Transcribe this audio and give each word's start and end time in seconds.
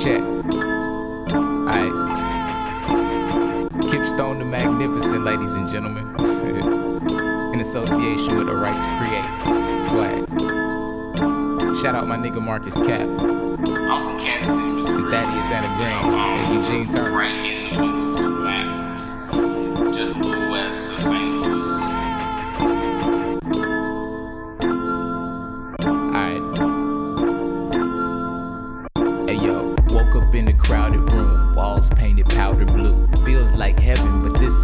Check. 0.00 0.22
Alright. 0.22 1.92
Kip 3.90 4.06
Stone 4.06 4.38
the 4.38 4.46
Magnificent, 4.46 5.24
ladies 5.24 5.52
and 5.52 5.68
gentlemen. 5.68 6.06
In 7.52 7.60
association 7.60 8.38
with 8.38 8.46
the 8.46 8.54
right 8.54 8.80
to 8.80 8.88
create. 8.96 9.26
Swag. 9.86 10.26
Shout 11.76 11.94
out 11.94 12.06
my 12.08 12.16
nigga 12.16 12.40
Marcus 12.40 12.76
Cap. 12.76 13.06
I'm 13.08 14.02
from 14.02 14.18
Kansas 14.18 14.48
City, 14.48 14.62
Missouri. 14.62 15.02
And 15.02 15.10
Thaddeus 15.10 15.50
Anna 15.50 15.68
Green. 15.76 15.92
Um, 16.14 16.14
and 16.14 16.54
Eugene 16.54 16.90
Turner. 16.90 17.14
Right 17.14 18.09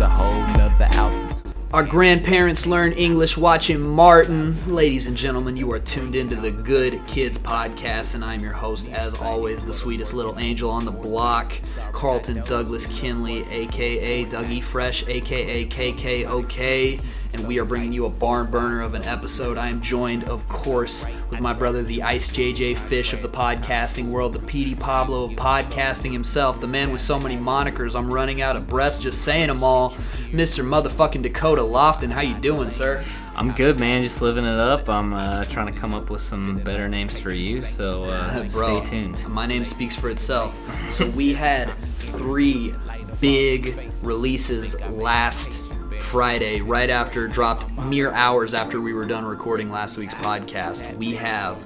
a 0.06 0.08
whole 0.08 0.46
nother 0.56 0.84
altitude. 0.92 1.52
Our 1.72 1.82
grandparents 1.82 2.64
learned 2.64 2.94
English 2.94 3.36
watching 3.36 3.80
Martin. 3.80 4.72
Ladies 4.72 5.08
and 5.08 5.16
gentlemen, 5.16 5.56
you 5.56 5.70
are 5.72 5.80
tuned 5.80 6.14
into 6.14 6.36
the 6.36 6.52
Good 6.52 7.04
Kids 7.08 7.36
Podcast, 7.36 8.14
and 8.14 8.24
I'm 8.24 8.40
your 8.40 8.52
host, 8.52 8.88
as 8.88 9.16
always, 9.16 9.64
the 9.64 9.74
sweetest 9.74 10.14
little 10.14 10.38
angel 10.38 10.70
on 10.70 10.84
the 10.84 10.92
block, 10.92 11.52
Carlton 11.90 12.44
Douglas 12.44 12.86
Kinley, 12.86 13.44
aka 13.50 14.24
Dougie 14.26 14.62
Fresh, 14.62 15.08
aka 15.08 15.66
KKOK. 15.66 17.00
And 17.36 17.46
we 17.46 17.58
are 17.58 17.66
bringing 17.66 17.92
you 17.92 18.06
a 18.06 18.10
barn 18.10 18.50
burner 18.50 18.80
of 18.80 18.94
an 18.94 19.04
episode. 19.04 19.58
I 19.58 19.68
am 19.68 19.82
joined, 19.82 20.24
of 20.24 20.48
course, 20.48 21.04
with 21.28 21.38
my 21.38 21.52
brother, 21.52 21.82
the 21.82 22.02
Ice 22.02 22.30
JJ 22.30 22.78
Fish 22.78 23.12
of 23.12 23.20
the 23.20 23.28
podcasting 23.28 24.06
world, 24.06 24.32
the 24.32 24.38
PD 24.38 24.78
Pablo 24.80 25.24
of 25.24 25.32
podcasting 25.32 26.12
himself, 26.12 26.62
the 26.62 26.66
man 26.66 26.90
with 26.90 27.02
so 27.02 27.20
many 27.20 27.36
monikers. 27.36 27.94
I'm 27.94 28.10
running 28.10 28.40
out 28.40 28.56
of 28.56 28.68
breath 28.68 28.98
just 28.98 29.20
saying 29.20 29.48
them 29.48 29.62
all. 29.62 29.90
Mr. 30.30 30.64
Motherfucking 30.64 31.20
Dakota 31.20 31.60
Lofton, 31.60 32.10
how 32.10 32.22
you 32.22 32.34
doing, 32.36 32.70
sir? 32.70 33.04
I'm 33.36 33.52
good, 33.52 33.78
man. 33.78 34.02
Just 34.02 34.22
living 34.22 34.46
it 34.46 34.58
up. 34.58 34.88
I'm 34.88 35.12
uh, 35.12 35.44
trying 35.44 35.70
to 35.70 35.78
come 35.78 35.92
up 35.92 36.08
with 36.08 36.22
some 36.22 36.56
better 36.60 36.88
names 36.88 37.18
for 37.18 37.32
you, 37.32 37.62
so 37.66 38.04
uh, 38.04 38.48
Bro, 38.48 38.82
stay 38.82 38.90
tuned. 38.90 39.28
My 39.28 39.46
name 39.46 39.66
speaks 39.66 39.94
for 39.94 40.08
itself. 40.08 40.56
So 40.90 41.06
we 41.10 41.34
had 41.34 41.70
three 41.96 42.74
big 43.20 43.92
releases 44.02 44.80
last 44.80 45.65
Friday, 45.98 46.60
right 46.60 46.90
after 46.90 47.26
dropped 47.26 47.70
mere 47.78 48.12
hours 48.12 48.54
after 48.54 48.80
we 48.80 48.92
were 48.92 49.04
done 49.06 49.24
recording 49.24 49.68
last 49.68 49.96
week's 49.96 50.14
podcast. 50.14 50.96
We 50.96 51.14
have 51.14 51.56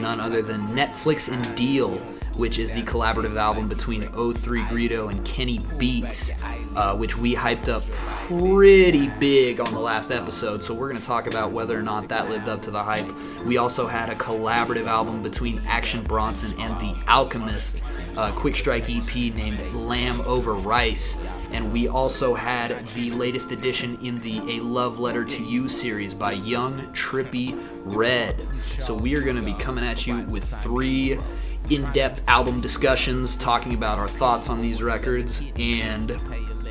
none 0.00 0.20
other 0.20 0.42
than 0.42 0.68
Netflix 0.68 1.30
and 1.30 1.54
Deal, 1.56 2.00
which 2.40 2.58
is 2.58 2.72
the 2.72 2.82
collaborative 2.84 3.36
album 3.36 3.68
between 3.68 4.00
03 4.12 4.62
Greedo 4.62 5.10
and 5.10 5.22
Kenny 5.26 5.58
Beats, 5.76 6.32
uh, 6.74 6.96
which 6.96 7.14
we 7.18 7.34
hyped 7.34 7.68
up 7.68 7.84
pretty 7.92 9.08
big 9.20 9.60
on 9.60 9.74
the 9.74 9.78
last 9.78 10.10
episode. 10.10 10.64
So 10.64 10.72
we're 10.72 10.88
going 10.88 11.00
to 11.00 11.06
talk 11.06 11.26
about 11.26 11.52
whether 11.52 11.78
or 11.78 11.82
not 11.82 12.08
that 12.08 12.30
lived 12.30 12.48
up 12.48 12.62
to 12.62 12.70
the 12.70 12.82
hype. 12.82 13.14
We 13.44 13.58
also 13.58 13.86
had 13.86 14.08
a 14.08 14.14
collaborative 14.14 14.86
album 14.86 15.22
between 15.22 15.60
Action 15.66 16.02
Bronson 16.02 16.58
and 16.58 16.80
The 16.80 16.96
Alchemist, 17.06 17.94
a 18.16 18.32
quick 18.32 18.56
strike 18.56 18.88
EP 18.88 19.14
named 19.14 19.76
Lamb 19.76 20.22
Over 20.22 20.54
Rice. 20.54 21.18
And 21.52 21.70
we 21.70 21.88
also 21.88 22.34
had 22.34 22.86
the 22.88 23.10
latest 23.10 23.50
edition 23.50 23.98
in 24.00 24.18
the 24.20 24.38
A 24.56 24.60
Love 24.60 24.98
Letter 24.98 25.26
to 25.26 25.44
You 25.44 25.68
series 25.68 26.14
by 26.14 26.32
Young 26.32 26.78
Trippie 26.94 27.62
Redd. 27.84 28.48
So 28.78 28.94
we 28.94 29.14
are 29.14 29.20
going 29.20 29.36
to 29.36 29.42
be 29.42 29.52
coming 29.54 29.84
at 29.84 30.06
you 30.06 30.20
with 30.30 30.44
three 30.62 31.18
in-depth 31.68 32.22
album 32.26 32.60
discussions 32.60 33.36
talking 33.36 33.74
about 33.74 33.98
our 33.98 34.08
thoughts 34.08 34.48
on 34.48 34.60
these 34.60 34.82
records 34.82 35.42
and 35.56 36.16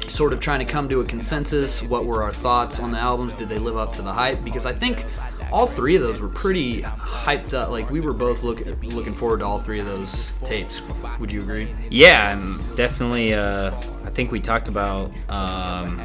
sort 0.07 0.33
of 0.33 0.39
trying 0.39 0.59
to 0.59 0.65
come 0.65 0.89
to 0.89 0.99
a 1.01 1.05
consensus 1.05 1.83
what 1.83 2.05
were 2.05 2.23
our 2.23 2.33
thoughts 2.33 2.79
on 2.79 2.91
the 2.91 2.97
albums 2.97 3.33
did 3.35 3.47
they 3.47 3.59
live 3.59 3.77
up 3.77 3.91
to 3.91 4.01
the 4.01 4.11
hype 4.11 4.43
because 4.43 4.65
i 4.65 4.71
think 4.71 5.05
all 5.51 5.67
three 5.67 5.95
of 5.95 6.01
those 6.01 6.19
were 6.19 6.29
pretty 6.29 6.81
hyped 6.81 7.53
up 7.53 7.69
like 7.69 7.89
we 7.91 7.99
were 7.99 8.13
both 8.13 8.41
looking 8.43 8.73
looking 8.89 9.13
forward 9.13 9.39
to 9.39 9.45
all 9.45 9.59
three 9.59 9.79
of 9.79 9.85
those 9.85 10.33
tapes 10.43 10.81
would 11.19 11.31
you 11.31 11.41
agree 11.41 11.73
Yeah, 11.89 12.31
I'm 12.33 12.75
definitely. 12.75 13.33
Uh, 13.33 13.71
I 14.05 14.09
think 14.09 14.31
we 14.31 14.39
talked 14.39 14.67
about. 14.67 15.11
Um, 15.27 15.99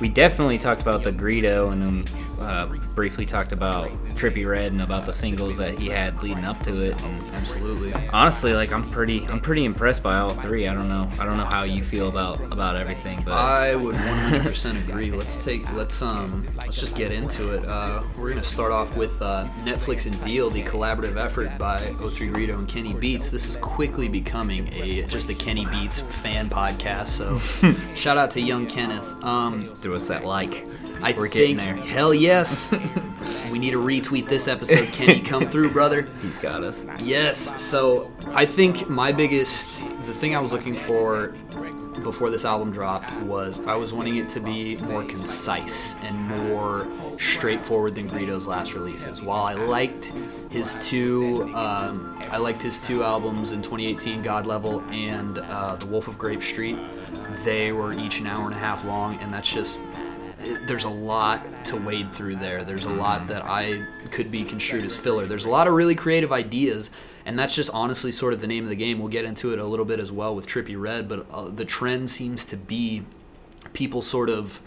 we 0.00 0.08
definitely 0.08 0.58
talked 0.58 0.82
about 0.82 1.02
the 1.04 1.12
Greedo, 1.12 1.72
and 1.72 1.80
then 1.80 2.04
uh, 2.40 2.66
briefly 2.94 3.26
talked 3.26 3.52
about 3.52 3.90
Trippie 4.14 4.48
Redd 4.48 4.72
and 4.72 4.82
about 4.82 5.06
the 5.06 5.12
singles 5.12 5.58
that 5.58 5.78
he 5.78 5.88
had 5.88 6.22
leading 6.22 6.44
up 6.44 6.62
to 6.64 6.80
it. 6.82 7.02
And 7.02 7.34
absolutely 7.34 7.92
honestly, 8.12 8.52
like 8.52 8.72
I'm 8.72 8.82
pretty, 8.90 9.26
I'm 9.26 9.40
pretty 9.40 9.64
impressed 9.64 10.02
by 10.02 10.18
all 10.18 10.34
three. 10.34 10.68
I 10.68 10.74
don't 10.74 10.88
know, 10.88 11.08
I 11.18 11.24
don't 11.24 11.36
know 11.36 11.44
how 11.44 11.64
you 11.64 11.82
feel 11.82 12.08
about 12.08 12.40
about 12.52 12.76
everything, 12.76 13.20
but 13.24 13.32
I 13.32 13.76
would 13.76 13.94
100% 13.94 14.88
agree. 14.88 15.10
Let's 15.10 15.44
take 15.44 15.70
let's 15.72 16.02
um 16.02 16.46
let's 16.56 16.78
just 16.78 16.94
get 16.94 17.10
into 17.10 17.50
it. 17.50 17.64
Uh, 17.66 18.02
we're 18.18 18.30
gonna 18.30 18.44
start 18.44 18.72
off 18.72 18.96
with 18.96 19.20
uh, 19.22 19.48
Netflix 19.60 20.06
and 20.06 20.22
Deal, 20.24 20.50
the 20.50 20.62
collaborative 20.62 21.16
effort 21.16 21.56
by 21.58 21.78
03 21.78 22.28
Greedo 22.28 22.58
and 22.58 22.68
Kenny 22.68 22.94
Beats. 22.94 23.30
This 23.30 23.48
is 23.48 23.56
quickly 23.56 24.08
becoming 24.08 24.68
a 24.72 25.02
just 25.04 25.30
a 25.30 25.34
Kenny 25.34 25.66
Beats 25.66 26.00
fan 26.00 26.48
podcast. 26.48 27.08
So 27.08 27.38
shout 27.94 28.18
out 28.18 28.30
to 28.32 28.40
young 28.40 28.66
Kenneth. 28.66 29.06
Um, 29.22 29.64
throw 29.74 29.94
us 29.94 30.08
that 30.08 30.24
like. 30.24 30.66
I 31.02 31.12
We're 31.12 31.28
think 31.28 31.32
getting 31.32 31.56
there. 31.56 31.76
hell 31.76 32.14
yes. 32.14 32.70
we 33.50 33.58
need 33.58 33.72
to 33.72 33.78
retweet 33.84 34.28
this 34.28 34.48
episode. 34.48 34.88
Can 34.92 35.06
Kenny, 35.06 35.20
come 35.20 35.48
through, 35.48 35.70
brother. 35.70 36.08
He's 36.22 36.38
got 36.38 36.62
us. 36.62 36.86
Yes. 37.00 37.60
So 37.60 38.10
I 38.28 38.46
think 38.46 38.88
my 38.88 39.12
biggest, 39.12 39.80
the 40.06 40.14
thing 40.14 40.36
I 40.36 40.40
was 40.40 40.52
looking 40.52 40.76
for 40.76 41.34
before 42.02 42.30
this 42.30 42.44
album 42.44 42.72
dropped 42.72 43.12
was 43.22 43.66
I 43.66 43.74
was 43.76 43.92
wanting 43.92 44.16
it 44.16 44.28
to 44.30 44.40
be 44.40 44.76
more 44.82 45.04
concise 45.04 45.94
and 46.02 46.18
more 46.18 46.88
straightforward 47.18 47.94
than 47.94 48.08
Greedo's 48.08 48.46
last 48.46 48.74
releases. 48.74 49.22
While 49.22 49.42
I 49.44 49.54
liked 49.54 50.06
his 50.50 50.76
two, 50.86 51.52
um, 51.54 52.20
I 52.30 52.38
liked 52.38 52.62
his 52.62 52.80
two 52.84 53.04
albums 53.04 53.52
in 53.52 53.62
2018, 53.62 54.22
God 54.22 54.46
Level 54.46 54.80
and 54.90 55.38
uh, 55.38 55.76
The 55.76 55.86
Wolf 55.86 56.08
of 56.08 56.18
Grape 56.18 56.42
Street. 56.42 56.78
They 57.44 57.72
were 57.72 57.92
each 57.92 58.18
an 58.20 58.26
hour 58.26 58.46
and 58.46 58.54
a 58.54 58.58
half 58.58 58.84
long, 58.84 59.16
and 59.16 59.32
that's 59.32 59.52
just 59.52 59.80
there's 60.66 60.84
a 60.84 60.90
lot 60.90 61.66
to 61.66 61.76
wade 61.76 62.12
through 62.12 62.36
there. 62.36 62.62
There's 62.62 62.84
a 62.84 62.90
lot 62.90 63.28
that 63.28 63.44
I 63.44 63.84
could 64.10 64.30
be 64.30 64.44
construed 64.44 64.84
as 64.84 64.96
filler. 64.96 65.26
There's 65.26 65.44
a 65.44 65.50
lot 65.50 65.66
of 65.66 65.74
really 65.74 65.94
creative 65.94 66.32
ideas, 66.32 66.90
and 67.24 67.38
that's 67.38 67.54
just 67.54 67.70
honestly 67.72 68.12
sort 68.12 68.32
of 68.32 68.40
the 68.40 68.46
name 68.46 68.64
of 68.64 68.70
the 68.70 68.76
game. 68.76 68.98
We'll 68.98 69.08
get 69.08 69.24
into 69.24 69.52
it 69.52 69.58
a 69.58 69.64
little 69.64 69.84
bit 69.84 70.00
as 70.00 70.12
well 70.12 70.34
with 70.34 70.46
Trippie 70.46 70.80
Redd, 70.80 71.08
but 71.08 71.26
uh, 71.30 71.48
the 71.48 71.64
trend 71.64 72.10
seems 72.10 72.44
to 72.46 72.56
be 72.56 73.04
people 73.72 74.02
sort 74.02 74.28
of 74.28 74.60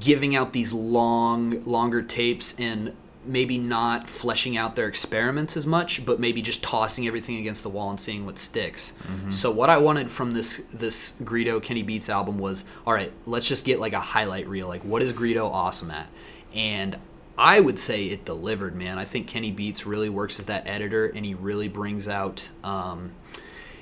giving 0.00 0.34
out 0.34 0.52
these 0.52 0.72
long, 0.72 1.62
longer 1.64 2.02
tapes 2.02 2.58
and 2.58 2.96
maybe 3.26 3.58
not 3.58 4.08
fleshing 4.08 4.56
out 4.56 4.76
their 4.76 4.86
experiments 4.86 5.56
as 5.56 5.66
much, 5.66 6.04
but 6.04 6.20
maybe 6.20 6.42
just 6.42 6.62
tossing 6.62 7.06
everything 7.06 7.36
against 7.38 7.62
the 7.62 7.68
wall 7.68 7.90
and 7.90 8.00
seeing 8.00 8.26
what 8.26 8.38
sticks. 8.38 8.92
So 9.30 9.50
what 9.50 9.70
I 9.70 9.78
wanted 9.78 10.10
from 10.10 10.32
this 10.32 10.64
this 10.72 11.14
Greedo 11.22 11.62
Kenny 11.62 11.82
Beats 11.82 12.08
album 12.08 12.38
was, 12.38 12.64
all 12.86 12.94
right, 12.94 13.12
let's 13.26 13.48
just 13.48 13.64
get 13.64 13.80
like 13.80 13.92
a 13.92 14.00
highlight 14.00 14.46
reel. 14.48 14.68
Like, 14.68 14.82
what 14.82 15.02
is 15.02 15.12
Greedo 15.12 15.50
awesome 15.50 15.90
at? 15.90 16.08
And 16.54 16.98
I 17.36 17.58
would 17.60 17.78
say 17.78 18.06
it 18.06 18.24
delivered, 18.24 18.76
man. 18.76 18.98
I 18.98 19.04
think 19.04 19.26
Kenny 19.26 19.50
Beats 19.50 19.86
really 19.86 20.08
works 20.08 20.38
as 20.38 20.46
that 20.46 20.68
editor, 20.68 21.06
and 21.06 21.24
he 21.24 21.34
really 21.34 21.68
brings 21.68 22.06
out. 22.06 22.48
Um, 22.62 23.12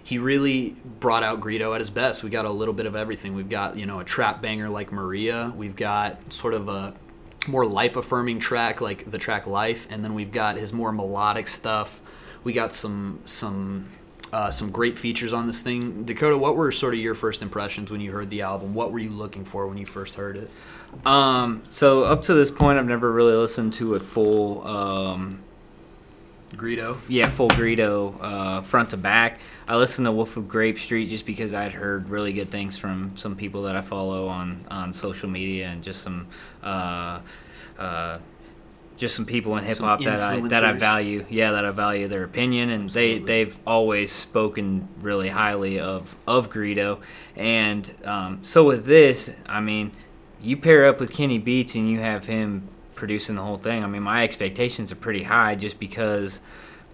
he 0.05 0.19
really 0.19 0.77
brought 1.01 1.23
out 1.23 1.41
Greedo 1.41 1.75
at 1.75 1.81
his 1.81 1.91
best. 1.91 2.25
We 2.25 2.31
got 2.31 2.45
a 2.45 2.51
little 2.51 2.75
bit 2.75 2.87
of 2.87 2.97
everything. 2.97 3.35
We've 3.35 3.49
got, 3.49 3.77
you 3.77 3.87
know, 3.87 4.01
a 4.01 4.05
trap 4.05 4.43
banger 4.43 4.69
like 4.69 4.91
Maria. 4.91 5.53
We've 5.57 5.77
got 5.77 6.33
sort 6.33 6.55
of 6.55 6.69
a 6.69 6.95
more 7.49 7.67
life 7.67 7.97
affirming 7.97 8.39
track 8.39 8.81
like 8.81 9.11
the 9.11 9.19
track 9.19 9.47
Life, 9.47 9.87
and 9.91 10.05
then 10.05 10.15
we've 10.15 10.33
got 10.33 10.57
his 10.57 10.73
more 10.73 10.93
melodic 10.93 11.49
stuff. 11.49 12.01
We 12.45 12.53
got 12.53 12.73
some 12.73 13.21
some 13.25 13.89
uh, 14.33 14.51
some 14.51 14.71
great 14.71 14.99
features 14.99 15.33
on 15.33 15.47
this 15.47 15.63
thing. 15.63 16.05
Dakota, 16.05 16.39
what 16.39 16.57
were 16.57 16.73
sort 16.73 16.95
of 16.95 17.01
your 17.01 17.15
first 17.15 17.43
impressions 17.43 17.91
when 17.91 18.01
you 18.01 18.13
heard 18.13 18.31
the 18.31 18.43
album? 18.43 18.75
What 18.75 18.91
were 18.91 18.99
you 18.99 19.11
looking 19.11 19.45
for 19.45 19.67
when 19.67 19.77
you 19.77 19.87
first 19.87 20.15
heard 20.15 20.37
it? 20.37 20.51
Um, 21.05 21.63
so 21.69 22.05
up 22.05 22.23
to 22.23 22.35
this 22.35 22.51
point, 22.51 22.79
I've 22.79 22.87
never 22.87 23.11
really 23.13 23.35
listened 23.35 23.75
to 23.75 23.95
a 23.95 24.01
full, 24.01 24.67
um, 24.67 25.43
Greedo. 26.53 26.99
yeah, 27.09 27.29
full 27.29 27.49
Greedo 27.49 28.17
uh, 28.21 28.61
front 28.63 28.91
to 28.91 28.97
back. 28.97 29.39
I 29.73 29.77
listened 29.77 30.05
to 30.05 30.13
Wolf 30.13 30.37
of 30.37 30.49
Grape 30.49 30.79
Street 30.79 31.09
just 31.09 31.25
because 31.25 31.55
I'd 31.55 31.73
heard 31.73 32.11
really 32.11 32.35
good 32.35 32.51
things 32.51 32.77
from 32.77 33.17
some 33.17 33.35
people 33.35 33.63
that 33.63 33.75
I 33.75 33.81
follow 33.81 34.29
on 34.29 34.67
on 34.71 34.93
social 34.93 35.31
media 35.31 35.69
and 35.69 35.83
just 35.83 36.03
some. 36.03 36.27
Uh, 36.63 37.21
uh, 37.79 38.19
just 38.99 39.17
some 39.17 39.25
people 39.25 39.57
in 39.57 39.65
hip 39.65 39.79
hop 39.79 40.03
that 40.03 40.21
I 40.21 40.41
that 40.49 40.63
I 40.63 40.75
value, 40.75 41.25
yeah, 41.31 41.53
that 41.53 41.65
I 41.65 41.71
value 41.71 42.07
their 42.07 42.23
opinion, 42.23 42.69
and 42.69 42.91
they 42.91 43.19
they've 43.19 43.59
always 43.67 44.13
spoken 44.13 44.87
really 45.01 45.31
highly 45.31 45.81
of 45.81 46.15
of 46.27 46.51
Greedo, 46.51 47.01
and 47.35 47.91
um, 48.05 48.41
so 48.43 48.65
with 48.65 48.85
this, 48.85 49.33
I 49.47 49.61
mean, 49.61 49.93
you 50.43 50.59
pair 50.59 50.87
up 50.87 51.01
with 51.01 51.11
Kenny 51.15 51.39
Beats 51.39 51.75
and 51.77 51.89
you 51.89 51.99
have 52.01 52.27
him 52.27 52.69
producing 52.95 53.37
the 53.37 53.43
whole 53.43 53.57
thing. 53.57 53.83
I 53.83 53.87
mean, 53.87 54.03
my 54.03 54.23
expectations 54.23 54.93
are 54.93 54.97
pretty 54.97 55.23
high 55.23 55.55
just 55.55 55.81
because 55.81 56.43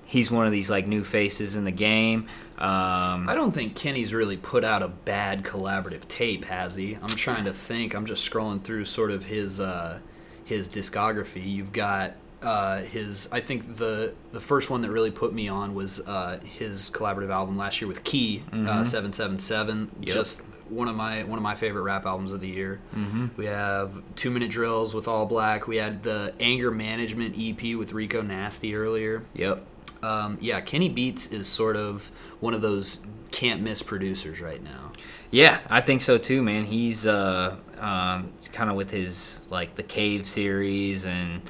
he's 0.09 0.31
one 0.31 0.47
of 0.47 0.53
these 0.53 0.71
like 0.71 0.87
new 0.87 1.03
faces 1.03 1.57
in 1.57 1.65
the 1.65 1.73
game. 1.73 2.29
Um, 2.59 3.29
I 3.29 3.35
don't 3.37 3.53
think 3.53 3.77
Kenny's 3.77 4.13
really 4.13 4.37
put 4.37 4.65
out 4.65 4.83
a 4.83 4.89
bad 4.89 5.45
collaborative 5.45 6.09
tape, 6.09 6.45
has 6.47 6.75
he? 6.75 6.97
I'm 6.97 7.07
trying 7.07 7.45
to 7.45 7.53
think. 7.53 7.95
I'm 7.95 8.05
just 8.05 8.29
scrolling 8.29 8.63
through 8.63 8.85
sort 8.85 9.13
of 9.13 9.27
his 9.27 9.61
uh, 9.61 10.01
his 10.45 10.69
discography. 10.69 11.49
You've 11.49 11.73
got 11.73 12.15
uh, 12.43 12.83
his. 12.83 13.29
I 13.31 13.41
think 13.41 13.77
the 13.77 14.15
the 14.33 14.41
first 14.41 14.71
one 14.71 14.81
that 14.81 14.91
really 14.91 15.13
put 15.13 15.33
me 15.33 15.47
on 15.47 15.75
was 15.75 16.01
uh, 16.01 16.41
his 16.43 16.91
collaborative 16.91 17.31
album 17.31 17.57
last 17.57 17.81
year 17.81 17.87
with 17.87 18.03
Key 18.03 18.43
uh, 18.53 18.85
Seven 18.85 19.13
Seven 19.13 19.39
Seven. 19.39 19.91
Just 20.01 20.43
one 20.69 20.89
of 20.89 20.97
my 20.97 21.23
one 21.23 21.39
of 21.39 21.43
my 21.45 21.55
favorite 21.55 21.83
rap 21.83 22.07
albums 22.07 22.33
of 22.33 22.41
the 22.41 22.49
year. 22.49 22.81
Mm-hmm. 22.95 23.29
We 23.37 23.47
have 23.47 24.03
Two 24.17 24.31
Minute 24.31 24.51
Drills 24.51 24.95
with 24.95 25.07
All 25.07 25.27
Black. 25.27 25.69
We 25.69 25.77
had 25.77 26.03
the 26.03 26.35
Anger 26.41 26.73
Management 26.73 27.37
EP 27.39 27.77
with 27.77 27.93
Rico 27.93 28.21
Nasty 28.21 28.75
earlier. 28.75 29.25
yep. 29.35 29.65
Um, 30.03 30.39
yeah, 30.41 30.61
Kenny 30.61 30.89
Beats 30.89 31.27
is 31.29 31.47
sort 31.47 31.77
of 31.77 32.11
one 32.41 32.55
of 32.55 32.63
those 32.63 33.01
can't 33.31 33.63
miss 33.63 33.83
producers 33.83 34.41
right 34.41 34.63
now. 34.63 34.93
Yeah, 35.31 35.61
I 35.69 35.81
think 35.81 36.03
so 36.03 36.19
too, 36.19 36.43
man. 36.43 36.65
He's 36.65 37.07
uh, 37.07 37.57
um, 37.79 38.33
kind 38.53 38.71
of 38.71 38.77
with 38.77 38.91
his 38.91 39.39
like 39.51 39.75
the 39.75 39.83
Cave 39.83 40.27
series 40.27 41.05
and 41.05 41.43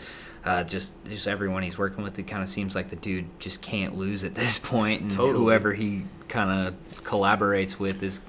uh, 0.44 0.64
just 0.64 0.92
just 1.08 1.28
everyone 1.28 1.62
he's 1.62 1.78
working 1.78 2.02
with. 2.02 2.18
It 2.18 2.26
kind 2.26 2.42
of 2.42 2.48
seems 2.48 2.74
like 2.74 2.88
the 2.88 2.96
dude 2.96 3.26
just 3.38 3.62
can't 3.62 3.96
lose 3.96 4.24
at 4.24 4.34
this 4.34 4.58
point, 4.58 5.02
and 5.02 5.10
Totally. 5.10 5.44
whoever 5.44 5.74
he 5.74 6.04
kind 6.28 6.50
of 6.50 6.74
collaborates 7.04 7.78
with 7.78 8.02
is 8.02 8.20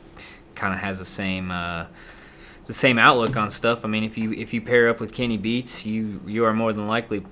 kind 0.56 0.74
of 0.74 0.80
has 0.80 1.00
the 1.00 1.06
same. 1.06 1.52
Uh, 1.52 1.86
the 2.66 2.74
same 2.76 3.00
outlook 3.00 3.36
on 3.36 3.50
stuff. 3.50 3.84
I 3.84 3.88
mean, 3.88 4.04
if 4.04 4.16
you 4.16 4.32
if 4.32 4.54
you 4.54 4.62
pair 4.62 4.90
up 4.90 5.00
with 5.00 5.12
Kenny 5.12 5.38
Beats, 5.38 5.88
you 5.88 6.22
you 6.28 6.46
are 6.46 6.54
more 6.54 6.72
than 6.72 6.88
likely 6.88 7.26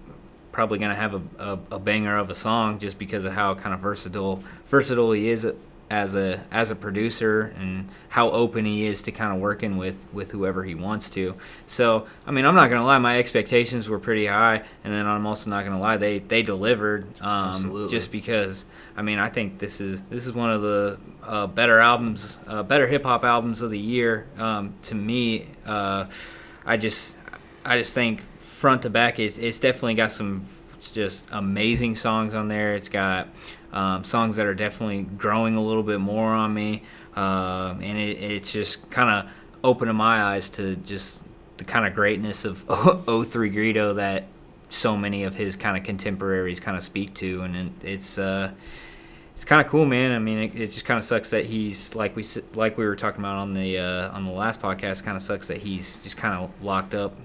probably 0.57 0.79
going 0.79 0.89
to 0.89 0.95
have 0.95 1.13
a, 1.13 1.21
a, 1.37 1.59
a 1.73 1.79
banger 1.79 2.17
of 2.17 2.31
a 2.31 2.33
song 2.33 2.79
just 2.79 2.97
because 2.97 3.25
of 3.25 3.31
how 3.31 3.53
kind 3.53 3.75
of 3.75 3.79
versatile 3.79 4.41
versatile 4.69 5.11
he 5.11 5.29
is 5.29 5.47
as 5.91 6.15
a 6.15 6.43
as 6.51 6.71
a 6.71 6.75
producer 6.75 7.53
and 7.59 7.87
how 8.09 8.31
open 8.31 8.65
he 8.65 8.87
is 8.87 9.03
to 9.03 9.11
kind 9.11 9.31
of 9.31 9.39
working 9.39 9.77
with 9.77 10.07
with 10.13 10.31
whoever 10.31 10.63
he 10.63 10.73
wants 10.73 11.11
to. 11.11 11.35
So 11.67 12.07
I 12.25 12.31
mean, 12.31 12.43
I'm 12.43 12.55
not 12.55 12.71
gonna 12.71 12.83
lie, 12.83 12.97
my 12.97 13.19
expectations 13.19 13.87
were 13.87 13.99
pretty 13.99 14.25
high, 14.25 14.63
and 14.83 14.91
then 14.91 15.05
I'm 15.05 15.27
also 15.27 15.51
not 15.51 15.63
gonna 15.63 15.79
lie, 15.79 15.97
they 15.97 16.17
they 16.17 16.41
delivered. 16.41 17.03
Um, 17.21 17.49
Absolutely. 17.49 17.91
Just 17.91 18.11
because 18.11 18.65
I 18.97 19.03
mean, 19.03 19.19
I 19.19 19.29
think 19.29 19.59
this 19.59 19.79
is 19.79 20.01
this 20.09 20.25
is 20.25 20.33
one 20.33 20.49
of 20.49 20.63
the 20.63 20.97
uh, 21.21 21.45
better 21.45 21.77
albums, 21.77 22.39
uh, 22.47 22.63
better 22.63 22.87
hip 22.87 23.03
hop 23.03 23.23
albums 23.23 23.61
of 23.61 23.69
the 23.69 23.77
year 23.77 24.25
um, 24.39 24.73
to 24.85 24.95
me. 24.95 25.49
Uh, 25.67 26.07
I 26.65 26.77
just 26.77 27.15
I 27.63 27.77
just 27.77 27.93
think 27.93 28.21
front 28.57 28.81
to 28.81 28.89
back, 28.89 29.19
it's, 29.19 29.37
it's 29.37 29.59
definitely 29.59 29.93
got 29.93 30.09
some 30.09 30.43
just 30.91 31.25
amazing 31.31 31.95
songs 31.95 32.33
on 32.33 32.47
there. 32.47 32.73
It's 32.75 32.89
got 32.89 33.27
um, 33.71 34.03
songs 34.03 34.35
that 34.37 34.47
are 34.47 34.55
definitely 34.55 35.03
growing 35.03 35.55
a 35.55 35.61
little 35.61 35.83
bit 35.83 35.99
more 35.99 36.31
on 36.31 36.53
me, 36.53 36.81
uh, 37.15 37.75
and 37.79 37.97
it, 37.99 38.17
it's 38.17 38.51
just 38.51 38.89
kind 38.89 39.09
of 39.09 39.31
opening 39.63 39.95
my 39.95 40.23
eyes 40.23 40.49
to 40.51 40.75
just 40.77 41.21
the 41.57 41.65
kind 41.65 41.85
of 41.85 41.93
greatness 41.93 42.45
of 42.45 42.65
o- 42.69 43.23
03 43.23 43.51
Greedo 43.51 43.95
that 43.95 44.25
so 44.69 44.97
many 44.97 45.23
of 45.23 45.35
his 45.35 45.55
kind 45.55 45.77
of 45.77 45.83
contemporaries 45.83 46.59
kind 46.59 46.75
of 46.75 46.83
speak 46.83 47.13
to, 47.15 47.41
and 47.41 47.55
it, 47.55 47.71
it's. 47.83 48.17
Uh, 48.17 48.51
it's 49.35 49.45
kind 49.45 49.63
of 49.63 49.71
cool, 49.71 49.85
man. 49.85 50.13
I 50.13 50.17
mean, 50.17 50.39
it, 50.39 50.55
it 50.55 50.67
just 50.71 50.83
kind 50.83 50.97
of 50.97 51.03
sucks 51.03 51.29
that 51.29 51.45
he's 51.45 51.93
like 51.93 52.15
we 52.15 52.25
like 52.55 52.75
we 52.75 52.87
were 52.87 52.95
talking 52.95 53.21
about 53.21 53.35
on 53.35 53.53
the 53.53 53.77
uh, 53.77 54.09
on 54.09 54.25
the 54.25 54.31
last 54.31 54.59
podcast. 54.59 55.03
Kind 55.03 55.15
of 55.15 55.21
sucks 55.21 55.45
that 55.49 55.59
he's 55.59 56.01
just 56.01 56.17
kind 56.17 56.33
of 56.33 56.49
locked 56.63 56.95
up 56.95 57.15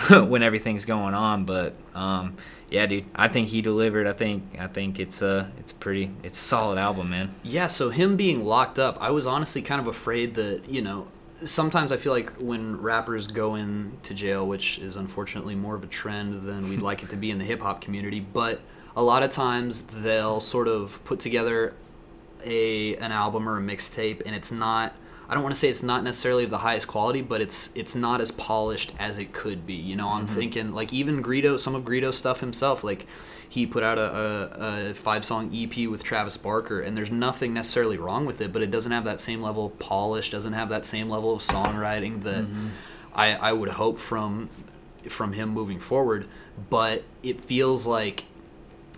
when 0.10 0.42
everything's 0.42 0.84
going 0.84 1.14
on. 1.14 1.44
But 1.44 1.74
um, 1.94 2.36
yeah, 2.70 2.86
dude, 2.86 3.04
I 3.14 3.28
think 3.28 3.48
he 3.48 3.62
delivered. 3.62 4.06
I 4.06 4.12
think 4.12 4.56
I 4.58 4.66
think 4.66 4.98
it's 4.98 5.22
uh 5.22 5.48
it's 5.58 5.72
pretty 5.72 6.10
it's 6.22 6.38
a 6.38 6.42
solid 6.42 6.78
album, 6.78 7.10
man. 7.10 7.34
Yeah, 7.42 7.66
so 7.66 7.90
him 7.90 8.16
being 8.16 8.44
locked 8.44 8.78
up, 8.78 8.96
I 9.00 9.10
was 9.10 9.26
honestly 9.26 9.62
kind 9.62 9.80
of 9.80 9.86
afraid 9.86 10.34
that, 10.34 10.68
you 10.68 10.80
know, 10.80 11.08
sometimes 11.44 11.92
I 11.92 11.96
feel 11.96 12.12
like 12.12 12.30
when 12.40 12.80
rappers 12.80 13.26
go 13.26 13.54
into 13.56 14.14
jail, 14.14 14.46
which 14.46 14.78
is 14.78 14.96
unfortunately 14.96 15.54
more 15.54 15.74
of 15.74 15.84
a 15.84 15.88
trend 15.88 16.42
than 16.42 16.68
we'd 16.68 16.82
like 16.82 17.02
it 17.02 17.10
to 17.10 17.16
be 17.16 17.30
in 17.30 17.38
the 17.38 17.44
hip 17.44 17.60
hop 17.60 17.80
community, 17.80 18.20
but 18.20 18.60
a 18.96 19.02
lot 19.02 19.22
of 19.22 19.30
times 19.30 19.82
they'll 19.82 20.40
sort 20.40 20.68
of 20.68 21.02
put 21.04 21.20
together 21.20 21.74
a 22.44 22.96
an 22.96 23.12
album 23.12 23.48
or 23.48 23.58
a 23.58 23.60
mixtape 23.60 24.20
and 24.26 24.34
it's 24.34 24.50
not 24.50 24.94
I 25.32 25.34
don't 25.34 25.44
want 25.44 25.54
to 25.54 25.58
say 25.58 25.70
it's 25.70 25.82
not 25.82 26.04
necessarily 26.04 26.44
of 26.44 26.50
the 26.50 26.58
highest 26.58 26.88
quality, 26.88 27.22
but 27.22 27.40
it's 27.40 27.70
it's 27.74 27.94
not 27.94 28.20
as 28.20 28.30
polished 28.30 28.92
as 28.98 29.16
it 29.16 29.32
could 29.32 29.66
be. 29.66 29.72
You 29.72 29.96
know, 29.96 30.10
I'm 30.10 30.26
mm-hmm. 30.26 30.34
thinking 30.34 30.74
like 30.74 30.92
even 30.92 31.22
Greedo, 31.22 31.58
some 31.58 31.74
of 31.74 31.86
Greedo's 31.86 32.18
stuff 32.18 32.40
himself, 32.40 32.84
like 32.84 33.06
he 33.48 33.66
put 33.66 33.82
out 33.82 33.96
a, 33.96 34.02
a, 34.02 34.90
a 34.90 34.94
five 34.94 35.24
song 35.24 35.50
EP 35.54 35.88
with 35.88 36.04
Travis 36.04 36.36
Barker, 36.36 36.82
and 36.82 36.98
there's 36.98 37.10
nothing 37.10 37.54
necessarily 37.54 37.96
wrong 37.96 38.26
with 38.26 38.42
it, 38.42 38.52
but 38.52 38.60
it 38.60 38.70
doesn't 38.70 38.92
have 38.92 39.04
that 39.04 39.20
same 39.20 39.40
level 39.40 39.64
of 39.64 39.78
polish, 39.78 40.28
doesn't 40.28 40.52
have 40.52 40.68
that 40.68 40.84
same 40.84 41.08
level 41.08 41.34
of 41.34 41.40
songwriting 41.40 42.24
that 42.24 42.44
mm-hmm. 42.44 42.68
I, 43.14 43.34
I 43.36 43.52
would 43.54 43.70
hope 43.70 43.98
from 43.98 44.50
from 45.08 45.32
him 45.32 45.48
moving 45.48 45.80
forward. 45.80 46.28
But 46.68 47.04
it 47.22 47.42
feels 47.42 47.86
like 47.86 48.24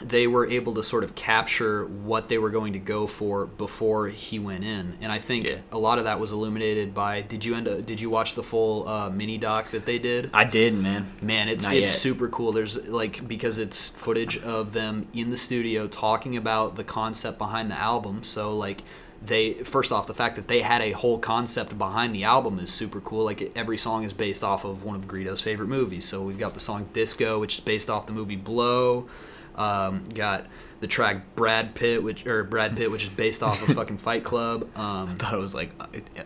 they 0.09 0.27
were 0.27 0.47
able 0.47 0.75
to 0.75 0.83
sort 0.83 1.05
of 1.05 1.15
capture 1.15 1.87
what 1.87 2.29
they 2.29 2.39
were 2.39 2.51
going 2.51 2.75
to 2.75 2.79
go 2.79 3.07
for 3.07 3.47
before 3.47 4.09
he 4.09 4.39
went 4.39 4.65
in, 4.65 4.97
and 5.01 5.11
I 5.11 5.19
think 5.19 5.49
Yeah. 5.49 5.57
a 5.73 5.79
lot 5.79 5.99
of 5.99 6.05
that 6.05 6.21
was 6.21 6.31
illuminated 6.33 6.95
by. 6.95 7.23
Did 7.23 7.45
you 7.45 7.55
end 7.55 7.67
up? 7.67 7.87
Did 7.87 8.01
you 8.01 8.11
watch 8.11 8.35
the 8.35 8.43
full 8.43 8.89
uh, 8.89 9.11
mini 9.11 9.39
doc 9.39 9.71
that 9.71 9.87
they 9.87 9.99
did? 9.99 10.31
I 10.35 10.45
did, 10.45 10.75
man. 10.75 11.07
Man, 11.23 11.49
it's 11.49 11.65
Not 11.65 11.75
it's 11.75 11.91
yet. 11.93 11.99
super 11.99 12.29
cool. 12.29 12.53
There's 12.53 12.87
like 12.87 13.27
because 13.27 13.59
it's 13.59 13.91
footage 13.91 14.39
of 14.39 14.73
them 14.73 15.07
in 15.13 15.31
the 15.31 15.37
studio 15.37 15.87
talking 15.87 16.37
about 16.37 16.77
the 16.77 16.85
concept 16.85 17.39
behind 17.39 17.71
the 17.71 17.79
album. 17.79 18.23
So 18.25 18.55
like 18.57 18.83
they 19.25 19.55
first 19.55 19.91
off 19.91 20.07
the 20.07 20.13
fact 20.15 20.37
that 20.37 20.49
they 20.49 20.61
had 20.61 20.83
a 20.83 20.91
whole 20.91 21.19
concept 21.19 21.79
behind 21.79 22.15
the 22.15 22.25
album 22.25 22.59
is 22.59 22.71
super 22.71 23.01
cool. 23.01 23.25
Like 23.25 23.53
every 23.57 23.79
song 23.79 24.05
is 24.05 24.13
based 24.13 24.45
off 24.45 24.65
of 24.67 24.85
one 24.85 24.97
of 24.97 25.09
Greedo's 25.09 25.41
favorite 25.41 25.69
movies. 25.69 26.05
So 26.07 26.21
we've 26.23 26.39
got 26.39 26.53
the 26.53 26.61
song 26.61 26.89
Disco, 26.93 27.41
which 27.41 27.55
is 27.55 27.61
based 27.61 27.89
off 27.89 28.07
the 28.07 28.13
movie 28.13 28.37
Blow. 28.37 29.09
Um, 29.57 30.05
got 30.13 30.47
the 30.81 30.87
track 30.87 31.23
Brad 31.37 31.75
Pitt, 31.75 32.03
which 32.03 32.27
or 32.27 32.45
Brad 32.45 32.77
Pitt, 32.77 32.91
which 32.91 33.05
is 33.05 33.09
based 33.09 33.43
off 33.43 33.67
of 33.67 33.75
fucking 33.77 33.99
Fight 33.99 34.25
Club. 34.25 34.63
Um, 34.77 35.11
I 35.11 35.15
thought 35.15 35.35
it 35.35 35.39
was 35.39 35.55
like 35.55 35.71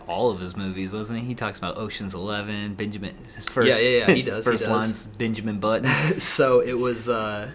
all 0.08 0.30
of 0.30 0.40
his 0.40 0.56
movies, 0.56 0.90
wasn't 0.92 1.20
he? 1.20 1.26
He 1.26 1.34
talks 1.34 1.58
about 1.58 1.76
Ocean's 1.76 2.14
Eleven, 2.14 2.74
Benjamin. 2.74 3.14
His 3.34 3.48
first, 3.48 3.68
Yeah, 3.68 3.78
yeah, 3.78 4.06
yeah, 4.06 4.14
he 4.14 4.22
does, 4.30 4.44
he 4.44 4.50
First 4.52 4.64
does. 4.64 4.70
lines, 4.70 5.06
Benjamin 5.06 5.58
Button. 5.60 5.86
so 6.20 6.60
it 6.60 6.72
was 6.78 7.08
uh 7.08 7.50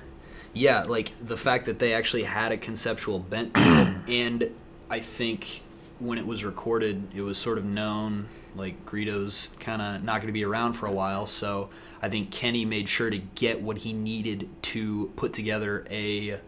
yeah 0.56 0.84
like 0.84 1.12
the 1.20 1.36
fact 1.36 1.66
that 1.66 1.80
they 1.80 1.94
actually 1.94 2.24
had 2.24 2.52
a 2.52 2.58
conceptual 2.58 3.18
bent 3.18 3.56
to 3.56 3.62
it 3.62 4.08
and 4.08 4.52
i 4.88 5.00
think 5.00 5.62
when 5.98 6.20
it 6.20 6.28
was 6.28 6.46
recorded 6.46 7.02
it 7.16 7.22
was 7.22 7.40
sort 7.40 7.58
of 7.58 7.66
known 7.66 8.28
like 8.56 8.86
Greedo's 8.86 9.56
kind 9.60 9.82
of 9.82 10.04
not 10.04 10.18
going 10.18 10.28
to 10.28 10.34
be 10.34 10.46
around 10.46 10.74
for 10.74 10.86
a 10.86 10.92
while 10.92 11.26
so 11.26 11.70
i 12.02 12.10
think 12.10 12.32
kenny 12.32 12.66
made 12.66 12.88
sure 12.88 13.10
to 13.10 13.18
get 13.18 13.62
what 13.62 13.80
he 13.80 13.94
needed 13.94 14.50
to 14.62 15.12
put 15.16 15.34
together 15.34 15.86
a 15.90 16.40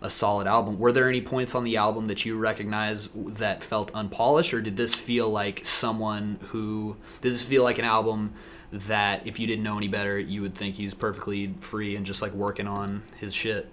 a 0.00 0.08
solid 0.08 0.46
album 0.46 0.78
were 0.78 0.92
there 0.92 1.08
any 1.08 1.20
points 1.20 1.54
on 1.54 1.64
the 1.64 1.76
album 1.76 2.06
that 2.06 2.24
you 2.24 2.38
recognize 2.38 3.08
that 3.14 3.64
felt 3.64 3.90
unpolished 3.94 4.54
or 4.54 4.60
did 4.60 4.76
this 4.76 4.94
feel 4.94 5.28
like 5.28 5.64
someone 5.64 6.38
who 6.48 6.96
did 7.20 7.32
this 7.32 7.42
feel 7.42 7.64
like 7.64 7.78
an 7.78 7.84
album 7.84 8.32
that 8.72 9.26
if 9.26 9.38
you 9.38 9.46
didn't 9.46 9.64
know 9.64 9.76
any 9.76 9.88
better, 9.88 10.18
you 10.18 10.42
would 10.42 10.54
think 10.54 10.76
he 10.76 10.84
was 10.84 10.94
perfectly 10.94 11.54
free 11.60 11.96
and 11.96 12.04
just 12.04 12.20
like 12.20 12.32
working 12.32 12.66
on 12.66 13.02
his 13.18 13.34
shit. 13.34 13.72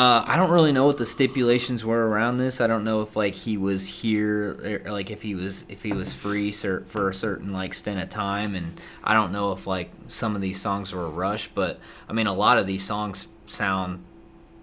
Uh, 0.00 0.24
I 0.26 0.38
don't 0.38 0.50
really 0.50 0.72
know 0.72 0.86
what 0.86 0.96
the 0.96 1.04
stipulations 1.04 1.84
were 1.84 2.08
around 2.08 2.36
this. 2.36 2.62
I 2.62 2.66
don't 2.66 2.84
know 2.84 3.02
if 3.02 3.16
like 3.16 3.34
he 3.34 3.58
was 3.58 3.86
here, 3.86 4.80
or, 4.86 4.90
like 4.90 5.10
if 5.10 5.20
he 5.20 5.34
was 5.34 5.66
if 5.68 5.82
he 5.82 5.92
was 5.92 6.14
free 6.14 6.52
cer- 6.52 6.84
for 6.88 7.10
a 7.10 7.14
certain 7.14 7.52
like 7.52 7.74
stint 7.74 8.00
of 8.00 8.08
time, 8.08 8.54
and 8.54 8.80
I 9.04 9.12
don't 9.12 9.30
know 9.30 9.52
if 9.52 9.66
like 9.66 9.90
some 10.08 10.34
of 10.34 10.40
these 10.40 10.58
songs 10.58 10.94
were 10.94 11.06
rushed. 11.10 11.54
But 11.54 11.80
I 12.08 12.14
mean, 12.14 12.26
a 12.26 12.32
lot 12.32 12.56
of 12.56 12.66
these 12.66 12.82
songs 12.82 13.28
sound 13.44 14.02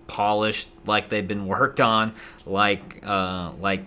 polished, 0.08 0.70
like 0.88 1.10
they've 1.10 1.28
been 1.28 1.46
worked 1.46 1.82
on, 1.82 2.16
like 2.48 3.02
uh, 3.06 3.52
like 3.60 3.86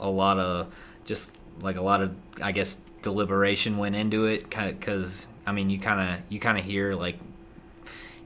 a 0.00 0.10
lot 0.10 0.40
of 0.40 0.74
just 1.04 1.32
like 1.60 1.76
a 1.76 1.82
lot 1.82 2.02
of 2.02 2.12
I 2.42 2.50
guess 2.50 2.76
deliberation 3.02 3.76
went 3.78 3.94
into 3.94 4.26
it, 4.26 4.50
kind 4.50 4.76
because 4.76 5.28
I 5.46 5.52
mean 5.52 5.70
you 5.70 5.78
kind 5.78 6.00
of 6.00 6.24
you 6.28 6.40
kind 6.40 6.58
of 6.58 6.64
hear 6.64 6.92
like 6.94 7.20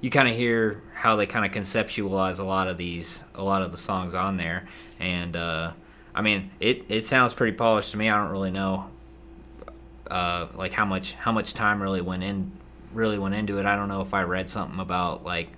you 0.01 0.11
kind 0.11 0.29
of 0.29 0.37
hear 0.37 0.83
how 0.95 1.17
they 1.17 1.27
kind 1.27 1.45
of 1.45 1.53
conceptualize 1.53 2.39
a 2.39 2.45
lot 2.45 2.69
of 2.69 2.77
these 2.77 3.23
a 3.35 3.43
lot 3.43 3.63
of 3.63 3.71
the 3.71 3.77
songs 3.77 4.15
on 4.15 4.37
there. 4.37 4.69
And 4.99 5.37
uh, 5.37 5.73
i 6.15 6.23
mean 6.23 6.51
it, 6.59 6.85
it 6.89 7.05
sounds 7.05 7.35
pretty 7.35 7.57
polished 7.57 7.93
to 7.93 7.97
me. 7.97 8.09
I 8.09 8.17
don't 8.17 8.31
really 8.31 8.51
know 8.51 8.91
uh, 10.11 10.49
like 10.55 10.73
how 10.73 10.85
much 10.85 11.13
how 11.13 11.33
much 11.33 11.55
time 11.55 11.81
really 11.83 12.01
went 12.01 12.23
in 12.23 12.53
really 12.93 13.19
went 13.19 13.35
into 13.35 13.59
it. 13.59 13.67
I 13.67 13.77
don't 13.77 13.89
know 13.89 14.03
if 14.03 14.13
i 14.13 14.23
read 14.23 14.51
something 14.51 14.81
about 14.81 15.25
like 15.25 15.49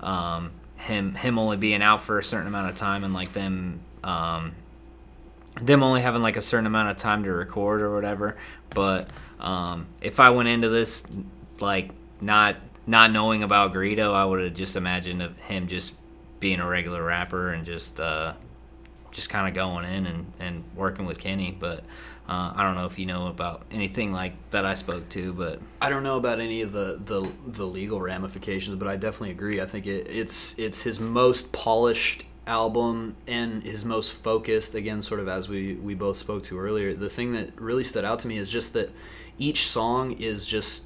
um, 0.00 0.52
him 0.76 1.14
him 1.14 1.38
only 1.38 1.56
being 1.56 1.82
out 1.82 2.02
for 2.02 2.18
a 2.18 2.24
certain 2.24 2.46
amount 2.46 2.70
of 2.70 2.76
time 2.76 3.02
and 3.02 3.12
like 3.12 3.32
them 3.32 3.80
um, 4.04 4.54
them 5.60 5.82
only 5.82 6.02
having 6.02 6.22
like 6.22 6.36
a 6.36 6.42
certain 6.42 6.66
amount 6.66 6.90
of 6.90 6.96
time 6.96 7.24
to 7.24 7.32
record 7.32 7.80
or 7.80 7.94
whatever. 7.94 8.36
But 8.70 9.08
um, 9.40 9.86
if 10.00 10.20
I 10.20 10.30
went 10.30 10.48
into 10.48 10.68
this 10.68 11.02
like 11.60 11.90
not 12.20 12.56
not 12.86 13.10
knowing 13.10 13.42
about 13.42 13.72
Greedo, 13.74 14.14
I 14.14 14.24
would 14.24 14.42
have 14.42 14.54
just 14.54 14.76
imagined 14.76 15.22
him 15.22 15.66
just 15.66 15.92
being 16.38 16.60
a 16.60 16.68
regular 16.68 17.02
rapper 17.02 17.52
and 17.52 17.64
just 17.64 17.98
uh, 17.98 18.34
just 19.10 19.30
kind 19.30 19.48
of 19.48 19.54
going 19.54 19.84
in 19.84 20.06
and, 20.06 20.32
and 20.38 20.64
working 20.74 21.06
with 21.06 21.18
Kenny. 21.18 21.56
But 21.58 21.80
uh, 22.28 22.52
I 22.54 22.62
don't 22.62 22.74
know 22.74 22.86
if 22.86 22.98
you 22.98 23.06
know 23.06 23.26
about 23.28 23.64
anything 23.70 24.12
like 24.12 24.34
that 24.50 24.64
I 24.64 24.74
spoke 24.74 25.08
to, 25.10 25.32
but 25.32 25.60
I 25.80 25.88
don't 25.88 26.02
know 26.02 26.16
about 26.16 26.38
any 26.38 26.62
of 26.62 26.72
the, 26.72 27.00
the, 27.04 27.30
the 27.46 27.64
legal 27.64 28.00
ramifications, 28.00 28.76
but 28.76 28.88
I 28.88 28.96
definitely 28.96 29.30
agree. 29.30 29.60
I 29.60 29.66
think 29.66 29.86
it, 29.86 30.08
it's 30.08 30.58
it's 30.58 30.82
his 30.82 31.00
most 31.00 31.52
polished 31.52 32.24
album 32.46 33.16
and 33.26 33.62
his 33.64 33.84
most 33.84 34.12
focused. 34.12 34.74
Again, 34.74 35.02
sort 35.02 35.20
of 35.20 35.28
as 35.28 35.48
we 35.48 35.74
we 35.74 35.94
both 35.94 36.16
spoke 36.16 36.42
to 36.44 36.58
earlier. 36.58 36.94
The 36.94 37.10
thing 37.10 37.32
that 37.32 37.60
really 37.60 37.84
stood 37.84 38.04
out 38.04 38.20
to 38.20 38.28
me 38.28 38.36
is 38.36 38.50
just 38.50 38.72
that 38.74 38.90
each 39.38 39.66
song 39.66 40.12
is 40.12 40.46
just 40.46 40.84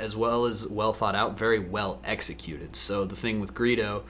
as 0.00 0.16
well 0.16 0.44
as 0.46 0.66
well 0.66 0.92
thought 0.92 1.14
out, 1.14 1.38
very 1.38 1.58
well 1.58 2.00
executed. 2.04 2.76
So 2.76 3.04
the 3.04 3.16
thing 3.16 3.40
with 3.40 3.54
Greedo, 3.54 4.02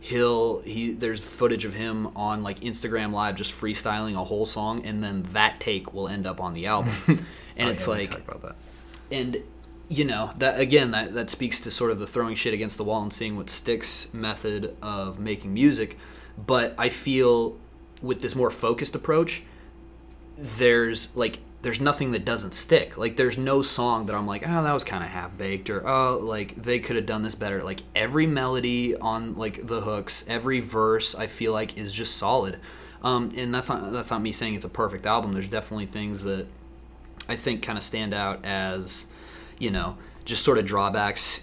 he'll 0.00 0.60
he 0.60 0.92
there's 0.92 1.20
footage 1.20 1.64
of 1.64 1.74
him 1.74 2.08
on 2.16 2.42
like 2.42 2.60
Instagram 2.60 3.12
live 3.12 3.36
just 3.36 3.52
freestyling 3.54 4.14
a 4.14 4.24
whole 4.24 4.46
song 4.46 4.84
and 4.86 5.04
then 5.04 5.24
that 5.32 5.60
take 5.60 5.92
will 5.92 6.08
end 6.08 6.26
up 6.26 6.40
on 6.40 6.54
the 6.54 6.66
album. 6.66 6.92
Oh, 7.58 7.62
and 7.62 7.68
Oh, 7.68 7.72
it's 7.72 7.86
yeah, 7.86 7.92
like 7.92 8.14
about 8.16 8.40
that. 8.42 8.54
and 9.10 9.42
you 9.88 10.04
know 10.04 10.32
that 10.38 10.58
again 10.58 10.92
that 10.92 11.12
that 11.14 11.28
speaks 11.28 11.60
to 11.60 11.70
sort 11.70 11.90
of 11.90 11.98
the 11.98 12.06
throwing 12.06 12.34
shit 12.34 12.54
against 12.54 12.78
the 12.78 12.84
wall 12.84 13.02
and 13.02 13.12
seeing 13.12 13.36
what 13.36 13.50
sticks 13.50 14.08
method 14.14 14.74
of 14.80 15.18
making 15.18 15.52
music 15.52 15.98
but 16.38 16.74
i 16.78 16.88
feel 16.88 17.58
with 18.00 18.22
this 18.22 18.34
more 18.36 18.50
focused 18.50 18.94
approach 18.94 19.42
there's 20.38 21.14
like 21.16 21.38
there's 21.62 21.80
nothing 21.80 22.12
that 22.12 22.24
doesn't 22.24 22.54
stick 22.54 22.96
like 22.96 23.16
there's 23.16 23.36
no 23.36 23.62
song 23.62 24.06
that 24.06 24.14
i'm 24.14 24.26
like 24.26 24.42
oh 24.46 24.62
that 24.62 24.72
was 24.72 24.84
kind 24.84 25.04
of 25.04 25.10
half 25.10 25.36
baked 25.36 25.68
or 25.68 25.86
oh 25.86 26.18
like 26.18 26.54
they 26.54 26.78
could 26.78 26.96
have 26.96 27.06
done 27.06 27.22
this 27.22 27.34
better 27.34 27.62
like 27.62 27.82
every 27.94 28.26
melody 28.26 28.96
on 28.96 29.36
like 29.36 29.66
the 29.66 29.82
hooks 29.82 30.24
every 30.28 30.60
verse 30.60 31.14
i 31.14 31.26
feel 31.26 31.52
like 31.52 31.76
is 31.76 31.92
just 31.92 32.16
solid 32.16 32.58
um, 33.02 33.32
and 33.34 33.54
that's 33.54 33.70
not 33.70 33.92
that's 33.92 34.10
not 34.10 34.20
me 34.20 34.30
saying 34.30 34.54
it's 34.54 34.64
a 34.64 34.68
perfect 34.68 35.06
album 35.06 35.32
there's 35.32 35.48
definitely 35.48 35.86
things 35.86 36.22
that 36.24 36.46
I 37.30 37.36
think 37.36 37.62
kind 37.62 37.78
of 37.78 37.84
stand 37.84 38.12
out 38.12 38.44
as, 38.44 39.06
you 39.58 39.70
know, 39.70 39.96
just 40.24 40.44
sort 40.44 40.58
of 40.58 40.66
drawbacks 40.66 41.42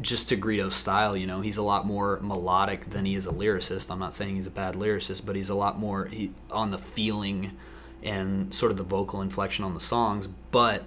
just 0.00 0.28
to 0.28 0.36
Greedo's 0.36 0.76
style. 0.76 1.16
You 1.16 1.26
know, 1.26 1.40
he's 1.40 1.56
a 1.56 1.62
lot 1.62 1.86
more 1.86 2.20
melodic 2.22 2.90
than 2.90 3.04
he 3.04 3.16
is 3.16 3.26
a 3.26 3.32
lyricist. 3.32 3.90
I'm 3.90 3.98
not 3.98 4.14
saying 4.14 4.36
he's 4.36 4.46
a 4.46 4.50
bad 4.50 4.74
lyricist, 4.74 5.26
but 5.26 5.34
he's 5.34 5.48
a 5.48 5.54
lot 5.54 5.78
more 5.78 6.06
he, 6.06 6.30
on 6.52 6.70
the 6.70 6.78
feeling 6.78 7.56
and 8.04 8.52
sort 8.54 8.70
of 8.70 8.78
the 8.78 8.84
vocal 8.84 9.20
inflection 9.20 9.64
on 9.64 9.74
the 9.74 9.80
songs. 9.80 10.28
But, 10.50 10.84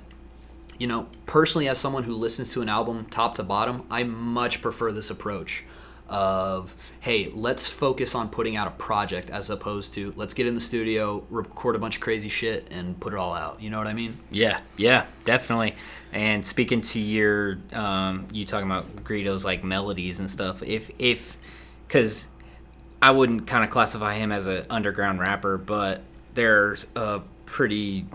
you 0.78 0.88
know, 0.88 1.08
personally, 1.26 1.68
as 1.68 1.80
someone 1.80 2.04
who 2.04 2.14
listens 2.14 2.52
to 2.54 2.62
an 2.62 2.70
album 2.70 3.06
top 3.10 3.36
to 3.36 3.44
bottom, 3.44 3.86
I 3.90 4.04
much 4.04 4.62
prefer 4.62 4.92
this 4.92 5.10
approach 5.10 5.64
of 6.10 6.74
hey 7.02 7.30
let's 7.34 7.68
focus 7.68 8.16
on 8.16 8.30
putting 8.30 8.56
out 8.56 8.66
a 8.66 8.72
project 8.72 9.30
as 9.30 9.50
opposed 9.50 9.94
to 9.94 10.14
let's 10.16 10.34
get 10.34 10.48
in 10.48 10.56
the 10.56 10.62
studio 10.62 11.22
record 11.30 11.76
a 11.76 11.80
bunch 11.80 11.98
of 11.98 12.02
crazy 12.02 12.30
shit 12.30 12.66
and 12.72 12.98
put 13.02 13.12
it 13.12 13.20
all 13.20 13.34
out 13.34 13.62
you 13.62 13.70
know 13.70 13.78
what 13.78 13.88
i 13.88 13.94
mean 13.94 14.18
Yeah, 14.32 14.62
yeah, 14.78 15.06
definitely. 15.26 15.76
And 16.14 16.46
speaking 16.46 16.82
to 16.82 17.00
your, 17.00 17.58
um, 17.74 18.28
you 18.32 18.46
talking 18.46 18.66
about 18.66 19.04
Greedo's 19.04 19.44
like 19.44 19.64
melodies 19.64 20.20
and 20.20 20.30
stuff. 20.30 20.64
If 20.64 20.90
if, 21.00 21.38
because 21.88 22.28
I 23.02 23.12
wouldn't 23.12 23.48
kind 23.48 23.64
of 23.64 23.70
classify 23.70 24.16
him 24.16 24.32
as 24.32 24.48
an 24.48 24.66
underground 24.70 25.20
rapper, 25.20 25.58
but 25.58 26.02
there's 26.38 26.86
a 26.96 27.20
pretty 27.48 28.06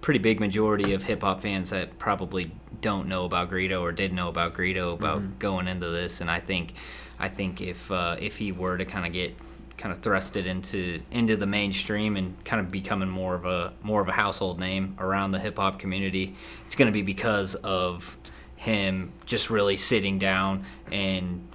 pretty 0.00 0.20
big 0.20 0.38
majority 0.38 0.94
of 0.94 1.02
hip 1.02 1.22
hop 1.22 1.42
fans 1.42 1.70
that 1.70 1.98
probably 1.98 2.52
don't 2.80 3.08
know 3.08 3.24
about 3.24 3.50
Greedo 3.50 3.80
or 3.80 3.90
did 3.90 4.12
know 4.12 4.28
about 4.28 4.54
Greedo 4.54 4.94
about 4.94 5.38
going 5.40 5.66
into 5.66 5.90
this. 5.90 6.20
And 6.20 6.30
I 6.30 6.38
think 6.38 6.74
I 7.18 7.28
think 7.28 7.60
if 7.60 7.90
uh, 7.90 8.16
if 8.20 8.36
he 8.36 8.52
were 8.52 8.78
to 8.78 8.84
kind 8.84 9.04
of 9.04 9.12
get 9.12 9.34
kind 9.76 9.92
of 9.92 10.00
thrusted 10.00 10.46
into 10.46 11.02
into 11.10 11.36
the 11.36 11.46
mainstream 11.46 12.16
and 12.16 12.42
kind 12.44 12.64
of 12.64 12.70
becoming 12.70 13.08
more 13.08 13.34
of 13.34 13.46
a 13.46 13.72
more 13.82 14.00
of 14.00 14.08
a 14.08 14.12
household 14.12 14.60
name 14.60 14.94
around 15.00 15.32
the 15.32 15.40
hip 15.40 15.56
hop 15.56 15.80
community, 15.80 16.36
it's 16.66 16.76
going 16.76 16.86
to 16.86 16.92
be 16.92 17.02
because 17.02 17.56
of 17.56 18.16
him 18.54 19.10
just 19.26 19.50
really 19.50 19.76
sitting 19.76 20.20
down 20.20 20.64
and 20.92 21.48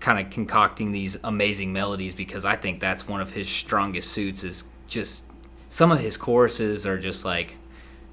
kind 0.00 0.18
of 0.18 0.32
concocting 0.32 0.90
these 0.90 1.16
amazing 1.22 1.72
melodies 1.72 2.12
because 2.12 2.44
I 2.44 2.56
think 2.56 2.80
that's 2.80 3.06
one 3.06 3.20
of 3.20 3.30
his 3.30 3.48
strongest 3.48 4.10
suits 4.10 4.42
is 4.42 4.64
just 4.88 5.22
some 5.70 5.90
of 5.90 6.00
his 6.00 6.18
choruses 6.18 6.84
are 6.84 6.98
just 6.98 7.24
like 7.24 7.56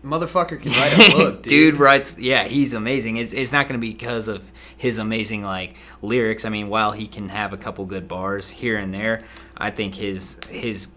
motherfucker 0.06 0.62
can 0.62 0.72
write 0.72 0.94
a 0.94 1.12
book 1.18 1.44
dude, 1.44 1.76
writes 1.76 2.18
yeah 2.18 2.46
he's 2.46 2.74
amazing. 2.74 3.18
It's, 3.18 3.34
it's 3.34 3.52
not 3.52 3.68
going 3.68 3.78
to 3.78 3.86
be 3.86 3.92
because 3.92 4.30
of 4.30 4.50
his 4.78 5.00
amazing 5.00 5.44
like 5.44 5.76
lyrics. 6.02 6.46
I 6.46 6.50
mean 6.50 6.70
while 6.70 6.92
he 6.94 7.08
can 7.08 7.28
have 7.30 7.52
a 7.52 7.58
couple 7.58 7.84
good 7.86 8.08
bars 8.08 8.48
here 8.50 8.78
and 8.78 8.94
there 8.94 9.24
i 9.58 9.72
think 9.72 9.96
his 9.96 10.38
his 10.50 10.88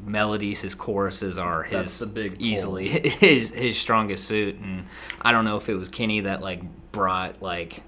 melodies 0.00 0.62
his 0.62 0.74
choruses 0.74 1.38
are 1.38 1.64
his 1.64 1.72
That's 1.72 1.98
the 1.98 2.06
big 2.06 2.38
pull. 2.38 2.46
easily 2.46 2.88
his 3.08 3.50
his 3.50 3.78
strongest 3.78 4.24
suit. 4.24 4.56
And 4.56 4.86
i 5.20 5.32
don't 5.32 5.44
know 5.44 5.56
if 5.58 5.68
it 5.68 5.74
was 5.74 5.88
kenny 5.88 6.20
that 6.20 6.40
like 6.40 6.62
brought 6.92 7.42
like 7.42 7.82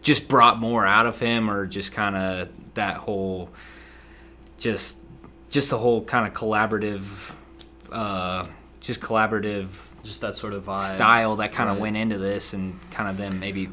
just 0.00 0.26
brought 0.28 0.58
more 0.58 0.86
out 0.86 1.04
of 1.06 1.18
him 1.20 1.50
or 1.50 1.66
just 1.66 1.92
kind 1.92 2.16
of 2.16 2.48
that 2.74 2.96
whole 2.96 3.50
just 4.56 4.97
just 5.50 5.70
the 5.70 5.78
whole 5.78 6.04
kind 6.04 6.26
of 6.26 6.34
collaborative 6.34 7.34
uh 7.92 8.46
just 8.80 9.00
collaborative 9.00 9.70
just 10.04 10.20
that 10.20 10.34
sort 10.34 10.52
of 10.52 10.64
vibe 10.64 10.94
style 10.94 11.36
that 11.36 11.52
kind 11.52 11.68
of 11.70 11.76
Right. 11.76 11.82
went 11.82 11.96
into 11.96 12.18
this 12.18 12.52
and 12.52 12.78
kind 12.90 13.08
of 13.08 13.16
them 13.16 13.38
maybe 13.40 13.68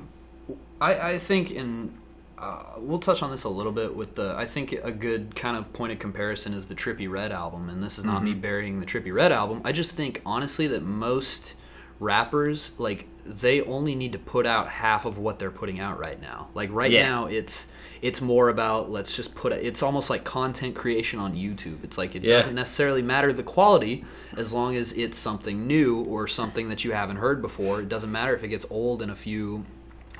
I, 0.81 1.11
I 1.11 1.17
think 1.19 1.51
and 1.51 1.97
uh, 2.37 2.63
we'll 2.77 2.99
touch 2.99 3.23
on 3.23 3.31
this 3.31 3.45
a 3.45 3.49
little 3.49 3.71
bit 3.71 3.95
with 3.95 4.15
the 4.15 4.35
I 4.37 4.45
think 4.45 4.73
a 4.73 4.91
good 4.91 5.35
kind 5.35 5.55
of 5.55 5.71
point 5.71 5.93
of 5.93 5.99
comparison 5.99 6.53
is 6.53 6.65
the 6.65 6.75
Trippie 6.75 7.09
Redd 7.09 7.31
album 7.31 7.69
and 7.69 7.81
this 7.81 7.97
is 7.97 8.03
not 8.05 8.23
me 8.23 8.31
Mm-hmm. 8.31 8.39
burying 8.41 8.79
the 8.81 8.85
Trippie 8.85 9.13
Redd 9.13 9.31
album 9.31 9.61
I 9.63 9.71
just 9.71 9.93
think 9.93 10.21
honestly 10.25 10.67
that 10.67 10.83
most 10.83 11.55
rappers 11.99 12.71
like 12.77 13.07
they 13.25 13.61
only 13.61 13.95
need 13.95 14.11
to 14.11 14.19
put 14.19 14.45
out 14.45 14.67
half 14.69 15.05
of 15.05 15.17
what 15.17 15.39
they're 15.39 15.49
putting 15.51 15.79
out 15.79 15.97
right 15.99 16.21
now 16.21 16.49
like 16.53 16.69
right 16.71 16.91
Yeah. 16.91 17.07
now 17.09 17.25
it's 17.25 17.67
it's 18.07 18.21
more 18.21 18.49
about 18.49 18.81
let's 18.91 19.15
just 19.15 19.33
put 19.33 19.51
it 19.51 19.65
it's 19.65 19.81
almost 19.81 20.09
like 20.09 20.23
content 20.23 20.75
creation 20.75 21.17
on 21.19 21.33
YouTube 21.33 21.83
it's 21.83 21.97
like 21.97 22.15
it 22.15 22.23
Yeah. 22.23 22.35
doesn't 22.37 22.55
necessarily 22.55 23.01
matter 23.01 23.33
the 23.33 23.43
quality 23.55 24.03
as 24.37 24.53
long 24.53 24.75
as 24.75 24.93
it's 24.93 25.17
something 25.17 25.65
new 25.65 26.01
or 26.03 26.27
something 26.27 26.69
that 26.69 26.83
you 26.85 26.91
haven't 26.91 27.17
heard 27.17 27.41
before 27.41 27.81
it 27.81 27.89
doesn't 27.89 28.11
matter 28.11 28.33
if 28.35 28.43
it 28.43 28.49
gets 28.49 28.65
old 28.69 29.01
in 29.01 29.09
a 29.09 29.15
few 29.15 29.65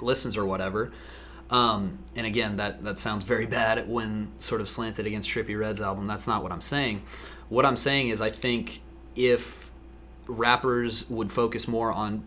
listens 0.01 0.35
or 0.35 0.45
whatever. 0.45 0.91
Um, 1.49 1.99
and 2.15 2.25
again, 2.25 2.55
that 2.57 2.83
that 2.83 2.97
sounds 2.97 3.23
very 3.23 3.45
bad 3.45 3.87
when 3.87 4.29
sort 4.39 4.61
of 4.61 4.67
slanted 4.67 5.05
against 5.05 5.29
Trippie 5.29 5.57
Redd's 5.59 5.79
album. 5.79 6.07
That's 6.07 6.27
not 6.27 6.41
what 6.43 6.51
I'm 6.51 6.59
saying. 6.75 7.03
What 7.49 7.65
I'm 7.67 7.77
saying 7.77 8.09
is, 8.09 8.19
I 8.19 8.31
think 8.31 8.81
if 9.15 9.71
rappers 10.27 11.07
would 11.09 11.31
focus 11.31 11.67
more 11.67 11.91
on, 11.91 12.23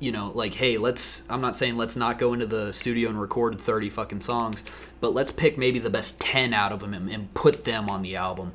you 0.00 0.12
know, 0.12 0.32
like, 0.34 0.54
hey, 0.54 0.76
let's. 0.76 1.22
I'm 1.30 1.40
not 1.40 1.56
saying 1.56 1.76
let's 1.76 1.96
not 1.96 2.18
go 2.18 2.32
into 2.32 2.46
the 2.46 2.72
studio 2.72 3.08
and 3.08 3.20
record 3.20 3.60
30 3.60 3.90
fucking 3.90 4.20
songs, 4.20 4.62
but 5.00 5.14
let's 5.14 5.30
pick 5.30 5.56
maybe 5.56 5.78
the 5.78 5.90
best 5.90 6.20
10 6.20 6.52
out 6.52 6.72
of 6.72 6.80
them 6.80 6.94
and, 6.94 7.32
put 7.34 7.64
them 7.64 7.90
on 7.90 8.02
the 8.02 8.16
album 8.16 8.52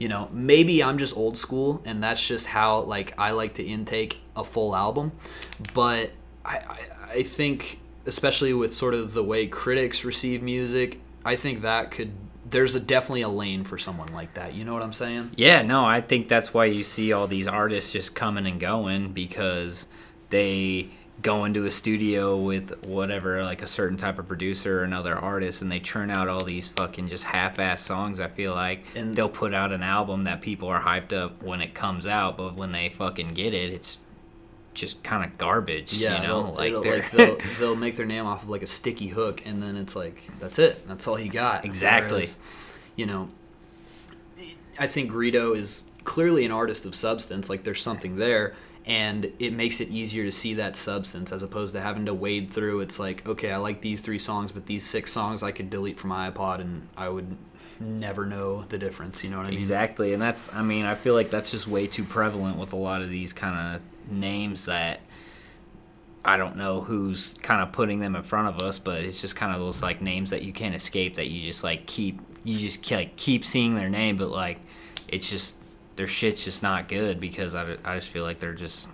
you 0.00 0.08
know 0.08 0.28
maybe 0.32 0.82
i'm 0.82 0.98
just 0.98 1.16
old 1.16 1.36
school 1.38 1.80
and 1.84 2.02
that's 2.02 2.26
just 2.26 2.48
how 2.48 2.80
like 2.80 3.14
i 3.18 3.30
like 3.30 3.54
to 3.54 3.62
intake 3.62 4.18
a 4.34 4.42
full 4.42 4.74
album 4.74 5.12
but 5.74 6.10
i 6.44 6.56
i, 6.56 6.80
I 7.12 7.22
think 7.22 7.78
especially 8.06 8.52
with 8.52 8.74
sort 8.74 8.94
of 8.94 9.12
the 9.12 9.22
way 9.22 9.46
critics 9.46 10.04
receive 10.04 10.42
music 10.42 11.00
i 11.24 11.36
think 11.36 11.62
that 11.62 11.92
could 11.92 12.10
there's 12.48 12.74
a 12.74 12.80
definitely 12.80 13.22
a 13.22 13.28
lane 13.28 13.62
for 13.62 13.78
someone 13.78 14.12
like 14.12 14.34
that 14.34 14.54
you 14.54 14.64
know 14.64 14.72
what 14.72 14.82
i'm 14.82 14.92
saying 14.92 15.30
yeah 15.36 15.62
no 15.62 15.84
i 15.84 16.00
think 16.00 16.28
that's 16.28 16.52
why 16.52 16.64
you 16.64 16.82
see 16.82 17.12
all 17.12 17.28
these 17.28 17.46
artists 17.46 17.92
just 17.92 18.14
coming 18.14 18.46
and 18.46 18.58
going 18.58 19.12
because 19.12 19.86
they 20.30 20.88
go 21.22 21.44
into 21.44 21.66
a 21.66 21.70
studio 21.70 22.36
with 22.38 22.86
whatever 22.86 23.42
like 23.44 23.60
a 23.60 23.66
certain 23.66 23.98
type 23.98 24.18
of 24.18 24.26
producer 24.26 24.80
or 24.80 24.84
another 24.84 25.14
artist 25.14 25.60
and 25.60 25.70
they 25.70 25.78
churn 25.78 26.10
out 26.10 26.28
all 26.28 26.42
these 26.42 26.68
fucking 26.68 27.08
just 27.08 27.24
half-ass 27.24 27.82
songs 27.82 28.20
i 28.20 28.28
feel 28.28 28.54
like. 28.54 28.82
And- 28.94 29.14
they'll 29.14 29.28
put 29.28 29.52
out 29.52 29.70
an 29.70 29.82
album 29.82 30.24
that 30.24 30.40
people 30.40 30.68
are 30.68 30.80
hyped 30.80 31.12
up 31.12 31.42
when 31.42 31.60
it 31.60 31.74
comes 31.74 32.06
out 32.06 32.38
but 32.38 32.54
when 32.54 32.72
they 32.72 32.88
fucking 32.88 33.34
get 33.34 33.52
it 33.52 33.70
it's 33.70 33.98
just 34.72 35.02
kind 35.02 35.24
of 35.24 35.36
garbage 35.36 35.92
yeah 35.92 36.22
you 36.22 36.28
know? 36.28 36.42
they'll, 36.44 36.54
like 36.54 36.86
like 36.86 37.10
they'll, 37.10 37.38
they'll 37.58 37.76
make 37.76 37.96
their 37.96 38.06
name 38.06 38.24
off 38.24 38.44
of 38.44 38.48
like 38.48 38.62
a 38.62 38.66
sticky 38.66 39.08
hook 39.08 39.42
and 39.44 39.62
then 39.62 39.76
it's 39.76 39.94
like 39.94 40.22
that's 40.38 40.58
it. 40.58 40.86
That's 40.88 41.06
all 41.06 41.16
he 41.16 41.28
got. 41.28 41.64
Exactly. 41.64 42.18
Whereas, 42.18 42.38
you 42.96 43.04
know 43.06 43.28
i 44.78 44.86
think 44.86 45.10
Greedo 45.10 45.54
is 45.56 45.84
clearly 46.04 46.44
an 46.44 46.50
artist 46.50 46.86
of 46.86 46.94
substance. 46.94 47.48
Like 47.50 47.64
there's 47.64 47.82
something 47.82 48.16
there 48.16 48.54
and 48.86 49.32
it 49.38 49.52
makes 49.52 49.80
it 49.80 49.88
easier 49.88 50.24
to 50.24 50.32
see 50.32 50.54
that 50.54 50.74
substance 50.74 51.32
as 51.32 51.42
opposed 51.42 51.74
to 51.74 51.80
having 51.80 52.06
to 52.06 52.14
wade 52.14 52.50
through. 52.50 52.80
It's 52.80 52.98
like 52.98 53.26
okay 53.28 53.52
i 53.52 53.56
like 53.56 53.80
these 53.82 54.00
three 54.00 54.18
songs 54.18 54.52
but 54.52 54.66
these 54.66 54.84
six 54.84 55.12
songs 55.12 55.42
i 55.42 55.52
could 55.52 55.70
delete 55.70 55.98
from 55.98 56.10
my 56.10 56.30
ipod 56.30 56.60
and 56.60 56.88
i 56.96 57.08
would 57.08 57.36
never 57.78 58.26
know 58.26 58.64
the 58.68 58.78
difference 58.78 59.22
you 59.22 59.30
know 59.30 59.38
what 59.38 59.46
i 59.46 59.50
mean? 59.50 59.58
Exactly, 59.58 60.12
and 60.12 60.20
that's 60.20 60.52
I 60.52 60.62
mean 60.62 60.84
I 60.84 60.94
feel 60.94 61.14
like 61.14 61.30
that's 61.30 61.50
just 61.50 61.66
way 61.66 61.86
too 61.86 62.04
prevalent 62.04 62.58
with 62.58 62.72
a 62.72 62.76
lot 62.76 63.02
of 63.02 63.10
these 63.10 63.32
kind 63.32 63.76
of 63.76 64.12
names 64.12 64.66
that 64.66 65.00
I 66.24 66.36
don't 66.36 66.56
know 66.56 66.82
who's 66.82 67.34
kind 67.42 67.62
of 67.62 67.72
putting 67.72 68.00
them 68.00 68.14
in 68.14 68.22
front 68.22 68.48
of 68.48 68.60
us, 68.60 68.78
but 68.78 69.02
it's 69.02 69.20
just 69.20 69.36
kind 69.36 69.54
of 69.54 69.60
those 69.60 69.82
like 69.82 70.02
names 70.02 70.30
that 70.30 70.42
you 70.42 70.52
can't 70.52 70.74
escape 70.74 71.14
that 71.14 71.28
you 71.28 71.42
just 71.42 71.64
like 71.64 71.86
keep 71.86 72.20
you 72.44 72.58
just 72.58 72.90
like 72.90 73.16
keep 73.16 73.44
seeing 73.44 73.74
their 73.74 73.88
name, 73.88 74.16
but 74.16 74.28
like 74.28 74.58
it's 75.08 75.28
just 75.28 75.56
their 76.00 76.08
shit's 76.08 76.42
just 76.42 76.62
not 76.62 76.88
good 76.88 77.20
because 77.20 77.54
I, 77.54 77.76
I 77.84 77.96
just 77.96 78.08
feel 78.08 78.22
like 78.24 78.40
they're 78.40 78.54
just 78.54 78.88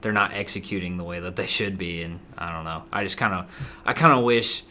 they're 0.00 0.12
not 0.12 0.32
executing 0.32 0.96
the 0.96 1.02
way 1.02 1.18
that 1.18 1.34
they 1.34 1.48
should 1.48 1.76
be, 1.76 2.02
and 2.02 2.20
I 2.38 2.52
don't 2.52 2.62
know. 2.64 2.84
I 2.92 3.02
just 3.02 3.16
kind 3.16 3.34
of 3.34 3.50
I 3.84 3.94
kind 3.94 4.16
of 4.16 4.22
wish 4.22 4.62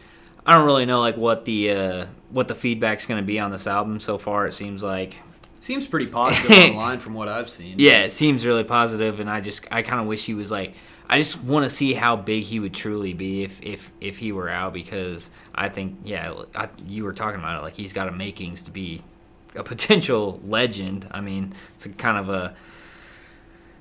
I 0.46 0.54
don't 0.54 0.66
really 0.66 0.86
know 0.86 1.02
like 1.02 1.18
what 1.18 1.44
the 1.44 1.72
uh, 1.72 2.06
what 2.30 2.48
the 2.48 2.56
feedback's 2.56 3.06
gonna 3.06 3.24
be 3.24 3.40
on 3.40 3.52
this 3.52 3.68
album 3.68 4.00
so 4.00 4.18
far. 4.18 4.48
It 4.48 4.54
seems 4.54 4.84
like 4.84 5.18
Seems 5.60 5.86
pretty 5.86 6.08
positive 6.08 6.50
online 6.72 7.02
from 7.02 7.14
what 7.14 7.28
I've 7.28 7.50
seen. 7.50 7.78
yeah, 7.78 8.04
it 8.04 8.14
seems 8.14 8.46
really 8.46 8.64
positive, 8.64 9.20
and 9.20 9.30
I 9.30 9.42
just 9.42 9.68
I 9.70 9.82
kind 9.82 10.00
of 10.00 10.08
wish 10.08 10.24
he 10.26 10.34
was 10.34 10.50
like. 10.50 10.76
I 11.08 11.20
just 11.20 11.44
want 11.44 11.66
to 11.66 11.70
see 11.70 11.94
how 11.94 12.16
big 12.16 12.46
he 12.46 12.60
would 12.62 12.74
truly 12.74 13.14
be 13.14 13.44
if 13.44 13.62
if 13.62 13.92
if 14.00 14.18
he 14.18 14.32
were 14.32 14.50
out 14.50 14.74
because 14.74 15.30
I 15.54 15.68
think 15.70 15.98
yeah, 16.06 16.34
I, 16.56 16.70
you 16.88 17.04
were 17.04 17.14
talking 17.14 17.40
about 17.40 17.60
it 17.60 17.64
like 17.64 17.76
he's 17.76 17.94
got 17.94 18.08
a 18.08 18.12
makings 18.12 18.64
to 18.64 18.72
be 18.72 19.04
a 19.56 19.64
potential 19.64 20.40
legend. 20.46 21.08
I 21.12 21.22
mean, 21.22 21.54
it's 21.76 21.86
a 21.86 21.90
kind 21.90 22.18
of 22.18 22.30
a 22.30 22.56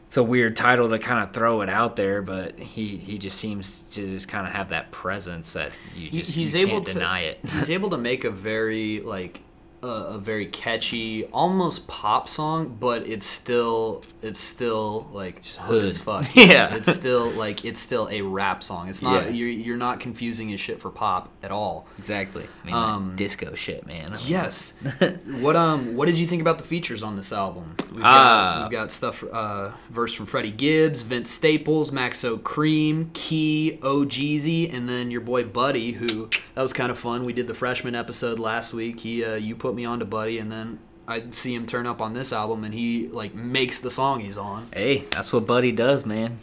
it's 0.07 0.16
a 0.16 0.23
weird 0.23 0.54
title 0.54 0.88
to 0.90 0.99
kind 0.99 1.25
of 1.26 1.33
throw 1.35 1.61
it 1.62 1.69
out 1.69 1.97
there, 1.97 2.23
but 2.23 2.59
he 2.59 2.97
he 2.97 3.19
just 3.19 3.37
seems 3.38 3.81
to 3.93 4.07
just 4.07 4.28
kind 4.28 4.47
of 4.47 4.52
have 4.52 4.69
that 4.69 4.90
presence 4.93 5.52
that 5.54 5.73
you 5.97 6.09
He- 6.11 6.19
just 6.21 6.33
he's 6.33 6.54
you 6.54 6.61
able 6.61 6.73
can't 6.76 6.87
to 6.88 6.93
deny 6.95 7.21
it. 7.23 7.40
he's 7.43 7.71
able 7.78 7.90
to 7.90 7.99
make 7.99 8.25
a 8.25 8.31
very 8.31 9.00
like 9.00 9.40
a, 9.85 10.14
a 10.14 10.19
very 10.19 10.47
catchy, 10.47 11.25
almost 11.26 11.87
pop 11.88 12.29
song, 12.29 12.76
but 12.81 13.07
it's 13.07 13.26
still 13.26 14.03
it's 14.23 14.41
still 14.41 15.09
like 15.12 15.45
hood 15.47 15.83
hood. 15.83 15.85
as 15.85 15.99
fuck. 16.00 16.26
Yeah. 16.37 16.75
it's, 16.75 16.88
it's 16.88 16.99
still 16.99 17.31
like 17.31 17.64
it's 17.64 17.81
still 17.81 18.09
a 18.11 18.23
rap 18.23 18.62
song. 18.62 18.88
It's 18.88 19.03
not 19.03 19.25
Yeah. 19.25 19.31
you're 19.31 19.49
you're 19.49 19.76
not 19.76 20.00
confusing 20.00 20.49
his 20.49 20.61
shit 20.61 20.81
for 20.81 20.91
pop 20.91 21.31
at 21.43 21.50
all. 21.50 21.87
exactly. 21.99 22.47
I 22.62 22.67
mean, 22.67 22.75
Um, 22.75 23.09
that 23.11 23.17
disco 23.17 23.55
shit, 23.55 23.87
man. 23.87 24.12
Yes. 24.26 24.73
what 25.26 25.57
um 25.57 25.97
what 25.97 26.07
did 26.07 26.19
you 26.19 26.26
think 26.26 26.41
about 26.43 26.59
the 26.59 26.64
features 26.64 27.03
on 27.03 27.17
this 27.17 27.33
album? 27.33 27.75
We've 27.93 28.00
got, 28.03 28.07
Ah. 28.07 28.62
we've 28.62 28.73
got 28.73 28.91
stuff 28.93 29.23
uh 29.25 29.73
verse 29.91 30.14
from 30.14 30.26
Freddie 30.26 30.50
Gibbs, 30.53 31.03
Vince 31.03 31.31
Staples, 31.31 31.91
Maxo 31.91 32.38
Kream, 32.38 33.12
Key, 33.12 33.79
OhGeesy, 33.83 34.73
and 34.73 34.88
then 34.88 35.11
your 35.11 35.21
boy 35.21 35.45
Buddy, 35.45 35.93
who 35.93 36.29
that 36.55 36.62
was 36.62 36.73
kind 36.73 36.91
of 36.91 36.99
fun. 36.99 37.25
We 37.25 37.33
did 37.33 37.47
the 37.47 37.55
freshman 37.55 37.95
episode 37.95 38.38
last 38.38 38.73
week. 38.73 39.00
He 39.00 39.25
uh, 39.25 39.35
you 39.37 39.57
put 39.57 39.74
me 39.75 39.85
on 39.85 39.99
to 39.99 40.04
Buddy 40.04 40.38
and 40.38 40.50
then 40.50 40.78
I 41.07 41.31
see 41.31 41.54
him 41.54 41.66
turn 41.66 41.87
up 41.87 42.00
on 42.00 42.12
this 42.14 42.33
album 42.33 42.64
and 42.64 42.73
he 42.73 43.09
like 43.09 43.35
makes 43.35 43.81
the 43.81 43.90
song 43.90 44.21
he's 44.21 44.37
on. 44.37 44.69
Hey, 44.73 45.04
that's 45.11 45.33
what 45.33 45.47
Buddy 45.47 45.73
does, 45.73 46.07
man. 46.07 46.38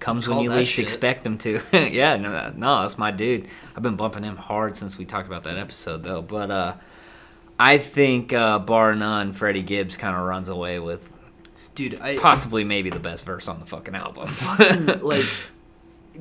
Comes 0.00 0.28
when 0.28 0.38
you 0.38 0.50
least 0.50 0.72
shit. 0.72 0.84
expect 0.84 1.26
him 1.26 1.38
to. 1.38 1.60
yeah, 1.72 2.16
no, 2.16 2.52
no, 2.56 2.82
that's 2.82 2.98
my 2.98 3.10
dude. 3.10 3.48
I've 3.74 3.82
been 3.82 3.96
bumping 3.96 4.22
him 4.22 4.36
hard 4.36 4.76
since 4.76 4.96
we 4.96 5.04
talked 5.04 5.26
about 5.26 5.42
that 5.44 5.58
episode, 5.58 6.04
though. 6.04 6.22
But 6.22 6.52
uh, 6.52 6.74
I 7.58 7.78
think, 7.78 8.32
uh, 8.32 8.60
bar 8.60 8.94
none, 8.94 9.32
Freddie 9.32 9.62
Gibbs 9.64 9.96
kind 9.96 10.16
of 10.16 10.22
runs 10.22 10.48
away 10.48 10.78
with 10.78 11.12
Dude, 11.78 12.00
I 12.00 12.16
possibly 12.16 12.64
maybe 12.64 12.90
the 12.90 12.98
best 12.98 13.24
verse 13.24 13.46
on 13.46 13.60
the 13.60 13.66
fucking 13.66 13.94
album. 13.94 14.26
fucking 14.26 14.86
like 15.00 15.26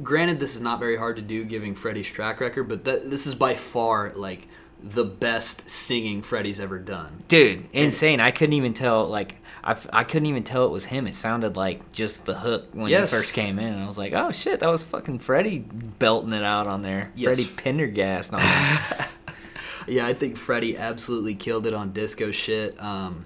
granted 0.04 0.40
this 0.40 0.54
is 0.54 0.62
not 0.62 0.80
very 0.80 0.98
hard 0.98 1.16
to 1.16 1.22
do 1.24 1.44
giving 1.44 1.74
Freddie's 1.74 2.08
track 2.08 2.40
record, 2.40 2.66
but 2.66 2.86
that 2.86 3.10
this 3.10 3.26
is 3.26 3.34
by 3.34 3.56
far 3.56 4.12
like 4.16 4.48
the 4.82 5.04
best 5.06 5.70
singing 5.70 6.22
Freddie's 6.22 6.60
ever 6.60 6.80
done. 6.80 7.24
Dude, 7.28 7.66
insane. 7.74 8.20
I 8.20 8.32
couldn't 8.32 8.54
even 8.54 8.74
tell, 8.74 9.08
like, 9.08 9.36
I, 9.64 9.76
I 9.92 10.04
couldn't 10.04 10.28
even 10.28 10.44
tell 10.44 10.66
it 10.66 10.72
was 10.72 10.86
him. 10.86 11.08
It 11.08 11.16
sounded 11.16 11.58
like 11.58 11.92
just 11.92 12.26
the 12.26 12.36
hook 12.36 12.68
when 12.74 12.90
Yes. 12.90 13.12
he 13.12 13.18
first 13.18 13.34
came 13.34 13.60
in. 13.60 13.74
I 13.76 13.88
was 13.88 13.98
like, 13.98 14.14
oh 14.14 14.32
shit, 14.32 14.60
that 14.62 14.70
was 14.70 14.84
fucking 14.84 15.20
Freddie 15.20 15.60
belting 15.60 16.32
it 16.34 16.44
out 16.44 16.68
on 16.68 16.84
there. 16.84 17.12
Yes. 17.16 17.36
Freddie 17.38 17.50
Pendergrass 17.52 18.32
on. 18.34 19.08
Yeah, 19.90 20.06
I 20.06 20.14
think 20.14 20.36
Freddie 20.36 20.76
absolutely 20.78 21.34
killed 21.34 21.66
it 21.66 21.74
on 21.74 21.94
disco 21.94 22.32
shit. 22.32 22.76
Um, 22.82 23.24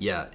yeah, 0.00 0.26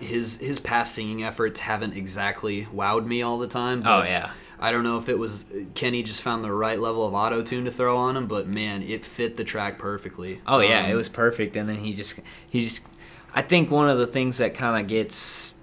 his 0.00 0.36
his 0.38 0.58
past 0.58 0.94
singing 0.94 1.22
efforts 1.24 1.60
haven't 1.60 1.94
exactly 1.96 2.66
wowed 2.74 3.06
me 3.06 3.22
all 3.22 3.38
the 3.38 3.48
time. 3.48 3.82
Oh, 3.86 4.02
yeah. 4.02 4.32
I 4.58 4.72
don't 4.72 4.84
know 4.84 4.98
if 4.98 5.08
it 5.08 5.18
was 5.18 5.46
Kenny 5.74 6.02
just 6.02 6.22
found 6.22 6.42
the 6.44 6.52
right 6.52 6.78
level 6.78 7.06
of 7.06 7.14
auto 7.14 7.42
tune 7.42 7.64
to 7.66 7.70
throw 7.70 7.96
on 7.96 8.16
him, 8.16 8.26
but 8.26 8.46
man, 8.46 8.82
it 8.82 9.04
fit 9.04 9.36
the 9.36 9.44
track 9.44 9.78
perfectly. 9.78 10.40
Oh 10.46 10.60
yeah, 10.60 10.84
Um, 10.84 10.90
it 10.90 10.94
was 10.94 11.08
perfect. 11.08 11.56
And 11.56 11.68
then 11.68 11.76
he 11.76 11.92
just 11.92 12.18
he 12.48 12.62
just 12.62 12.86
I 13.34 13.42
think 13.42 13.70
one 13.70 13.88
of 13.88 13.98
the 13.98 14.06
things 14.06 14.38
that 14.38 14.54
kind 14.54 14.80
of 14.80 14.88
gets 14.88 15.54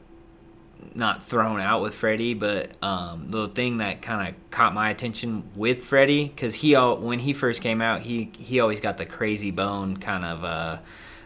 not 0.96 1.24
thrown 1.26 1.60
out 1.60 1.82
with 1.82 1.96
Freddie, 1.96 2.36
but 2.36 2.72
um, 2.84 3.32
the 3.32 3.48
thing 3.48 3.78
that 3.78 4.04
kind 4.04 4.30
of 4.30 4.36
caught 4.52 4.76
my 4.76 4.92
attention 4.92 5.44
with 5.56 5.84
Freddie 5.84 6.26
because 6.28 6.54
he 6.56 6.76
al- 6.76 6.98
when 6.98 7.18
he 7.20 7.34
first 7.34 7.62
came 7.62 7.82
out, 7.82 8.02
he 8.02 8.32
he 8.38 8.60
always 8.60 8.80
got 8.80 8.98
the 8.98 9.06
Krayzie 9.06 9.56
Bone 9.56 9.98
kind 9.98 10.24
of 10.24 10.44
uh, 10.44 10.78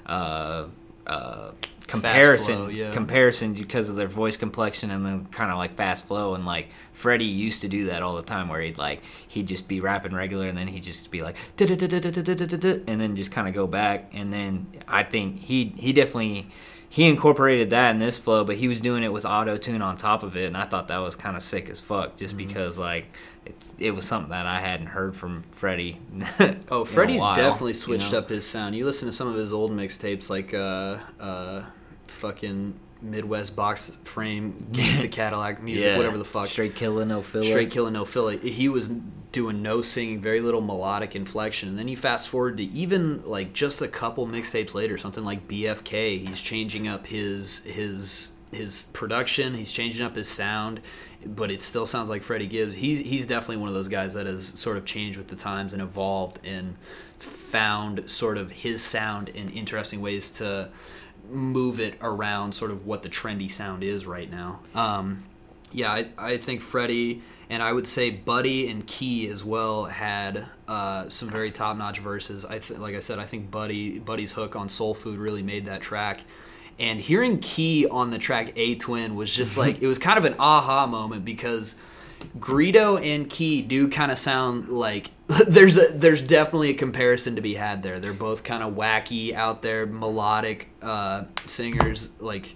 uh, 0.06 0.68
uh, 1.06 1.52
comparison 1.88 2.56
flow, 2.56 2.68
yeah. 2.68 2.92
comparison 2.92 3.54
because 3.54 3.90
of 3.90 3.96
their 3.96 4.08
voice 4.08 4.38
complexion 4.38 4.92
and 4.92 5.06
then 5.06 5.26
kind 5.28 5.52
of 5.52 5.58
like 5.58 5.76
fast 5.76 6.06
flow 6.06 6.36
and 6.36 6.46
like 6.46 6.68
Freddie 6.94 7.26
used 7.26 7.62
to 7.62 7.68
do 7.70 7.86
that 7.86 8.02
all 8.04 8.16
the 8.16 8.24
time 8.24 8.50
where 8.50 8.62
he'd 8.62 8.78
like 8.78 9.02
he'd 9.28 9.48
just 9.48 9.68
be 9.68 9.80
rapping 9.80 10.14
regular 10.14 10.48
and 10.48 10.58
then 10.58 10.68
he'd 10.68 10.84
just 10.84 11.10
be 11.12 11.22
like 11.22 11.36
and 11.60 13.02
then 13.02 13.16
just 13.16 13.32
kind 13.32 13.48
of 13.48 13.54
go 13.54 13.68
back 13.68 14.12
and 14.14 14.32
then 14.34 14.68
I 14.88 15.04
think 15.04 15.40
he 15.40 15.74
he 15.78 15.94
definitely 15.94 16.48
he 16.90 17.06
incorporated 17.06 17.70
that 17.72 17.92
in 17.92 18.00
this 18.00 18.18
flow 18.18 18.44
but 18.44 18.56
he 18.58 18.68
was 18.68 18.82
doing 18.82 19.04
it 19.04 19.12
with 19.12 19.26
auto 19.26 19.58
tune 19.58 19.82
on 19.82 19.98
top 19.98 20.24
of 20.24 20.36
it 20.38 20.46
and 20.46 20.58
I 20.58 20.66
thought 20.66 20.88
that 20.90 20.98
was 21.00 21.16
kind 21.16 21.36
of 21.38 21.44
sick 21.44 21.70
as 21.70 21.80
fuck 21.80 22.18
just 22.18 22.36
Mm-hmm. 22.38 22.48
because 22.48 22.78
like 22.78 23.06
it, 23.46 23.56
it 23.80 23.92
was 23.92 24.06
something 24.06 24.32
that 24.32 24.46
I 24.46 24.60
hadn't 24.60 24.88
heard 24.88 25.16
from 25.16 25.44
Freddie 25.52 26.00
Oh, 26.70 26.84
Freddie's 26.84 27.22
while, 27.22 27.36
definitely 27.36 27.72
you 27.72 27.76
switched 27.76 28.12
know? 28.12 28.18
up 28.20 28.30
his 28.30 28.46
sound. 28.46 28.76
You 28.76 28.84
listen 28.86 29.08
to 29.08 29.14
some 29.14 29.30
of 29.30 29.36
his 29.36 29.54
old 29.54 29.72
mixtapes, 29.72 30.30
like 30.30 30.54
uh, 30.54 30.98
uh, 31.18 31.64
fucking 32.08 32.80
Midwest 33.02 33.56
box 33.56 33.98
frame, 34.04 34.68
Gangsta 34.72 35.12
Cadillac 35.12 35.62
music, 35.62 35.86
Yeah. 35.86 35.98
whatever 35.98 36.18
the 36.18 36.26
fuck. 36.26 36.48
straight 36.48 36.76
killer 36.76 37.06
no 37.06 37.22
filler 37.22 37.44
Straight 37.46 37.72
killing 37.72 37.94
no 37.94 38.06
filler. 38.06 38.38
He 38.38 38.68
was 38.70 38.90
doing 39.32 39.62
no 39.62 39.82
singing, 39.84 40.20
very 40.20 40.42
little 40.42 40.62
melodic 40.62 41.16
inflection. 41.16 41.70
And 41.70 41.78
then 41.78 41.88
you 41.88 41.96
fast 41.98 42.30
forward 42.30 42.58
to 42.58 42.64
even 42.64 43.24
like 43.24 43.54
just 43.54 43.82
a 43.82 43.88
couple 43.88 44.26
mixtapes 44.26 44.74
later, 44.74 44.98
something 44.98 45.24
like 45.24 45.48
BFK. 45.48 46.26
He's 46.28 46.42
changing 46.42 46.88
up 46.88 47.06
his 47.08 47.60
his 47.60 48.32
his 48.52 48.86
production. 48.94 49.54
He's 49.54 49.72
changing 49.72 50.04
up 50.04 50.16
his 50.16 50.28
sound, 50.28 50.82
but 51.24 51.52
it 51.52 51.62
still 51.62 51.86
sounds 51.86 52.10
like 52.10 52.24
Freddie 52.24 52.48
Gibbs. 52.48 52.78
He's 52.78 53.02
he's 53.02 53.28
definitely 53.28 53.58
one 53.58 53.68
of 53.70 53.76
those 53.76 53.90
guys 53.90 54.16
that 54.16 54.26
has 54.26 54.48
sort 54.60 54.78
of 54.78 54.86
changed 54.86 55.20
with 55.20 55.28
the 55.28 55.36
times 55.36 55.72
and 55.74 55.82
evolved 55.84 56.40
and 56.44 56.78
found 57.20 58.10
sort 58.10 58.38
of 58.38 58.52
his 58.52 58.82
sound 58.82 59.30
in 59.30 59.50
interesting 59.50 60.02
ways 60.02 60.30
to 60.32 60.70
move 61.30 61.80
it 61.80 61.96
around 62.02 62.54
sort 62.54 62.72
of 62.72 62.86
what 62.86 63.04
the 63.04 63.10
trendy 63.10 63.50
sound 63.50 63.84
is 63.84 64.06
right 64.06 64.30
now. 64.30 64.60
Um, 64.74 65.24
yeah, 65.72 65.92
I, 65.92 66.08
I 66.18 66.38
think 66.38 66.62
Freddie 66.62 67.22
and 67.50 67.64
I 67.64 67.72
would 67.72 67.88
say 67.88 68.10
Buddy 68.10 68.70
and 68.70 68.86
Key 68.86 69.28
as 69.28 69.44
well 69.44 69.86
had 69.86 70.46
uh, 70.68 71.08
some 71.10 71.30
very 71.30 71.52
top 71.52 71.78
notch 71.78 72.00
verses. 72.00 72.44
I 72.44 72.60
th- 72.60 72.80
like 72.80 72.96
I 72.96 73.00
said, 73.00 73.20
I 73.20 73.26
think 73.26 73.50
Buddy 73.50 74.00
Buddy's 74.00 74.34
hook 74.34 74.56
on 74.56 74.70
Soul 74.70 74.94
Food 74.94 75.18
really 75.18 75.42
made 75.42 75.66
that 75.66 75.82
track. 75.82 76.22
And 76.80 77.00
hearing 77.00 77.40
Key 77.40 77.88
on 77.88 78.12
the 78.12 78.20
track 78.20 78.52
A 78.56 78.76
Twin 78.76 79.16
was 79.16 79.34
just 79.34 79.58
like 79.64 79.82
it 79.82 79.88
was 79.88 79.98
kind 79.98 80.18
of 80.18 80.26
an 80.26 80.36
aha 80.40 80.88
moment 80.88 81.24
because 81.24 81.76
Greedo 82.38 83.02
and 83.04 83.30
Key 83.30 83.62
do 83.62 83.88
kind 83.88 84.12
of 84.12 84.20
sound 84.20 84.70
like 84.70 85.12
there's 85.48 85.78
a 85.78 85.88
there's 85.92 86.24
definitely 86.24 86.70
a 86.70 86.74
comparison 86.74 87.36
to 87.36 87.42
be 87.42 87.56
had 87.56 87.84
there. 87.84 88.00
They're 88.00 88.14
both 88.14 88.44
kind 88.44 88.64
of 88.64 88.76
wacky 88.76 89.34
out 89.34 89.62
there, 89.62 89.86
melodic 89.86 90.70
uh, 90.82 91.26
singers. 91.46 92.10
Like 92.20 92.56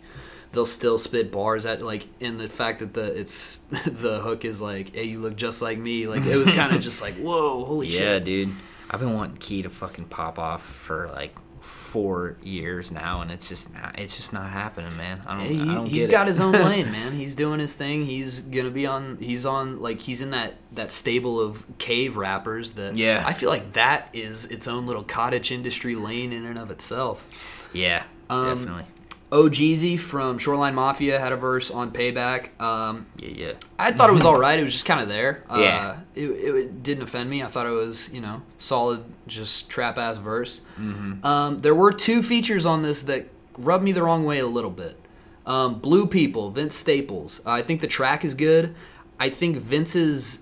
they'll 0.54 0.66
still 0.66 0.98
spit 0.98 1.32
bars 1.32 1.66
at 1.66 1.82
like, 1.82 2.08
and 2.22 2.40
the 2.40 2.48
fact 2.48 2.80
that 2.80 2.94
the 2.94 3.20
it's 3.20 3.58
the 3.86 4.20
hook 4.22 4.46
is 4.46 4.62
like, 4.62 4.96
"Hey, 4.96 5.04
you 5.06 5.20
look 5.20 5.36
just 5.36 5.62
like 5.62 5.78
me." 5.78 6.08
Like 6.08 6.26
it 6.26 6.38
was 6.38 6.50
kind 6.52 6.74
of 6.74 6.82
just 6.90 7.02
like, 7.02 7.16
"Whoa, 7.16 7.66
holy 7.66 7.88
Yeah, 7.88 7.98
shit!" 7.98 8.02
Yeah, 8.08 8.20
dude. 8.20 8.54
I've 8.90 9.00
been 9.00 9.16
wanting 9.16 9.38
Key 9.38 9.64
to 9.64 9.70
fucking 9.70 10.06
pop 10.06 10.40
off 10.40 10.66
for 10.66 11.08
like 11.14 11.36
four 11.62 12.38
years 12.44 12.92
now, 12.92 13.22
and 13.22 13.32
it's 13.32 13.48
just 13.48 13.74
not, 13.74 13.98
it's 13.98 14.16
just 14.16 14.34
not 14.34 14.50
happening, 14.50 14.96
man. 14.98 15.22
I 15.26 15.38
don't. 15.38 15.46
He, 15.48 15.62
I 15.62 15.74
don't 15.76 15.86
he's 15.86 16.08
got 16.08 16.28
it. 16.28 16.30
his 16.30 16.40
own 16.40 16.52
lane, 16.54 16.92
man. 16.92 17.14
He's 17.14 17.36
doing 17.36 17.60
his 17.60 17.76
thing. 17.76 18.06
He's 18.06 18.42
gonna 18.42 18.70
be 18.72 18.86
on. 18.86 19.18
He's 19.18 19.46
on 19.46 19.82
like 19.82 20.00
he's 20.02 20.22
in 20.22 20.32
that 20.32 20.56
that 20.74 20.92
stable 20.92 21.40
of 21.40 21.66
cave 21.78 22.18
rappers 22.18 22.74
that. 22.74 22.98
Yeah. 22.98 23.24
I 23.26 23.34
feel 23.34 23.50
like 23.50 23.74
that 23.74 24.10
is 24.14 24.46
its 24.46 24.68
own 24.68 24.86
little 24.88 25.04
cottage 25.04 25.52
industry 25.52 25.96
lane 25.96 26.34
in 26.34 26.46
and 26.46 26.58
of 26.58 26.72
itself. 26.72 27.28
Yeah, 27.74 28.04
Um, 28.30 28.58
definitely. 28.60 28.86
OhGeesy 29.32 29.98
from 29.98 30.38
Shoreline 30.38 30.76
Mafia 30.76 31.20
had 31.20 31.32
a 31.32 31.38
verse 31.38 31.72
on 31.72 31.92
Payback. 31.92 32.60
Um, 32.62 33.06
Yeah, 33.18 33.30
yeah. 33.30 33.54
I 33.80 33.92
thought 33.94 34.10
it 34.10 34.14
was 34.14 34.26
all 34.26 34.38
right. 34.38 34.60
It 34.60 34.64
was 34.64 34.74
just 34.74 34.86
kind 34.86 35.00
of 35.00 35.08
there. 35.08 35.44
Uh, 35.50 35.58
Yeah. 35.60 36.00
it, 36.16 36.26
it 36.30 36.84
didn't 36.84 37.04
offend 37.04 37.30
me. 37.30 37.42
I 37.42 37.48
thought 37.48 37.66
it 37.66 37.70
was, 37.72 38.12
you 38.12 38.20
know, 38.20 38.42
solid, 38.58 39.06
just 39.28 39.70
trap 39.70 39.98
ass 39.98 40.18
verse. 40.18 40.60
Mm-hmm. 40.80 41.26
Um, 41.26 41.60
there 41.60 41.74
were 41.76 41.94
two 41.94 42.22
features 42.22 42.66
on 42.66 42.82
this 42.82 43.04
that 43.04 43.30
rubbed 43.58 43.84
me 43.84 43.92
the 43.94 44.04
wrong 44.04 44.26
way 44.26 44.40
a 44.40 44.48
little 44.48 44.70
bit. 44.70 44.98
Um, 45.46 45.80
Blue 45.80 46.08
People, 46.08 46.52
Vince 46.52 46.76
Staples. 46.76 47.40
I 47.46 47.62
think 47.62 47.80
the 47.82 47.88
track 47.88 48.24
is 48.26 48.34
good. 48.34 48.76
I 49.20 49.30
think 49.30 49.58
Vince's 49.58 50.40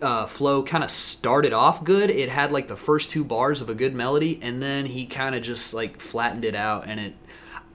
uh, 0.00 0.26
flow 0.26 0.62
kind 0.62 0.84
of 0.84 0.90
started 0.90 1.52
off 1.52 1.84
good. 1.84 2.10
It 2.10 2.28
had 2.28 2.52
like 2.52 2.68
the 2.68 2.76
first 2.76 3.10
two 3.10 3.24
bars 3.24 3.60
of 3.60 3.68
a 3.68 3.74
good 3.74 3.94
melody, 3.94 4.38
and 4.42 4.62
then 4.62 4.86
he 4.86 5.06
kind 5.06 5.34
of 5.34 5.42
just 5.42 5.74
like 5.74 6.00
flattened 6.00 6.44
it 6.44 6.54
out. 6.54 6.84
And 6.86 7.00
it, 7.00 7.14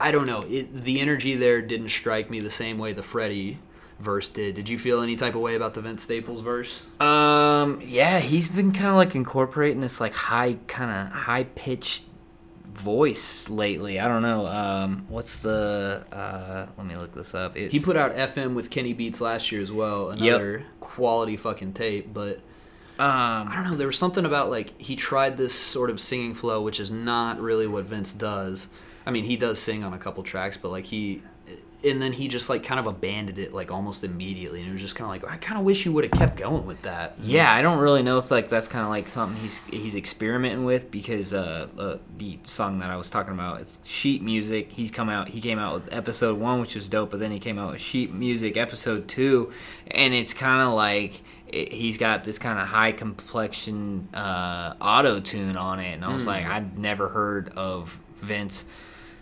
I 0.00 0.10
don't 0.10 0.26
know, 0.26 0.42
it 0.42 0.74
the 0.74 1.00
energy 1.00 1.34
there 1.36 1.62
didn't 1.62 1.88
strike 1.90 2.30
me 2.30 2.40
the 2.40 2.50
same 2.50 2.78
way 2.78 2.92
the 2.92 3.02
Freddie 3.02 3.58
verse 4.00 4.28
did. 4.28 4.56
Did 4.56 4.68
you 4.68 4.78
feel 4.78 5.00
any 5.00 5.16
type 5.16 5.34
of 5.34 5.40
way 5.40 5.54
about 5.54 5.74
the 5.74 5.80
Vince 5.80 6.02
Staples 6.02 6.40
verse? 6.42 6.82
Um, 7.00 7.80
yeah, 7.82 8.20
he's 8.20 8.48
been 8.48 8.72
kind 8.72 8.88
of 8.88 8.94
like 8.96 9.14
incorporating 9.14 9.80
this 9.80 10.00
like 10.00 10.12
high, 10.12 10.54
kind 10.66 10.90
of 10.90 11.12
high 11.14 11.44
pitched 11.44 12.04
voice 12.74 13.48
lately. 13.48 14.00
I 14.00 14.08
don't 14.08 14.22
know. 14.22 14.46
Um, 14.46 15.06
what's 15.08 15.38
the? 15.38 16.04
Uh, 16.12 16.66
let 16.76 16.86
me 16.86 16.96
look 16.96 17.14
this 17.14 17.34
up. 17.34 17.56
It's, 17.56 17.72
He 17.72 17.80
put 17.80 17.96
out 17.96 18.14
FM 18.14 18.54
with 18.54 18.70
Kenny 18.70 18.92
Beats 18.92 19.20
last 19.20 19.52
year 19.52 19.62
as 19.62 19.72
well, 19.72 20.10
another 20.10 20.64
quality 20.80 21.36
fucking 21.36 21.72
tape. 21.74 22.12
But 22.12 22.38
Um, 22.98 23.48
I 23.48 23.52
don't 23.54 23.70
know, 23.70 23.76
there 23.76 23.86
was 23.86 23.98
something 23.98 24.24
about 24.24 24.50
like 24.50 24.78
he 24.80 24.96
tried 24.96 25.36
this 25.36 25.54
sort 25.54 25.88
of 25.90 26.00
singing 26.00 26.34
flow, 26.34 26.60
which 26.62 26.80
is 26.80 26.90
not 26.90 27.40
really 27.40 27.66
what 27.66 27.84
Vince 27.84 28.12
does. 28.12 28.68
I 29.06 29.10
mean, 29.10 29.24
he 29.24 29.36
does 29.36 29.60
sing 29.60 29.84
on 29.84 29.92
a 29.92 29.98
couple 29.98 30.22
tracks, 30.22 30.56
but 30.56 30.70
like 30.70 30.86
he, 30.86 31.22
and 31.84 32.00
then 32.00 32.12
he 32.12 32.28
just 32.28 32.48
like 32.48 32.62
kind 32.62 32.80
of 32.80 32.86
abandoned 32.86 33.38
it 33.38 33.52
like 33.52 33.70
almost 33.70 34.02
immediately, 34.04 34.60
and 34.60 34.68
it 34.68 34.72
was 34.72 34.80
just 34.80 34.96
kind 34.96 35.04
of 35.04 35.22
like 35.22 35.32
I 35.32 35.36
kind 35.36 35.58
of 35.58 35.64
wish 35.64 35.84
you 35.84 35.92
would 35.92 36.04
have 36.04 36.12
kept 36.12 36.36
going 36.36 36.66
with 36.66 36.80
that. 36.82 37.14
Yeah, 37.20 37.52
I 37.52 37.60
don't 37.60 37.78
really 37.78 38.02
know 38.02 38.18
if 38.18 38.30
like 38.30 38.48
that's 38.48 38.68
kind 38.68 38.82
of 38.82 38.90
like 38.90 39.08
something 39.08 39.40
he's 39.42 39.58
he's 39.70 39.94
experimenting 39.94 40.64
with 40.64 40.90
because 40.90 41.32
uh, 41.34 41.68
uh 41.78 41.98
the 42.16 42.38
song 42.44 42.78
that 42.78 42.88
I 42.88 42.96
was 42.96 43.10
talking 43.10 43.34
about 43.34 43.60
it's 43.60 43.78
sheet 43.84 44.22
music. 44.22 44.72
He's 44.72 44.90
come 44.90 45.10
out 45.10 45.28
he 45.28 45.40
came 45.40 45.58
out 45.58 45.74
with 45.74 45.92
episode 45.92 46.38
1 46.38 46.60
which 46.60 46.74
was 46.74 46.88
dope, 46.88 47.10
but 47.10 47.20
then 47.20 47.30
he 47.30 47.38
came 47.38 47.58
out 47.58 47.72
with 47.72 47.80
sheet 47.80 48.12
music 48.12 48.56
episode 48.56 49.06
2 49.08 49.52
and 49.90 50.14
it's 50.14 50.32
kind 50.32 50.62
of 50.62 50.72
like 50.72 51.20
he's 51.52 51.98
got 51.98 52.24
this 52.24 52.38
kind 52.38 52.58
of 52.58 52.66
high 52.66 52.92
complexion 52.92 54.08
uh 54.14 54.74
auto 54.80 55.20
tune 55.20 55.56
on 55.56 55.78
it 55.78 55.92
and 55.92 56.04
I 56.04 56.14
was 56.14 56.26
like 56.26 56.46
I'd 56.46 56.78
never 56.78 57.08
heard 57.10 57.50
of 57.50 58.00
Vince 58.16 58.64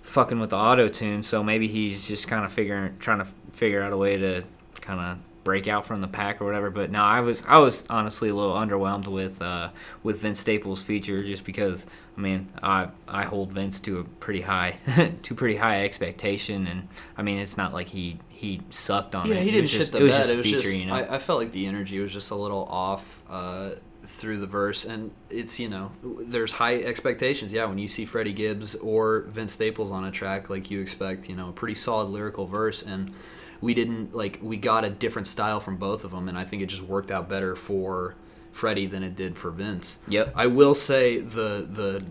fucking 0.03 0.39
with 0.41 0.51
the 0.51 0.57
auto 0.57 0.89
tune, 0.89 1.23
so 1.23 1.43
maybe 1.43 1.69
he's 1.69 2.07
just 2.07 2.29
kind 2.29 2.45
of 2.45 2.53
figuring, 2.53 2.97
trying 2.99 3.19
to 3.19 3.27
figure 3.53 3.83
out 3.83 3.93
a 3.93 3.97
way 3.97 4.17
to 4.17 4.45
kind 4.81 5.01
of 5.01 5.19
break 5.45 5.67
out 5.67 5.85
from 5.85 6.01
the 6.01 6.07
pack 6.09 6.41
or 6.41 6.45
whatever. 6.45 6.71
But 6.71 6.91
no, 6.93 7.01
I 7.03 7.21
was, 7.21 7.43
I 7.49 7.59
was 7.59 7.85
honestly 7.91 8.29
a 8.29 8.35
little 8.35 8.55
underwhelmed 8.55 9.09
with, 9.09 9.43
uh, 9.43 9.71
with 10.05 10.21
Vince 10.21 10.39
Staples' 10.41 10.83
feature, 10.83 11.23
just 11.25 11.45
because, 11.45 11.85
I 12.17 12.21
mean, 12.21 12.49
I, 12.63 12.89
I 13.09 13.25
hold 13.25 13.53
Vince 13.53 13.81
to 13.81 13.99
a 14.01 14.05
pretty 14.05 14.41
high, 14.43 14.77
to 15.23 15.35
pretty 15.35 15.57
high 15.57 15.85
expectation, 15.85 16.67
and 16.69 16.89
I 17.17 17.23
mean, 17.23 17.39
it's 17.39 17.57
not 17.57 17.73
like 17.73 17.89
he, 17.89 18.19
he 18.29 18.61
sucked 18.71 19.15
on 19.17 19.27
Yeah, 19.29 19.35
it. 19.37 19.43
he 19.43 19.49
It 19.49 19.53
didn't 19.53 19.61
was 19.63 19.71
shit 19.71 19.81
just- 19.81 19.93
the 19.93 19.99
it 19.99 20.03
was 20.05 20.13
bed. 20.13 20.19
just 20.21 20.33
It 20.33 20.37
was 20.37 20.47
feature, 20.47 20.61
just 20.61 20.79
you 20.79 20.87
know. 20.87 20.95
I, 20.95 21.15
I 21.15 21.19
felt 21.19 21.39
like 21.41 21.53
the 21.53 21.67
energy 21.67 21.99
was 21.99 22.13
just 22.13 22.31
a 22.31 22.37
little 22.37 22.65
off 22.71 23.23
uh, 23.29 23.71
through 24.05 24.39
the 24.39 24.47
verse, 24.47 24.85
and 24.85 25.13
it's 25.31 25.59
you 25.59 25.69
know 25.69 25.93
there's 26.03 26.53
high 26.55 26.77
expectations. 26.77 27.53
Yeah, 27.53 27.67
when 27.67 27.79
you 27.79 27.89
see 27.89 28.05
Freddie 28.05 28.33
Gibbs 28.33 28.75
or 28.77 29.23
Vince 29.29 29.53
Staples 29.53 29.91
on 29.91 30.05
a 30.05 30.11
track, 30.11 30.51
like 30.51 30.71
you 30.71 30.81
expect, 30.81 31.29
you 31.29 31.37
know, 31.37 31.51
a 31.51 31.53
pretty 31.53 31.75
solid 31.75 32.09
lyrical 32.09 32.47
verse, 32.47 32.83
and 32.83 33.13
we 33.61 33.75
didn't 33.75 34.15
like 34.15 34.39
we 34.43 34.57
got 34.57 34.85
a 34.85 34.91
different 34.91 35.29
style 35.29 35.61
from 35.61 35.77
both 35.77 36.05
of 36.05 36.11
them, 36.11 36.29
and 36.29 36.37
I 36.37 36.45
think 36.45 36.63
it 36.63 36.67
just 36.67 36.83
worked 36.83 37.11
out 37.11 37.29
better 37.29 37.55
for 37.55 38.15
Freddie 38.51 38.87
than 38.87 39.03
it 39.03 39.17
did 39.17 39.39
for 39.39 39.51
Vince. 39.51 39.99
Yep. 40.09 40.33
I 40.35 40.47
will 40.47 40.75
say 40.75 41.19
the 41.19 41.67
the 41.69 42.07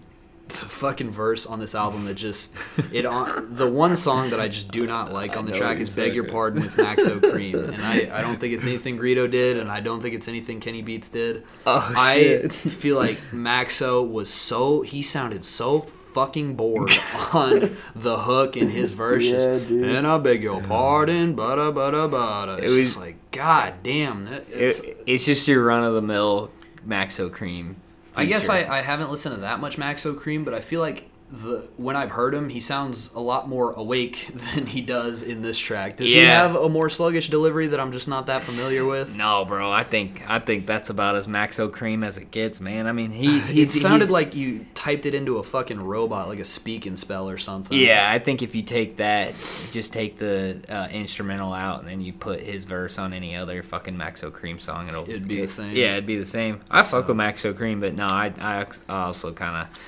the 0.60 0.66
fucking 0.66 1.12
verse 1.12 1.46
on 1.46 1.60
this 1.60 1.74
album 1.76 2.06
that 2.06 2.16
just 2.16 2.56
it 2.92 3.06
on 3.06 3.56
the 3.56 3.70
one 3.70 3.96
song 3.96 4.30
that 4.32 4.40
I 4.40 4.48
just 4.48 4.72
do 4.72 4.86
not 4.86 5.12
like 5.12 5.38
on 5.38 5.46
the 5.46 5.52
track 5.52 5.80
is 5.80 5.90
"Beg 5.90 6.16
Your 6.16 6.26
Pardon" 6.26 6.62
with 6.64 6.76
Maxo 6.78 7.20
Kream, 7.20 7.74
and 7.74 7.82
I, 7.84 8.20
I 8.20 8.22
don't 8.22 8.40
think 8.40 8.54
it's 8.54 8.66
anything 8.66 8.98
Greedo 8.98 9.30
did, 9.30 9.58
and 9.58 9.70
I 9.72 9.80
don't 9.80 10.02
think 10.02 10.16
it's 10.16 10.28
anything 10.28 10.60
Kenny 10.60 10.82
Beats 10.82 11.10
did. 11.10 11.44
Oh, 11.66 11.94
I 11.96 12.16
shit. 12.20 12.52
feel 12.54 12.96
like 12.96 13.18
Maxo 13.32 14.08
was 14.10 14.30
so 14.30 14.82
he 14.82 15.02
sounded 15.02 15.44
so 15.46 15.82
fucking 16.14 16.56
bored 16.56 16.92
on 17.34 17.78
the 17.96 18.18
hook 18.20 18.58
in 18.58 18.70
his 18.70 18.92
verses, 18.92 19.70
and 19.70 20.06
I 20.06 20.18
beg 20.18 20.44
your 20.44 20.62
pardon, 20.62 21.36
bada 21.36 21.74
bada 21.74 22.10
bada. 22.12 22.60
It's 22.62 22.72
It 22.72 22.76
was- 22.78 22.88
just 22.90 23.00
like 23.00 23.16
God 23.32 23.76
damn. 23.84 24.26
that- 24.26 24.44
It's, 24.50 24.82
It, 24.82 25.02
it's 25.08 25.26
just 25.26 25.48
your 25.48 25.64
run 25.64 25.84
of 25.86 25.94
the 25.94 26.02
mill 26.02 26.52
Maxo 26.86 27.30
Kream. 27.30 27.76
I 28.16 28.26
guess. 28.26 28.50
I, 28.50 28.64
I 28.68 28.82
haven't 28.82 29.10
listened 29.12 29.36
to 29.36 29.42
that 29.42 29.60
much 29.60 29.78
Maxo 29.78 30.14
Kream, 30.16 30.44
but 30.44 30.54
I 30.54 30.60
feel 30.60 30.82
like 30.82 31.11
the 31.32 31.70
when 31.78 31.96
I've 31.96 32.12
heard 32.12 32.34
him, 32.34 32.50
he 32.50 32.60
sounds 32.60 33.10
a 33.16 33.22
lot 33.22 33.48
more 33.48 33.72
awake 33.74 34.30
than 34.56 34.66
he 34.66 34.82
does 34.82 35.24
in 35.24 35.42
this 35.42 35.58
track. 35.58 35.98
Does 35.98 36.12
he 36.12 36.20
have 36.20 36.56
a 36.56 36.68
more 36.68 36.90
sluggish 36.90 37.30
delivery 37.30 37.68
that 37.68 37.80
I'm 37.80 37.92
just 37.92 38.08
not 38.08 38.28
that 38.28 38.44
familiar 38.44 38.86
with? 38.86 39.16
No, 39.22 39.46
bro. 39.46 39.72
I 39.72 39.84
think 39.84 40.24
I 40.28 40.40
think 40.40 40.66
that's 40.66 40.90
about 40.90 41.16
as 41.16 41.28
Maxo 41.28 41.70
Kream 41.70 42.04
as 42.04 42.18
it 42.18 42.32
gets, 42.32 42.60
man. 42.60 42.88
I 42.88 42.92
mean, 42.92 43.12
he 43.12 43.38
It 43.62 43.70
sounded 43.70 44.10
like 44.10 44.34
you 44.36 44.66
typed 44.74 45.06
it 45.06 45.14
into 45.14 45.38
a 45.38 45.44
fucking 45.44 45.80
robot, 45.80 46.28
like 46.28 46.40
a 46.40 46.46
speak 46.46 46.88
and 46.88 46.98
spell 46.98 47.30
or 47.30 47.38
something. 47.38 47.78
Yeah, 47.78 48.10
I 48.10 48.18
think 48.18 48.42
if 48.42 48.56
you 48.56 48.64
take 48.64 48.98
that, 48.98 49.36
just 49.72 49.94
take 49.94 50.18
the 50.18 50.60
uh, 50.68 50.88
instrumental 50.92 51.54
out, 51.54 51.82
and 51.82 51.88
then 51.88 52.02
you 52.02 52.14
put 52.14 52.40
his 52.40 52.64
verse 52.66 52.98
on 52.98 53.14
any 53.14 53.36
other 53.36 53.62
fucking 53.62 53.96
Maxo 53.96 54.32
Kream 54.32 54.60
song, 54.60 54.88
it'll 54.88 55.08
It'd 55.08 55.28
be 55.28 55.42
the 55.42 55.48
same. 55.48 55.76
Yeah, 55.76 55.94
it'd 55.94 56.08
be 56.08 56.18
the 56.18 56.26
same. 56.26 56.62
I 56.72 56.82
fuck 56.82 57.08
with 57.08 57.18
Maxo 57.18 57.54
Kream, 57.54 57.80
but 57.80 57.94
no, 57.94 58.08
I 58.08 58.34
I 58.40 58.66
also 58.90 59.34
kind 59.34 59.68
of 59.68 59.80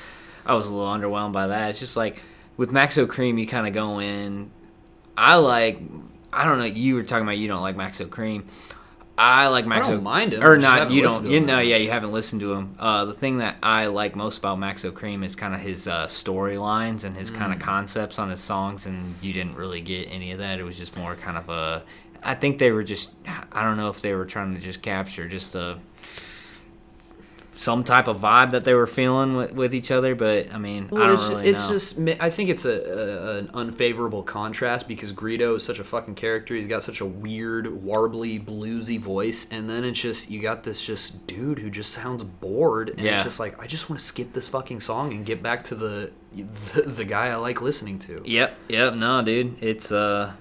I 0.45 0.53
was 0.56 0.67
a 0.67 0.73
little 0.73 0.91
underwhelmed 0.91 1.32
by 1.34 1.47
that. 1.47 1.69
It's 1.69 1.79
just 1.79 1.95
like 1.95 2.19
with 2.58 2.71
Maxo 2.71 3.06
Kream, 3.08 3.39
you 3.39 3.47
kind 3.47 3.67
of 3.67 3.73
go 3.73 3.99
in. 3.99 4.51
I 5.17 5.36
like. 5.36 5.79
I 6.32 6.45
don't 6.45 6.58
know. 6.58 6.65
You 6.65 6.95
were 6.95 7.03
talking 7.03 7.23
about 7.23 7.38
you 7.38 7.47
don't 7.47 7.62
like 7.62 7.75
Maxo 7.75 8.08
Kream. 8.08 8.43
I 9.15 9.47
like 9.49 9.65
Maxo. 9.65 9.89
don't 9.89 10.03
mind 10.03 10.34
him, 10.34 10.43
or 10.43 10.58
not. 10.58 10.89
You 10.89 11.03
don't. 11.03 11.29
You 11.29 11.39
know, 11.39 11.60
yeah, 11.60 11.75
you 11.77 11.91
haven't 11.91 12.12
listened 12.12 12.41
to 12.41 12.53
him. 12.53 12.75
Uh, 12.79 13.06
the 13.06 13.13
thing 13.13 13.38
that 13.38 13.58
I 13.62 13.86
like 13.86 14.15
most 14.15 14.39
about 14.39 14.58
Maxo 14.58 14.91
Cream 14.91 15.21
is 15.23 15.36
kind 15.36 15.53
of 15.53 15.60
his 15.60 15.88
uh, 15.88 16.08
storylines 16.08 17.03
and 17.03 17.15
his 17.15 17.29
Mm. 17.29 17.36
kind 17.38 17.53
of 17.53 17.60
concepts 17.60 18.17
on 18.17 18.32
his 18.32 18.41
songs, 18.41 18.88
and 18.88 19.13
you 19.21 19.32
didn't 19.32 19.56
really 19.56 19.82
get 19.82 20.08
any 20.12 20.32
of 20.32 20.39
that. 20.39 20.60
It 20.60 20.63
was 20.63 20.77
just 20.79 20.97
more 20.97 21.15
kind 21.15 21.38
of 21.38 21.47
a. 21.49 21.84
I 22.23 22.34
think 22.34 22.58
they 22.58 22.71
were 22.71 22.84
just. 22.84 23.12
I 23.51 23.62
don't 23.63 23.77
know 23.77 23.89
if 23.89 24.01
they 24.01 24.15
were 24.15 24.25
trying 24.25 24.56
to 24.56 24.60
just 24.60 24.82
capture 24.82 25.27
just 25.27 25.53
a 25.53 25.77
some 27.55 27.83
type 27.83 28.07
of 28.07 28.19
vibe 28.19 28.51
that 28.51 28.63
they 28.63 28.73
were 28.73 28.87
feeling 28.87 29.35
with, 29.35 29.51
with 29.53 29.73
each 29.75 29.91
other, 29.91 30.15
but 30.15 30.51
I 30.53 30.57
mean, 30.57 30.89
I 30.91 30.95
Well, 30.95 31.03
don't 31.05 31.13
it's, 31.13 31.29
really 31.29 31.47
it's 31.47 31.67
know. 31.67 31.73
just 31.75 31.99
I 32.21 32.29
think 32.29 32.49
it's 32.49 32.65
a, 32.65 32.71
a 32.71 33.37
an 33.37 33.49
unfavorable 33.53 34.23
contrast 34.23 34.87
because 34.87 35.13
Greedo 35.13 35.55
is 35.57 35.63
such 35.63 35.79
a 35.79 35.83
fucking 35.83 36.15
character. 36.15 36.55
He's 36.55 36.67
got 36.67 36.83
such 36.83 36.99
a 36.99 37.05
weird, 37.05 37.65
warbly, 37.65 38.43
bluesy 38.43 38.99
voice, 38.99 39.47
and 39.51 39.69
then 39.69 39.83
it's 39.83 40.01
just 40.01 40.29
you 40.29 40.41
got 40.41 40.63
this 40.63 40.83
just 40.85 41.25
dude 41.27 41.59
who 41.59 41.69
just 41.69 41.91
sounds 41.91 42.23
bored, 42.23 42.89
and 42.89 42.99
Yeah. 43.01 43.13
it's 43.15 43.23
just 43.23 43.39
like 43.39 43.57
I 43.61 43.67
just 43.67 43.89
want 43.89 43.99
to 43.99 44.05
skip 44.05 44.33
this 44.33 44.49
fucking 44.49 44.81
song 44.81 45.13
and 45.13 45.25
get 45.25 45.41
back 45.43 45.63
to 45.65 45.75
the 45.75 46.11
the, 46.35 46.81
the 46.81 47.05
guy 47.05 47.27
I 47.27 47.35
like 47.35 47.61
listening 47.61 47.99
to. 47.99 48.23
Yep, 48.25 48.57
yep, 48.67 48.93
no, 48.95 49.21
dude, 49.21 49.61
it's 49.63 49.91
uh, 49.91 50.33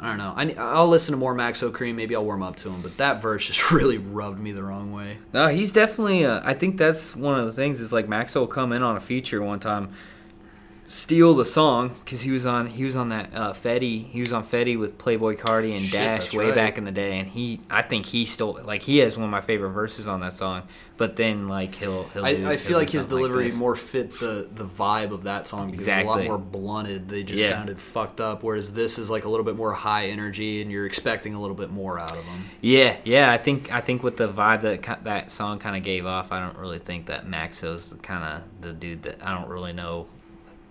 I 0.00 0.08
don't 0.08 0.18
know. 0.18 0.32
I, 0.34 0.54
I'll 0.58 0.88
listen 0.88 1.12
to 1.12 1.18
more 1.18 1.34
Maxo 1.34 1.70
Kream. 1.70 1.94
Maybe 1.94 2.16
I'll 2.16 2.24
warm 2.24 2.42
up 2.42 2.56
to 2.56 2.70
him, 2.70 2.80
but 2.80 2.96
that 2.96 3.20
verse 3.20 3.46
just 3.46 3.70
really 3.72 3.98
rubbed 3.98 4.40
me 4.40 4.50
the 4.50 4.62
wrong 4.62 4.92
way. 4.92 5.18
No, 5.32 5.48
he's 5.48 5.72
definitely. 5.72 6.24
Uh, 6.24 6.40
I 6.42 6.54
think 6.54 6.78
that's 6.78 7.14
one 7.14 7.38
of 7.38 7.46
the 7.46 7.52
things. 7.52 7.80
Is 7.80 7.92
like 7.92 8.08
Max 8.08 8.34
will 8.34 8.46
come 8.46 8.72
in 8.72 8.82
on 8.82 8.96
a 8.96 9.00
feature 9.00 9.42
one 9.42 9.60
time, 9.60 9.92
steal 10.90 11.34
the 11.34 11.44
song 11.44 11.94
because 12.04 12.22
he 12.22 12.32
was 12.32 12.44
on. 12.44 12.66
He 12.66 12.84
was 12.84 12.96
on 12.96 13.10
that 13.10 13.30
uh, 13.32 13.52
Fetty. 13.52 14.08
He 14.10 14.20
was 14.20 14.32
on 14.32 14.44
Fetty 14.44 14.78
with 14.78 14.98
Playboy 14.98 15.36
Cardi 15.36 15.72
and 15.72 15.82
Shit, 15.82 15.92
Dash 16.00 16.34
way 16.34 16.46
right. 16.46 16.54
back 16.54 16.78
in 16.78 16.84
the 16.84 16.90
day, 16.90 17.18
and 17.18 17.28
he. 17.28 17.60
I 17.70 17.82
think 17.82 18.06
he 18.06 18.24
stole. 18.24 18.60
Like 18.64 18.82
he 18.82 18.98
has 18.98 19.16
one 19.16 19.24
of 19.24 19.30
my 19.30 19.40
favorite 19.40 19.70
verses 19.70 20.08
on 20.08 20.20
that 20.20 20.32
song. 20.32 20.64
But 20.96 21.16
then 21.16 21.48
like 21.48 21.76
he'll. 21.76 22.04
he'll 22.08 22.22
do- 22.22 22.26
I, 22.26 22.30
I 22.30 22.34
he'll 22.34 22.56
feel 22.58 22.78
like 22.78 22.90
his 22.90 23.06
delivery 23.06 23.44
this. 23.44 23.56
more 23.56 23.74
fit 23.76 24.10
the, 24.18 24.48
the 24.52 24.66
vibe 24.66 25.12
of 25.12 25.22
that 25.22 25.48
song 25.48 25.70
because 25.70 25.88
it's 25.88 26.04
a 26.04 26.06
lot 26.06 26.24
more 26.24 26.36
blunted. 26.36 27.08
They 27.08 27.22
just 27.22 27.42
Yeah. 27.42 27.50
sounded 27.50 27.80
fucked 27.80 28.20
up, 28.20 28.42
whereas 28.42 28.74
this 28.74 28.98
is 28.98 29.08
like 29.08 29.24
a 29.24 29.28
little 29.28 29.46
bit 29.46 29.56
more 29.56 29.72
high 29.72 30.08
energy, 30.08 30.60
and 30.60 30.70
you're 30.70 30.86
expecting 30.86 31.34
a 31.34 31.40
little 31.40 31.56
bit 31.56 31.70
more 31.70 31.98
out 31.98 32.12
of 32.16 32.26
them. 32.26 32.44
Yeah, 32.60 32.96
yeah. 33.04 33.32
I 33.32 33.38
think 33.38 33.72
I 33.72 33.80
think 33.80 34.02
with 34.02 34.16
the 34.16 34.28
vibe 34.28 34.62
that 34.62 35.04
that 35.04 35.30
song 35.30 35.60
kind 35.60 35.76
of 35.76 35.84
gave 35.84 36.04
off, 36.04 36.32
I 36.32 36.40
don't 36.40 36.58
really 36.58 36.80
think 36.80 37.06
that 37.06 37.26
Maxo's 37.26 37.94
kind 38.02 38.24
of 38.24 38.42
the 38.60 38.72
dude 38.72 39.04
that 39.04 39.24
I 39.24 39.38
don't 39.38 39.48
really 39.48 39.72
know 39.72 40.06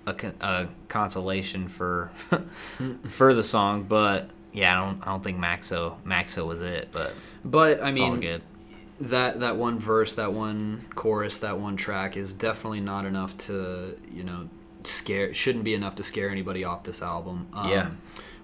a, 0.05 0.33
a 0.41 0.67
consolation 0.88 1.67
for 1.67 2.12
for 3.07 3.33
the 3.33 3.43
song, 3.43 3.83
but 3.83 4.29
yeah, 4.53 4.79
I 4.79 4.85
don't 4.85 5.01
I 5.03 5.05
don't 5.12 5.23
think 5.23 5.38
Maxo 5.38 5.95
Maxo 6.05 6.45
was 6.45 6.62
it, 6.62 6.89
but 6.91 7.13
But 7.45 7.81
I 7.83 7.91
mean, 7.91 8.41
that 9.01 9.39
that 9.39 9.55
one 9.57 9.79
verse, 9.79 10.13
that 10.13 10.33
one 10.33 10.85
chorus, 10.95 11.39
that 11.39 11.59
one 11.59 11.77
track 11.77 12.17
is 12.17 12.33
definitely 12.33 12.81
not 12.81 13.05
enough 13.05 13.38
to 13.38 13.97
you 14.12 14.23
know 14.23 14.49
scare. 14.83 15.33
Shouldn't 15.33 15.63
be 15.63 15.73
enough 15.73 15.95
to 15.95 16.03
scare 16.03 16.29
anybody 16.29 16.63
off 16.63 16.83
this 16.83 17.01
album. 17.01 17.47
Um, 17.53 17.69
Yeah. 17.69 17.89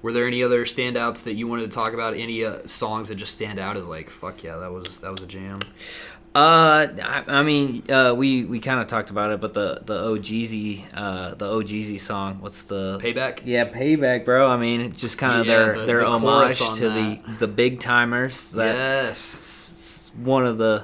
Were 0.02 0.12
there 0.12 0.28
any 0.28 0.44
other 0.44 0.66
standouts 0.66 1.24
that 1.24 1.34
you 1.34 1.48
wanted 1.48 1.64
to 1.72 1.76
talk 1.76 1.94
about? 1.94 2.14
Any 2.14 2.46
uh, 2.46 2.68
songs 2.68 3.10
that 3.10 3.16
just 3.16 3.34
stand 3.34 3.60
out 3.60 3.76
as 3.76 3.88
like 3.88 4.12
fuck 4.12 4.44
yeah, 4.44 4.58
that 4.58 4.72
was 4.72 5.00
that 5.00 5.12
was 5.12 5.24
a 5.24 5.28
jam. 5.28 5.62
Uh, 6.36 6.88
I, 7.02 7.24
I 7.28 7.44
mean, 7.44 7.90
uh, 7.90 8.14
we 8.14 8.44
we 8.44 8.60
kind 8.60 8.82
of 8.82 8.90
talked 8.90 9.10
about 9.10 9.32
it, 9.32 9.40
but 9.40 9.54
the 9.54 9.82
the 9.86 9.98
OhGeesy, 9.98 10.84
uh, 10.94 11.34
the 11.36 11.46
OhGeesy 11.46 11.98
song. 11.98 12.42
What's 12.42 12.66
the 12.66 13.00
Payback. 13.02 13.40
Yeah, 13.46 13.70
payback, 13.70 14.26
bro. 14.26 14.50
I 14.50 14.58
mean, 14.58 14.82
it's 14.82 15.00
just 15.00 15.18
kind 15.18 15.40
of 15.40 15.48
Yeah, 15.48 15.58
their 15.60 15.76
the- 15.80 15.86
their 15.86 16.00
the 16.02 16.08
homage 16.08 16.58
to 16.58 16.90
the 16.90 17.22
the 17.40 17.48
Big 17.48 17.80
Tymers. 17.80 18.52
That 18.52 18.76
yes. 18.76 20.04
one 20.22 20.46
of 20.46 20.58
the 20.58 20.84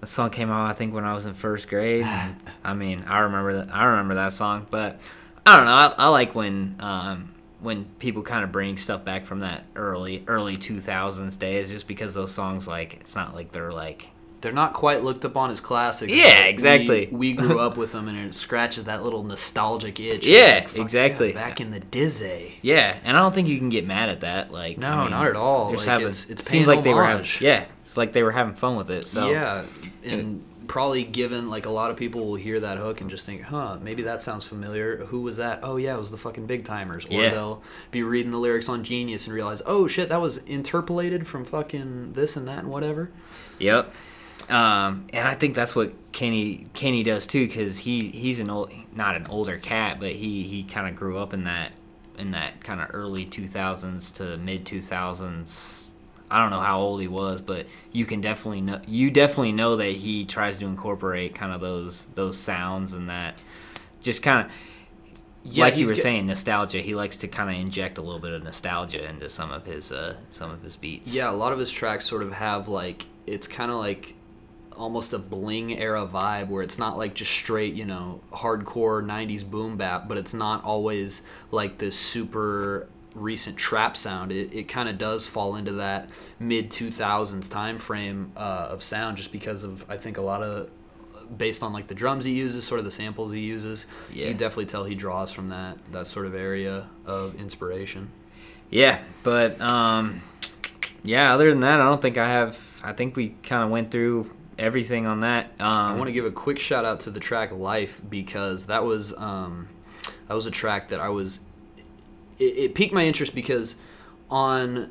the 0.00 0.08
song 0.08 0.30
came 0.30 0.50
out 0.50 0.68
I 0.68 0.72
think 0.72 0.92
when 0.92 1.04
I 1.04 1.14
was 1.14 1.26
in 1.26 1.32
first 1.32 1.68
grade. 1.68 2.04
I 2.64 2.74
mean, 2.74 3.04
I 3.06 3.20
remember 3.20 3.54
that 3.64 3.72
I 3.72 3.84
remember 3.84 4.16
that 4.16 4.32
song, 4.32 4.66
but 4.68 4.98
I 5.46 5.56
don't 5.56 5.66
know. 5.66 5.72
I, 5.74 5.94
I 5.96 6.08
like 6.08 6.34
when 6.34 6.74
um, 6.80 7.34
when 7.60 7.84
people 8.00 8.22
kind 8.22 8.42
of 8.42 8.50
bring 8.50 8.76
stuff 8.76 9.04
back 9.04 9.26
from 9.26 9.40
that 9.40 9.64
early 9.76 10.24
early 10.26 10.56
2000s 10.56 11.38
days, 11.38 11.70
just 11.70 11.86
because 11.86 12.14
those 12.14 12.32
songs 12.32 12.66
like 12.66 12.94
it's 12.94 13.14
not 13.14 13.36
like 13.36 13.52
they're 13.52 13.70
like 13.72 14.10
They're 14.40 14.52
not 14.52 14.72
quite 14.72 15.02
looked 15.02 15.24
upon 15.24 15.50
as 15.50 15.60
classics. 15.60 16.12
Yeah, 16.12 16.34
but 16.36 16.42
we- 16.44 16.48
exactly. 16.50 17.08
We, 17.12 17.32
grew 17.32 17.58
up 17.58 17.76
with 17.76 17.90
them, 17.92 18.06
and 18.08 18.16
it 18.18 18.34
scratches 18.34 18.84
that 18.84 19.02
little 19.02 19.24
nostalgic 19.24 19.98
itch. 19.98 20.26
Yeah, 20.26 20.64
Like, 20.64 20.76
exactly. 20.78 21.28
yeah, 21.32 21.34
back 21.34 21.60
in 21.60 21.70
the 21.72 21.80
Dizzy. 21.80 22.58
yeah, 22.62 22.98
and 23.02 23.16
I 23.16 23.20
don't 23.20 23.34
think 23.34 23.48
you 23.48 23.58
can 23.58 23.68
get 23.68 23.86
mad 23.86 24.08
at 24.10 24.20
that. 24.20 24.52
Like 24.52 24.78
No, 24.78 24.88
I 24.88 25.02
mean, 25.02 25.10
not 25.10 25.26
at 25.26 25.36
all. 25.36 25.72
Like, 25.72 25.84
having, 25.86 26.06
it's- 26.08 26.30
it's 26.30 26.48
seems 26.48 26.68
like 26.68 26.84
they 26.84 26.94
were 26.94 27.04
having 27.04 27.26
yeah, 27.40 27.64
it's 27.84 27.96
like 27.96 28.12
they 28.12 28.22
were 28.22 28.30
having 28.32 28.54
fun 28.54 28.76
with 28.76 28.90
it. 28.90 29.06
So 29.08 29.28
Yeah, 29.30 29.64
and 30.04 30.44
probably 30.68 31.02
given 31.02 31.48
like 31.48 31.64
a 31.64 31.70
lot 31.70 31.90
of 31.90 31.96
people 31.96 32.26
will 32.26 32.34
hear 32.34 32.60
that 32.60 32.76
hook 32.78 33.00
and 33.00 33.08
just 33.08 33.24
think, 33.24 33.40
huh, 33.40 33.78
maybe 33.82 34.02
that 34.02 34.22
sounds 34.22 34.44
familiar. 34.44 34.98
Who 35.06 35.22
was 35.22 35.38
that? 35.38 35.60
Oh 35.62 35.76
yeah, 35.78 35.94
it 35.94 35.98
was 35.98 36.10
the 36.10 36.18
fucking 36.18 36.46
Big 36.46 36.62
Tymers. 36.64 37.08
Or 37.10 37.14
Yeah. 37.14 37.30
they'll 37.30 37.62
be 37.90 38.02
reading 38.02 38.30
the 38.30 38.36
lyrics 38.38 38.68
on 38.68 38.84
Genius 38.84 39.26
and 39.26 39.34
realize, 39.34 39.62
oh 39.66 39.86
shit, 39.88 40.10
that 40.10 40.20
was 40.20 40.36
interpolated 40.46 41.26
from 41.26 41.44
fucking 41.44 42.12
this 42.12 42.36
and 42.36 42.46
that 42.46 42.58
and 42.60 42.68
whatever. 42.68 43.10
Yep. 43.58 43.92
Um, 44.48 45.06
and 45.12 45.28
I 45.28 45.34
think 45.34 45.54
that's 45.54 45.76
what 45.76 45.92
Kenny 46.12 46.66
Kenny 46.74 47.02
does 47.02 47.26
too, 47.26 47.46
because 47.46 47.78
he 47.78 48.08
he's 48.08 48.40
an 48.40 48.48
old 48.50 48.72
not 48.94 49.14
an 49.16 49.26
older 49.26 49.58
cat, 49.58 49.98
but 50.00 50.12
he 50.12 50.42
he 50.44 50.62
kind 50.64 50.88
of 50.88 50.96
grew 50.96 51.18
up 51.18 51.34
in 51.34 51.44
that 51.44 51.72
in 52.18 52.30
that 52.32 52.62
kind 52.64 52.80
of 52.80 52.88
early 52.94 53.24
two 53.24 53.46
thousands 53.46 54.10
to 54.12 54.36
mid 54.38 54.64
two 54.64 54.80
thousands. 54.80 55.86
I 56.30 56.38
don't 56.40 56.50
know 56.50 56.60
how 56.60 56.78
old 56.80 57.00
he 57.00 57.08
was, 57.08 57.40
but 57.40 57.66
you 57.92 58.04
can 58.06 58.20
definitely 58.20 58.60
know 58.62 58.80
you 58.86 59.10
definitely 59.10 59.52
know 59.52 59.76
that 59.76 59.90
he 59.92 60.24
tries 60.24 60.58
to 60.58 60.66
incorporate 60.66 61.34
kind 61.34 61.52
of 61.52 61.60
those 61.60 62.06
those 62.14 62.36
sounds 62.38 62.92
and 62.94 63.08
that 63.10 63.34
just 64.00 64.22
kind 64.22 64.46
of 64.46 64.52
Yeah, 65.44 65.64
like 65.64 65.76
you 65.76 65.86
were 65.86 65.94
get- 65.94 66.02
saying 66.02 66.26
nostalgia. 66.26 66.80
He 66.80 66.94
likes 66.94 67.18
to 67.18 67.28
kind 67.28 67.48
of 67.50 67.56
inject 67.56 67.98
a 67.98 68.02
little 68.02 68.18
bit 68.20 68.32
of 68.32 68.42
nostalgia 68.42 69.08
into 69.08 69.28
some 69.28 69.50
of 69.52 69.64
his 69.66 69.92
uh, 69.92 70.16
some 70.30 70.50
of 70.50 70.62
his 70.62 70.76
beats. 70.76 71.14
Yeah, 71.14 71.30
a 71.30 71.32
lot 71.32 71.52
of 71.52 71.58
his 71.58 71.70
tracks 71.72 72.06
sort 72.06 72.22
of 72.22 72.32
have 72.32 72.66
like 72.68 73.04
it's 73.26 73.46
kind 73.48 73.70
of 73.70 73.76
like 73.78 74.14
almost 74.78 75.12
a 75.12 75.18
bling 75.18 75.78
era 75.78 76.06
vibe 76.06 76.48
where 76.48 76.62
it's 76.62 76.78
not 76.78 76.96
like 76.96 77.14
just 77.14 77.30
straight, 77.32 77.74
you 77.74 77.84
know, 77.84 78.20
hardcore 78.32 79.04
90s 79.04 79.48
boom 79.48 79.76
bap, 79.76 80.08
but 80.08 80.16
it's 80.16 80.32
not 80.34 80.64
always 80.64 81.22
like 81.50 81.78
this 81.78 81.98
super 81.98 82.88
recent 83.14 83.56
trap 83.56 83.96
sound. 83.96 84.30
It, 84.32 84.52
it 84.54 84.68
kind 84.68 84.88
of 84.88 84.96
does 84.98 85.26
fall 85.26 85.56
into 85.56 85.72
that 85.72 86.08
mid 86.38 86.70
2000s 86.70 87.50
time 87.50 87.78
frame 87.78 88.32
uh, 88.36 88.68
of 88.70 88.82
sound 88.82 89.16
just 89.16 89.32
because 89.32 89.64
of 89.64 89.84
I 89.90 89.96
think 89.96 90.16
a 90.18 90.22
lot 90.22 90.42
of 90.42 90.70
based 91.36 91.62
on 91.62 91.72
like 91.72 91.88
the 91.88 91.94
drums 91.94 92.24
he 92.24 92.32
uses, 92.32 92.64
sort 92.64 92.78
of 92.78 92.84
the 92.84 92.90
samples 92.90 93.32
he 93.32 93.40
uses. 93.40 93.86
You 94.10 94.22
Yeah. 94.22 94.28
can 94.28 94.36
definitely 94.38 94.66
tell 94.66 94.84
he 94.84 94.94
draws 94.94 95.32
from 95.32 95.48
that 95.50 95.76
that 95.92 96.06
sort 96.06 96.26
of 96.26 96.34
area 96.34 96.86
of 97.04 97.34
inspiration. 97.40 98.10
Yeah, 98.70 99.00
but 99.22 99.60
um, 99.60 100.22
yeah. 101.02 101.34
Other 101.34 101.50
than 101.50 101.60
that, 101.60 101.80
I 101.80 101.84
don't 101.84 102.00
think 102.02 102.18
I 102.18 102.28
have. 102.28 102.58
I 102.82 102.92
think 102.92 103.16
we 103.16 103.34
kind 103.42 103.64
of 103.64 103.70
went 103.70 103.90
through 103.90 104.30
everything 104.58 105.06
on 105.06 105.20
that. 105.20 105.46
Um, 105.60 105.66
I 105.66 105.94
want 105.94 106.06
to 106.08 106.12
give 106.12 106.24
a 106.24 106.30
quick 106.30 106.58
shout 106.58 106.84
out 106.84 107.00
to 107.00 107.10
the 107.10 107.20
track 107.20 107.52
"Life" 107.52 108.00
because 108.08 108.66
that 108.66 108.84
was 108.84 109.16
um, 109.16 109.68
that 110.26 110.34
was 110.34 110.46
a 110.46 110.50
track 110.50 110.88
that 110.88 111.00
I 111.00 111.08
was. 111.08 111.40
It, 112.38 112.56
it 112.56 112.74
piqued 112.74 112.92
my 112.92 113.04
interest 113.04 113.34
because 113.34 113.76
on 114.30 114.90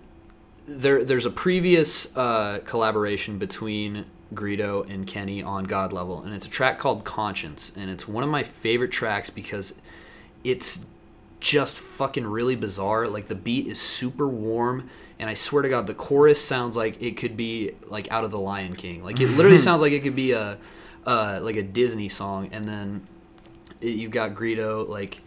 there 0.67 1.03
there's 1.03 1.25
a 1.25 1.32
previous 1.32 2.15
uh, 2.15 2.60
collaboration 2.65 3.38
between 3.38 4.06
Greedo 4.34 4.89
and 4.89 5.08
Kenny 5.08 5.41
on 5.41 5.65
God 5.65 5.93
Level, 5.93 6.21
and 6.21 6.34
it's 6.34 6.45
a 6.45 6.49
track 6.49 6.80
called 6.80 7.03
"Conscience," 7.03 7.71
and 7.75 7.89
it's 7.89 8.08
one 8.08 8.23
of 8.23 8.30
my 8.30 8.43
favorite 8.43 8.91
tracks 8.91 9.30
because 9.30 9.80
it's 10.43 10.86
just 11.39 11.77
fucking 11.77 12.25
really 12.27 12.56
bizarre. 12.56 13.08
Like 13.08 13.27
the 13.27 13.36
beat 13.36 13.67
is 13.67 13.80
super 13.80 14.27
warm, 14.27 14.89
and 15.19 15.30
I 15.30 15.34
swear 15.34 15.63
to 15.63 15.69
God, 15.69 15.88
the 15.88 15.93
chorus 15.93 16.43
sounds 16.43 16.77
like 16.77 17.01
it 17.01 17.17
could 17.17 17.36
be 17.36 17.71
like 17.88 18.12
out 18.12 18.23
of 18.23 18.32
the 18.32 18.39
Lion 18.39 18.75
King. 18.75 19.03
Like 19.03 19.19
it 19.19 19.30
literally 19.30 19.58
sounds 19.58 19.82
like 19.82 19.91
it 19.91 20.03
could 20.03 20.15
be 20.15 20.32
a 20.32 20.58
uh, 21.06 21.39
like 21.41 21.56
a 21.56 21.63
Disney 21.63 22.10
song, 22.10 22.49
and 22.51 22.65
then 22.65 23.08
it, 23.82 23.95
you've 23.95 24.12
got 24.12 24.36
Greedo 24.36 24.88
like 24.88 25.21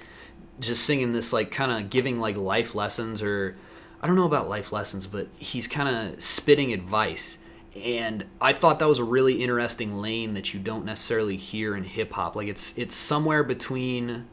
just 0.61 0.85
singing 0.85 1.13
this 1.13 1.33
like 1.33 1.51
kind 1.51 1.73
of 1.73 1.91
giving 1.91 2.19
like 2.19 2.37
life 2.37 2.75
lessons 2.75 3.23
or 3.23 3.57
I 4.03 4.07
don't 4.07 4.17
know 4.17 4.27
about 4.27 4.49
life 4.49 4.73
lessons, 4.73 5.07
but 5.07 5.29
he's 5.39 5.67
kind 5.67 5.89
of 5.89 6.23
spitting 6.23 6.73
advice. 6.73 7.39
And 7.77 8.25
I 8.41 8.53
thought 8.53 8.79
that 8.79 8.89
was 8.89 8.99
a 8.99 9.05
really 9.05 9.43
interesting 9.43 9.95
lane 9.95 10.35
that 10.35 10.53
you 10.53 10.61
don't 10.61 10.85
necessarily 10.85 11.37
hear 11.37 11.77
in 11.77 11.85
hip 11.85 12.13
hop. 12.13 12.37
Like 12.37 12.49
it's 12.49 12.77
it's 12.79 12.95
somewhere 12.95 13.43
between 13.43 14.27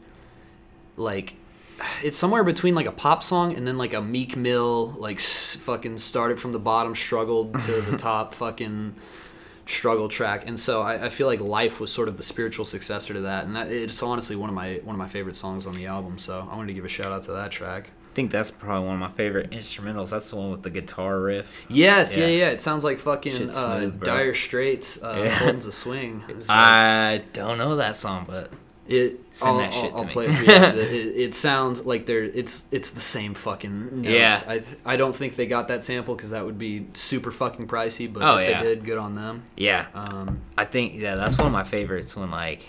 like 0.96 1.34
it's 2.02 2.16
somewhere 2.16 2.44
between 2.44 2.74
like 2.74 2.86
a 2.86 2.92
pop 2.92 3.22
song 3.22 3.54
and 3.54 3.66
then 3.66 3.78
like 3.78 3.92
a 3.94 4.00
Meek 4.00 4.36
Mill 4.36 4.94
like 4.98 5.18
s- 5.18 5.56
fucking 5.56 5.98
started 5.98 6.40
from 6.40 6.52
the 6.52 6.58
bottom, 6.58 6.94
struggled 6.94 7.58
to 7.60 7.80
the 7.82 7.96
top, 8.08 8.34
fucking 8.34 8.94
struggle 9.66 10.08
track. 10.08 10.46
And 10.46 10.58
so 10.58 10.80
I, 10.82 11.06
I 11.06 11.08
feel 11.08 11.26
like 11.26 11.40
Life 11.40 11.78
was 11.80 11.92
sort 11.92 12.08
of 12.08 12.16
the 12.16 12.22
spiritual 12.22 12.64
successor 12.64 13.14
to 13.14 13.20
that, 13.20 13.44
and 13.44 13.54
that, 13.56 13.68
it's 13.70 14.02
honestly 14.02 14.34
one 14.36 14.48
of 14.48 14.54
my 14.54 14.80
one 14.84 14.94
of 14.94 14.98
my 14.98 15.08
favorite 15.08 15.36
songs 15.36 15.66
on 15.66 15.74
the 15.74 15.86
album. 15.86 16.18
So 16.18 16.48
I 16.50 16.54
wanted 16.56 16.68
to 16.68 16.74
give 16.74 16.84
a 16.84 16.88
shout 16.88 17.12
out 17.12 17.22
to 17.24 17.32
that 17.32 17.50
track. 17.50 17.90
I 18.10 18.14
think 18.18 18.32
that's 18.32 18.50
probably 18.50 18.84
one 18.84 18.94
of 18.94 19.00
my 19.00 19.12
favorite 19.16 19.50
instrumentals. 19.52 20.10
That's 20.10 20.30
the 20.30 20.36
one 20.36 20.50
with 20.50 20.64
the 20.64 20.70
guitar 20.70 21.20
riff. 21.20 21.66
Yes, 21.68 22.16
yeah, 22.16 22.24
Yeah. 22.26 22.36
yeah. 22.36 22.48
It 22.50 22.60
sounds 22.60 22.82
like 22.82 22.98
fucking 22.98 23.36
Shit's 23.36 23.56
uh. 23.56 23.92
Dire 24.02 24.34
Straits, 24.34 25.00
uh, 25.00 25.20
Yeah. 25.22 25.28
Sultans 25.38 25.66
of 25.66 25.74
Swing. 25.74 26.24
Like- 26.28 26.50
I 26.50 27.22
don't 27.32 27.58
know 27.58 27.76
that 27.76 27.94
song, 27.94 28.24
but 28.26 28.50
It. 28.88 29.20
Send 29.32 29.50
I'll, 29.52 29.58
that 29.58 29.72
shit 29.74 29.84
I'll, 29.84 29.90
to 29.90 29.96
I'll 29.98 30.04
play 30.06 30.26
it 30.26 30.34
for 30.34 30.44
you. 30.44 30.52
after 30.52 30.80
it, 30.80 30.90
it 31.16 31.34
sounds 31.34 31.84
like 31.84 32.06
they're. 32.06 32.22
It's 32.24 32.66
it's 32.70 32.90
the 32.92 33.00
same 33.00 33.34
fucking 33.34 34.02
notes. 34.02 34.08
Yeah. 34.08 34.40
I 34.48 34.58
th- 34.58 34.78
I 34.86 34.96
don't 34.96 35.14
think 35.14 35.36
they 35.36 35.46
got 35.46 35.68
that 35.68 35.84
sample 35.84 36.14
because 36.16 36.30
that 36.30 36.44
would 36.46 36.58
be 36.58 36.86
super 36.94 37.30
fucking 37.30 37.66
pricey. 37.68 38.10
But 38.12 38.22
Oh, 38.22 38.36
if 38.38 38.48
yeah. 38.48 38.62
they 38.62 38.74
did, 38.74 38.84
good 38.84 38.98
on 38.98 39.14
them. 39.14 39.42
yeah, 39.56 39.86
Um, 39.94 40.40
I 40.56 40.64
think 40.64 40.94
yeah, 40.94 41.14
that's 41.16 41.36
one 41.36 41.46
of 41.46 41.52
my 41.52 41.64
favorites 41.64 42.16
when 42.16 42.30
like 42.30 42.64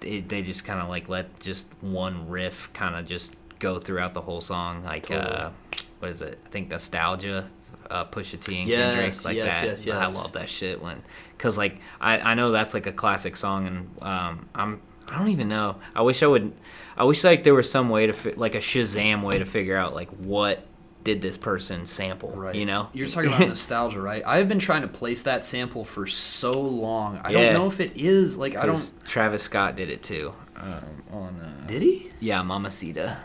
they, 0.00 0.20
they 0.20 0.42
just 0.42 0.64
kind 0.64 0.80
of 0.80 0.88
like 0.88 1.08
let 1.08 1.40
just 1.40 1.66
one 1.80 2.28
riff 2.28 2.72
kind 2.72 2.94
of 2.94 3.04
just 3.06 3.34
go 3.58 3.78
throughout 3.78 4.14
the 4.14 4.20
whole 4.20 4.40
song. 4.40 4.84
Like 4.84 5.06
Totally. 5.06 5.26
uh, 5.34 5.50
what 5.98 6.10
is 6.10 6.22
it? 6.22 6.38
I 6.46 6.48
think 6.50 6.70
Nosetalgia. 6.70 7.46
Uh, 7.90 8.04
Pusha 8.04 8.38
T 8.40 8.60
and 8.60 8.68
Yes, 8.68 8.94
Kendrick 8.94 9.24
like 9.24 9.36
yes, 9.36 9.60
that. 9.82 9.86
yes, 9.86 9.96
I 9.96 10.06
love 10.14 10.32
that 10.32 10.48
shit 10.48 10.82
when, 10.82 11.02
cause 11.38 11.56
like 11.56 11.78
I, 12.00 12.18
I 12.20 12.34
know 12.34 12.50
that's 12.50 12.74
like 12.74 12.86
a 12.86 12.92
classic 12.92 13.36
song 13.36 13.66
and 13.66 13.90
um 14.02 14.48
I'm 14.54 14.80
I 15.10 15.18
don't 15.18 15.28
even 15.28 15.48
know. 15.48 15.76
I 15.94 16.02
wish 16.02 16.22
I 16.22 16.26
would. 16.26 16.52
I 16.96 17.04
wish 17.04 17.24
like 17.24 17.42
there 17.44 17.54
was 17.54 17.70
some 17.70 17.88
way 17.88 18.06
to 18.08 18.12
fi- 18.12 18.32
like 18.32 18.54
a 18.54 18.58
Shazam 18.58 19.22
way 19.22 19.38
to 19.38 19.46
figure 19.46 19.74
out 19.76 19.94
like 19.94 20.10
what 20.10 20.66
did 21.02 21.22
this 21.22 21.38
person 21.38 21.86
sample. 21.86 22.28
right. 22.32 22.54
You 22.54 22.66
know. 22.66 22.90
You're 22.92 23.08
talking 23.08 23.30
about 23.32 23.40
Nosetalgia, 23.48 24.02
right? 24.02 24.22
I've 24.26 24.48
been 24.48 24.58
trying 24.58 24.82
to 24.82 24.88
place 24.88 25.22
that 25.22 25.46
sample 25.46 25.86
for 25.86 26.06
so 26.06 26.60
long. 26.60 27.22
I 27.24 27.30
Yeah. 27.30 27.44
don't 27.44 27.54
know 27.54 27.66
if 27.68 27.80
it 27.80 27.96
is 27.96 28.36
like 28.36 28.54
I 28.54 28.66
don't. 28.66 28.92
Travis 29.06 29.42
Scott 29.44 29.76
did 29.76 29.88
it 29.88 30.02
too. 30.02 30.34
Um, 30.56 30.82
on 31.10 31.40
uh, 31.40 31.66
Did 31.66 31.80
he? 31.80 32.10
yeah, 32.20 32.42
Mamacita. 32.42 33.16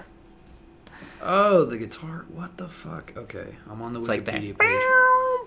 Oh, 1.26 1.66
the 1.66 1.78
guitar. 1.78 2.26
What 2.30 2.58
the 2.58 2.68
fuck? 2.68 3.14
Okay, 3.16 3.56
I'm 3.70 3.82
on 3.82 3.94
the 3.94 4.00
It's 4.02 4.10
like 4.10 4.26
that. 4.26 4.36
Wikipedia 4.42 4.60
page. 4.60 4.82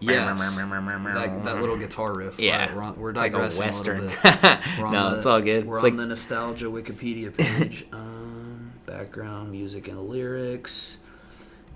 Yes. 0.00 0.38
That, 0.40 1.40
that 1.44 1.60
little 1.60 1.76
guitar 1.76 2.12
riff. 2.14 2.38
Yeah. 2.38 2.66
Right, 2.66 2.76
we're, 2.76 2.82
on, 2.82 2.96
we're 3.00 3.10
It's 3.10 3.18
like 3.18 3.32
a 3.32 3.34
digressing 3.36 3.64
western. 3.64 4.06
bit. 4.08 4.58
No, 4.78 5.10
the- 5.10 5.16
it's 5.18 5.26
all 5.26 5.40
good. 5.40 5.66
We're 5.66 5.76
It's 5.76 5.84
on 5.84 5.96
like 5.96 6.08
the 6.08 6.14
Nosetalgia 6.14 6.82
Wikipedia 6.82 7.36
page. 7.36 7.86
um, 7.92 8.72
background 8.86 9.50
music 9.52 9.88
and 9.88 10.08
lyrics. 10.08 10.98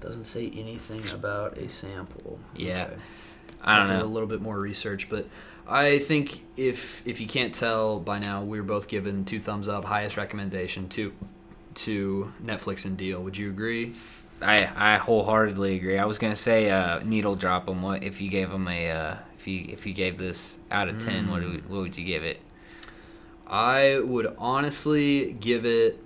Doesn't 0.00 0.24
say 0.24 0.50
anything 0.56 1.02
about 1.12 1.58
a 1.58 1.68
sample. 1.68 2.38
Yeah. 2.54 2.84
Okay. 2.84 2.94
I 3.62 3.78
don't 3.78 3.88
have 3.88 3.96
to 3.98 4.02
do 4.04 4.10
a 4.10 4.12
little 4.12 4.28
bit 4.28 4.40
more 4.40 4.58
research, 4.58 5.08
but 5.10 5.26
I 5.68 5.98
think 5.98 6.40
if 6.56 7.02
if 7.06 7.20
you 7.20 7.26
can't 7.26 7.54
tell 7.54 8.00
by 8.00 8.18
now, 8.18 8.42
we 8.42 8.58
were 8.58 8.66
both 8.66 8.88
given 8.88 9.26
two 9.26 9.38
thumbs 9.40 9.68
up, 9.68 9.84
highest 9.84 10.16
recommendation 10.16 10.88
to 10.90 11.12
to 11.76 12.32
Netflix 12.42 12.84
and 12.84 12.96
Deal. 12.96 13.22
Would 13.22 13.36
you 13.36 13.48
agree? 13.50 13.94
I 14.42 14.68
I 14.76 14.96
wholeheartedly 14.96 15.76
agree. 15.76 15.98
I 15.98 16.04
was 16.06 16.18
gonna 16.18 16.36
say 16.36 16.70
uh, 16.70 17.00
needle 17.04 17.36
drop 17.36 17.66
them. 17.66 17.82
What 17.82 18.02
if 18.02 18.20
you 18.20 18.30
gave 18.30 18.50
them 18.50 18.66
a 18.68 18.90
uh, 18.90 19.16
if 19.38 19.46
you 19.46 19.66
if 19.68 19.86
you 19.86 19.92
gave 19.92 20.16
this 20.18 20.58
out 20.70 20.88
of 20.88 20.98
ten? 20.98 21.28
What 21.30 21.42
Mm. 21.42 21.52
would 21.52 21.70
what 21.70 21.80
would 21.82 21.98
you 21.98 22.04
give 22.04 22.24
it? 22.24 22.40
I 23.46 24.00
would 24.02 24.34
honestly 24.38 25.32
give 25.32 25.64
it 25.66 26.02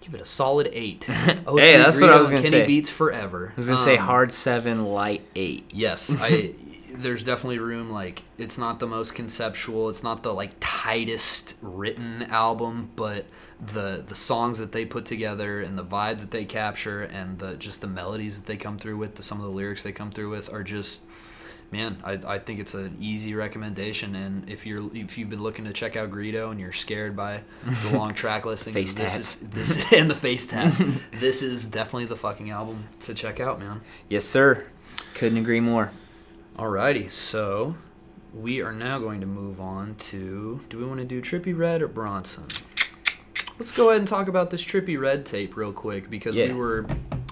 give 0.00 0.14
it 0.14 0.20
a 0.20 0.24
solid 0.24 0.68
eight. 0.72 1.06
Oh, 1.46 1.56
Hey, 1.58 1.76
that's 1.76 2.00
what 2.00 2.10
I 2.10 2.18
was 2.18 2.30
gonna 2.30 2.40
Kenny 2.42 2.50
say. 2.50 2.60
Kenny 2.62 2.66
beats 2.66 2.90
forever. 2.90 3.52
I 3.52 3.56
was 3.56 3.66
gonna 3.66 3.78
say 3.78 3.96
Um, 3.98 4.06
hard 4.06 4.32
seven, 4.32 4.84
light 4.86 5.22
eight. 5.36 5.70
Yes, 5.72 6.16
I. 6.20 6.54
there's 7.02 7.24
definitely 7.24 7.58
room. 7.58 7.90
Like, 7.90 8.22
it's 8.38 8.58
not 8.58 8.78
the 8.78 8.86
most 8.86 9.14
conceptual. 9.14 9.88
It's 9.88 10.02
not 10.02 10.22
the 10.22 10.32
like 10.32 10.52
tightest 10.60 11.56
written 11.60 12.22
album, 12.24 12.90
but 12.96 13.26
the 13.60 14.02
the 14.06 14.14
songs 14.14 14.58
that 14.58 14.72
they 14.72 14.84
put 14.86 15.04
together 15.06 15.60
and 15.60 15.76
the 15.78 15.84
vibe 15.84 16.20
that 16.20 16.30
they 16.30 16.44
capture 16.44 17.02
and 17.02 17.38
the 17.38 17.56
just 17.56 17.80
the 17.80 17.86
melodies 17.86 18.38
that 18.38 18.46
they 18.46 18.56
come 18.56 18.78
through 18.78 18.96
with, 18.96 19.16
the, 19.16 19.22
some 19.22 19.38
of 19.38 19.44
the 19.44 19.52
lyrics 19.52 19.82
they 19.82 19.92
come 19.92 20.10
through 20.10 20.30
with 20.30 20.52
are 20.52 20.62
just. 20.62 21.02
Man, 21.72 21.98
I, 22.02 22.18
I 22.26 22.38
think 22.40 22.58
it's 22.58 22.74
an 22.74 22.96
easy 23.00 23.32
recommendation, 23.32 24.16
and 24.16 24.50
if 24.50 24.66
you're 24.66 24.90
if 24.92 25.16
you've 25.16 25.30
been 25.30 25.40
looking 25.42 25.66
to 25.66 25.72
check 25.72 25.94
out 25.94 26.10
Greedo 26.10 26.50
and 26.50 26.58
you're 26.58 26.72
scared 26.72 27.14
by 27.14 27.42
the 27.84 27.90
long 27.96 28.12
track 28.12 28.44
listing, 28.44 28.74
Face 28.74 28.92
this 28.94 29.14
tats. 29.14 29.36
is 29.36 29.48
this 29.50 29.92
and 29.96 30.10
the 30.10 30.16
face 30.16 30.48
tats, 30.48 30.82
this 31.20 31.42
is 31.42 31.66
definitely 31.66 32.06
the 32.06 32.16
fucking 32.16 32.50
album 32.50 32.88
to 33.00 33.14
check 33.14 33.38
out, 33.38 33.60
man. 33.60 33.82
Yes, 34.08 34.24
sir. 34.24 34.66
Couldn't 35.14 35.38
agree 35.38 35.60
more. 35.60 35.92
Alrighty, 36.60 37.10
so 37.10 37.74
we 38.34 38.60
are 38.60 38.70
now 38.70 38.98
going 38.98 39.22
to 39.22 39.26
move 39.26 39.62
on 39.62 39.94
to 39.94 40.60
do 40.68 40.76
we 40.76 40.84
want 40.84 41.00
to 41.00 41.06
do 41.06 41.22
Trippie 41.22 41.56
Redd 41.56 41.80
or 41.80 41.88
Bronson? 41.88 42.44
Let's 43.58 43.72
go 43.72 43.88
ahead 43.88 44.00
and 44.00 44.06
talk 44.06 44.28
about 44.28 44.50
this 44.50 44.62
Trippie 44.62 45.00
Redd 45.00 45.24
tape 45.24 45.56
real 45.56 45.72
quick 45.72 46.10
because 46.10 46.36
we 46.36 46.52
were 46.52 46.84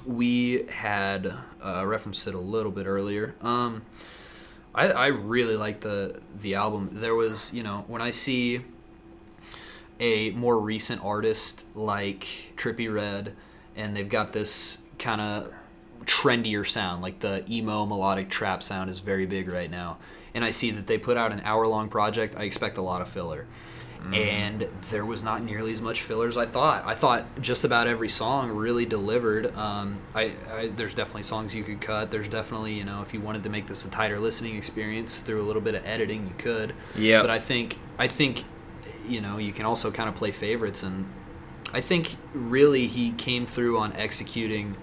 we 0.07 0.65
had 0.71 1.31
uh, 1.63 1.85
referenced 1.87 2.27
it 2.27 2.35
a 2.35 2.39
little 2.39 2.73
bit 2.73 2.87
earlier. 2.87 3.35
Um, 3.43 3.85
I, 4.75 4.87
I 4.87 5.07
really 5.09 5.57
like 5.57 5.83
the 5.83 6.23
the 6.41 6.55
album. 6.55 6.89
There 6.93 7.15
was 7.15 7.53
you 7.53 7.63
know 7.63 7.85
when 7.87 8.01
I 8.01 8.13
see 8.13 8.63
a 10.01 10.31
more 10.31 10.59
recent 10.59 11.05
artist 11.05 11.67
like 11.75 12.55
Trippie 12.57 12.91
Redd, 12.91 13.35
and 13.77 13.95
they've 13.95 14.09
got 14.09 14.33
this 14.33 14.79
kind 14.99 15.21
of 15.21 15.53
trendier 16.05 16.67
sound, 16.67 17.03
like 17.03 17.21
the 17.21 17.45
emo 17.51 17.87
melodic 17.87 18.29
trap 18.29 18.63
sound 18.63 18.91
is 18.91 19.01
very 19.01 19.27
big 19.27 19.49
right 19.49 19.71
now. 19.71 19.99
And 20.35 20.45
I 20.45 20.51
see 20.51 20.71
that 20.71 20.87
they 20.87 20.99
put 20.99 21.17
out 21.17 21.33
an 21.33 21.41
hour 21.45 21.67
long 21.67 21.89
project. 21.89 22.35
I 22.37 22.45
expect 22.45 22.79
a 22.79 22.83
lot 22.83 23.01
of 23.01 23.09
filler. 23.09 23.47
And 24.13 24.69
there 24.91 25.05
was 25.05 25.25
not 25.25 25.43
nearly 25.43 25.73
as 25.73 25.83
much 25.83 26.03
filler 26.03 26.29
as 26.29 26.37
I 26.37 26.47
thought. 26.47 26.85
I 26.87 26.95
thought 26.95 27.25
just 27.41 27.65
about 27.65 27.89
every 27.89 28.09
song 28.09 28.53
really 28.53 28.87
delivered. 28.87 29.55
Um, 29.57 29.99
I, 30.15 30.33
I 30.53 30.69
there's 30.69 30.95
definitely 30.95 31.25
songs 31.25 31.55
you 31.55 31.65
could 31.65 31.81
cut. 31.81 32.11
There's 32.11 32.29
definitely 32.29 32.75
you 32.75 32.85
know 32.85 33.03
if 33.03 33.13
you 33.13 33.21
wanted 33.21 33.43
to 33.43 33.51
make 33.51 33.67
this 33.67 33.85
a 33.85 33.91
tighter 33.91 34.19
listening 34.19 34.57
experience 34.57 35.21
through 35.21 35.43
a 35.43 35.43
little 35.43 35.61
bit 35.61 35.75
of 35.75 35.85
editing, 35.85 36.29
you 36.29 36.35
could. 36.39 36.75
Yeah. 36.97 37.21
But 37.21 37.31
I 37.31 37.41
think 37.41 37.77
I 37.99 38.07
think 38.07 38.45
you 39.07 39.21
know 39.21 39.37
you 39.37 39.53
can 39.53 39.67
also 39.67 39.91
kind 39.91 40.09
of 40.09 40.15
play 40.15 40.31
favorites 40.31 40.85
and 40.85 41.05
I 41.73 41.81
think 41.81 42.17
really 42.33 42.87
he 42.87 43.13
came 43.13 43.47
through 43.47 43.79
on 43.79 43.93
executing 43.95 44.77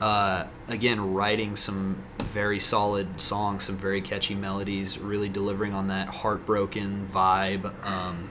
uh, 0.00 0.46
again 0.68 1.12
writing 1.12 1.56
some 1.56 2.02
very 2.22 2.60
solid 2.60 3.20
songs 3.20 3.64
some 3.64 3.76
very 3.76 4.00
catchy 4.00 4.34
melodies 4.34 4.98
really 4.98 5.28
delivering 5.28 5.74
on 5.74 5.88
that 5.88 6.08
heartbroken 6.08 7.08
vibe 7.12 7.72
um, 7.84 8.30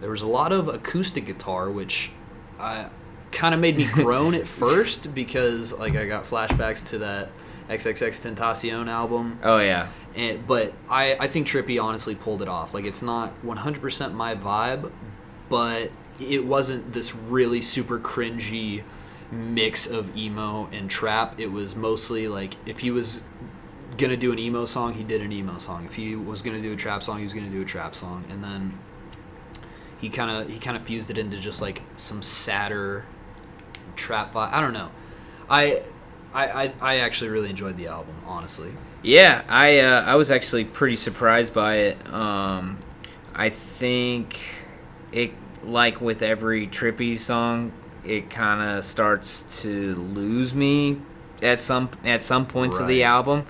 there 0.00 0.10
was 0.10 0.22
a 0.22 0.26
lot 0.26 0.52
of 0.52 0.68
acoustic 0.68 1.26
guitar 1.26 1.70
which 1.70 2.12
I 2.58 2.88
kind 3.32 3.54
of 3.54 3.60
made 3.60 3.76
me 3.76 3.86
groan 3.86 4.34
at 4.34 4.46
first 4.62 5.14
because 5.14 5.72
like 5.72 5.96
I 5.96 6.06
got 6.06 6.24
flashbacks 6.24 6.86
to 6.90 6.98
that 6.98 7.30
XXXTentacion 7.68 8.88
album 8.88 9.38
Oh 9.42 9.58
yeah. 9.58 9.88
and, 10.16 10.46
but 10.46 10.72
I, 10.88 11.16
I 11.18 11.28
think 11.28 11.46
Trippie 11.46 11.82
honestly 11.82 12.14
pulled 12.16 12.42
it 12.42 12.48
off. 12.48 12.74
Like 12.74 12.84
it's 12.84 13.00
not 13.02 13.32
100% 13.44 14.12
my 14.12 14.34
vibe, 14.34 14.90
but 15.48 15.90
it 16.20 16.44
wasn't 16.44 16.92
this 16.92 17.14
really 17.14 17.62
super 17.62 17.98
cringy 18.00 18.82
mix 19.30 19.86
of 19.86 20.16
emo 20.16 20.68
and 20.72 20.90
trap. 20.90 21.38
It 21.38 21.52
was 21.52 21.76
mostly 21.76 22.28
like 22.28 22.56
if 22.66 22.80
he 22.80 22.90
was 22.90 23.20
gonna 23.96 24.16
do 24.16 24.32
an 24.32 24.38
emo 24.38 24.64
song, 24.64 24.94
he 24.94 25.04
did 25.04 25.20
an 25.20 25.32
emo 25.32 25.58
song. 25.58 25.84
If 25.84 25.94
he 25.94 26.16
was 26.16 26.42
gonna 26.42 26.62
do 26.62 26.72
a 26.72 26.76
trap 26.76 27.02
song, 27.02 27.18
he 27.18 27.24
was 27.24 27.34
gonna 27.34 27.50
do 27.50 27.62
a 27.62 27.64
trap 27.64 27.94
song, 27.94 28.24
and 28.28 28.42
then 28.42 28.78
he 30.00 30.08
kind 30.08 30.30
of 30.30 30.50
he 30.50 30.58
kind 30.58 30.76
of 30.76 30.82
fused 30.82 31.10
it 31.10 31.18
into 31.18 31.36
just 31.38 31.60
like 31.60 31.82
some 31.96 32.22
sadder 32.22 33.04
trap 33.96 34.32
vibe. 34.32 34.52
I 34.52 34.60
don't 34.60 34.72
know. 34.72 34.90
I 35.48 35.82
I, 36.32 36.64
I, 36.64 36.72
I 36.80 36.96
actually 36.98 37.30
really 37.30 37.50
enjoyed 37.50 37.76
the 37.76 37.88
album, 37.88 38.14
honestly. 38.24 38.72
Yeah, 39.02 39.42
I 39.48 39.80
uh, 39.80 40.02
I 40.02 40.14
was 40.14 40.30
actually 40.30 40.64
pretty 40.64 40.96
surprised 40.96 41.52
by 41.52 41.76
it. 41.76 42.06
Um, 42.12 42.78
I 43.34 43.50
think 43.50 44.40
it 45.12 45.32
like 45.62 46.00
with 46.00 46.22
every 46.22 46.66
Trippie 46.66 47.18
song, 47.18 47.72
it 48.04 48.30
kind 48.30 48.78
of 48.78 48.84
starts 48.84 49.62
to 49.62 49.94
lose 49.94 50.54
me 50.54 51.00
at 51.42 51.60
some 51.60 51.90
at 52.04 52.24
some 52.24 52.46
points 52.46 52.78
of 52.78 52.86
the 52.86 53.04
album, 53.04 53.46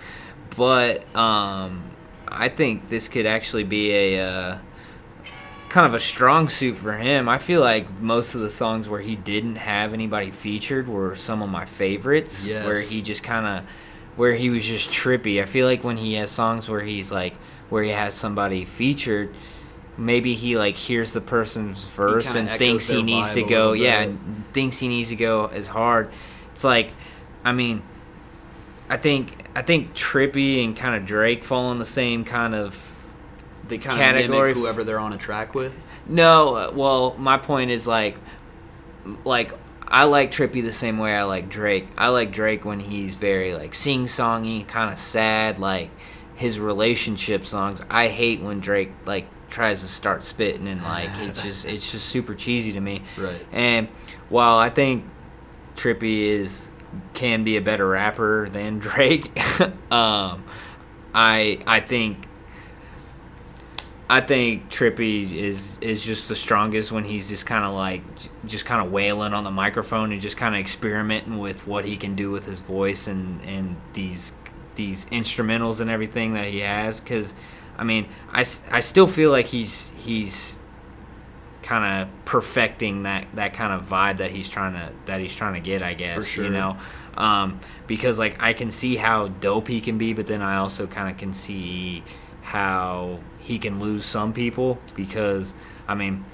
but 0.56 1.04
um, 1.16 1.82
I 2.28 2.48
think 2.48 2.88
this 2.88 3.08
could 3.08 3.26
actually 3.26 3.64
be 3.64 3.92
a 3.92 4.24
uh, 4.24 4.58
kind 5.70 5.86
of 5.86 5.94
a 5.94 6.00
strong 6.00 6.48
suit 6.48 6.76
for 6.76 6.92
him. 6.92 7.28
I 7.28 7.38
feel 7.38 7.60
like 7.60 7.90
most 8.00 8.34
of 8.34 8.40
the 8.40 8.50
songs 8.50 8.88
where 8.88 9.00
he 9.00 9.16
didn't 9.16 9.56
have 9.56 9.92
anybody 9.94 10.30
featured 10.30 10.88
were 10.88 11.16
some 11.16 11.42
of 11.42 11.48
my 11.48 11.64
favorites. 11.64 12.44
Yes. 12.44 12.66
Where 12.66 12.80
he 12.80 13.02
just 13.02 13.22
kind 13.22 13.46
of, 13.46 13.70
where 14.16 14.34
he 14.34 14.50
was 14.50 14.64
just 14.64 14.90
Trippie. 14.90 15.40
I 15.40 15.46
feel 15.46 15.66
like 15.66 15.82
when 15.82 15.96
he 15.96 16.14
has 16.14 16.30
songs 16.30 16.68
where 16.68 16.80
he's 16.80 17.10
like, 17.10 17.34
where 17.70 17.82
he 17.82 17.90
has 17.90 18.14
somebody 18.14 18.64
featured, 18.64 19.34
maybe 19.96 20.34
he 20.34 20.56
like 20.56 20.76
hears 20.76 21.12
the 21.12 21.20
person's 21.20 21.84
verse 21.86 22.34
and 22.34 22.48
thinks 22.58 22.88
he 22.88 23.02
needs 23.02 23.32
to 23.32 23.42
go, 23.42 23.72
yeah, 23.72 24.00
and 24.00 24.44
thinks 24.52 24.78
he 24.78 24.88
needs 24.88 25.10
to 25.10 25.16
go 25.16 25.46
as 25.46 25.68
hard. 25.68 26.10
It's 26.54 26.64
like, 26.64 26.92
I 27.44 27.52
mean, 27.52 27.82
I 28.88 28.96
think 28.96 29.44
I 29.54 29.62
think 29.62 29.94
Trippie 29.94 30.64
and 30.64 30.76
kind 30.76 30.94
of 30.94 31.06
Drake 31.06 31.44
fall 31.44 31.72
in 31.72 31.78
the 31.78 31.84
same 31.84 32.24
kind 32.24 32.54
of 32.54 32.80
They 33.64 33.78
kind 33.78 34.00
of 34.00 34.04
Category 34.06 34.48
mimic 34.48 34.56
whoever 34.56 34.84
they're 34.84 34.98
on 34.98 35.12
a 35.12 35.18
track 35.18 35.54
with. 35.54 35.72
no, 36.06 36.54
uh, 36.54 36.72
well, 36.74 37.14
my 37.18 37.36
point 37.38 37.70
is 37.70 37.86
like, 37.86 38.16
like 39.24 39.52
I 39.86 40.04
like 40.04 40.30
Trippie 40.30 40.62
the 40.62 40.72
same 40.72 40.98
way 40.98 41.14
I 41.14 41.24
like 41.24 41.48
Drake. 41.48 41.88
I 41.98 42.08
like 42.08 42.32
Drake 42.32 42.64
when 42.64 42.80
he's 42.80 43.16
very 43.16 43.54
like 43.54 43.74
sing 43.74 44.06
songy, 44.06 44.66
kind 44.66 44.92
of 44.92 44.98
sad, 44.98 45.58
like 45.58 45.90
his 46.36 46.58
relationship 46.60 47.44
songs. 47.44 47.82
I 47.90 48.08
hate 48.08 48.40
when 48.40 48.60
Drake 48.60 48.92
like 49.04 49.26
tries 49.50 49.82
to 49.82 49.88
start 49.88 50.22
spitting 50.22 50.68
and 50.68 50.82
like 50.82 51.10
it's 51.18 51.42
just 51.44 51.66
it's 51.66 51.90
just 51.90 52.08
super 52.08 52.34
cheesy 52.34 52.72
to 52.72 52.80
me. 52.80 53.02
Right. 53.18 53.44
And 53.52 53.88
while 54.28 54.58
I 54.58 54.70
think 54.70 55.04
Trippie 55.76 56.28
is 56.28 56.70
can 57.14 57.44
be 57.44 57.56
a 57.56 57.60
better 57.60 57.86
rapper 57.86 58.48
than 58.48 58.78
Drake, 58.80 59.36
um, 59.92 60.44
I 61.12 61.58
I 61.66 61.80
think 61.80 62.28
I 64.08 64.20
think 64.20 64.70
Trippie 64.70 65.36
is 65.36 65.76
is 65.80 66.02
just 66.02 66.28
the 66.28 66.34
strongest 66.34 66.90
when 66.90 67.04
he's 67.04 67.28
just 67.28 67.46
kind 67.46 67.64
of 67.64 67.74
like 67.74 68.02
just 68.44 68.64
kind 68.64 68.84
of 68.84 68.90
wailing 68.90 69.34
on 69.34 69.44
the 69.44 69.52
microphone 69.52 70.10
and 70.12 70.20
just 70.20 70.36
kind 70.36 70.54
of 70.54 70.60
experimenting 70.60 71.38
with 71.38 71.66
what 71.66 71.84
he 71.84 71.96
can 71.96 72.16
do 72.16 72.30
with 72.30 72.44
his 72.44 72.60
voice 72.60 73.06
and 73.06 73.40
and 73.44 73.76
these 73.92 74.32
these 74.74 75.04
instrumentals 75.06 75.80
and 75.80 75.90
everything 75.90 76.34
that 76.34 76.46
he 76.46 76.58
has 76.60 77.00
cuz 77.00 77.34
I 77.80 77.84
mean 77.84 78.06
I, 78.30 78.44
I 78.70 78.80
still 78.80 79.06
feel 79.08 79.30
like 79.30 79.46
he's 79.46 79.90
he's 80.04 80.58
kind 81.62 82.02
of 82.02 82.24
perfecting 82.24 83.04
that 83.04 83.26
that 83.34 83.54
kind 83.54 83.72
of 83.72 83.88
vibe 83.88 84.18
that 84.18 84.30
he's 84.30 84.48
trying 84.48 84.74
to 84.74 84.92
that 85.06 85.20
he's 85.20 85.34
trying 85.34 85.54
to 85.54 85.60
get 85.60 85.82
I 85.82 85.94
guess 85.94 86.26
sure. 86.26 86.44
you 86.44 86.50
know 86.50 86.76
um, 87.16 87.58
because 87.86 88.18
like 88.18 88.40
I 88.40 88.52
can 88.52 88.70
see 88.70 88.96
how 88.96 89.28
dope 89.28 89.66
he 89.68 89.80
can 89.80 89.98
be 89.98 90.12
but 90.12 90.26
then 90.26 90.42
I 90.42 90.56
also 90.58 90.86
kind 90.86 91.08
of 91.10 91.16
can 91.16 91.32
see 91.34 92.04
how 92.42 93.20
he 93.38 93.58
can 93.58 93.80
lose 93.80 94.04
some 94.04 94.32
people 94.32 94.78
because 94.94 95.54
I 95.88 95.94
mean 95.94 96.24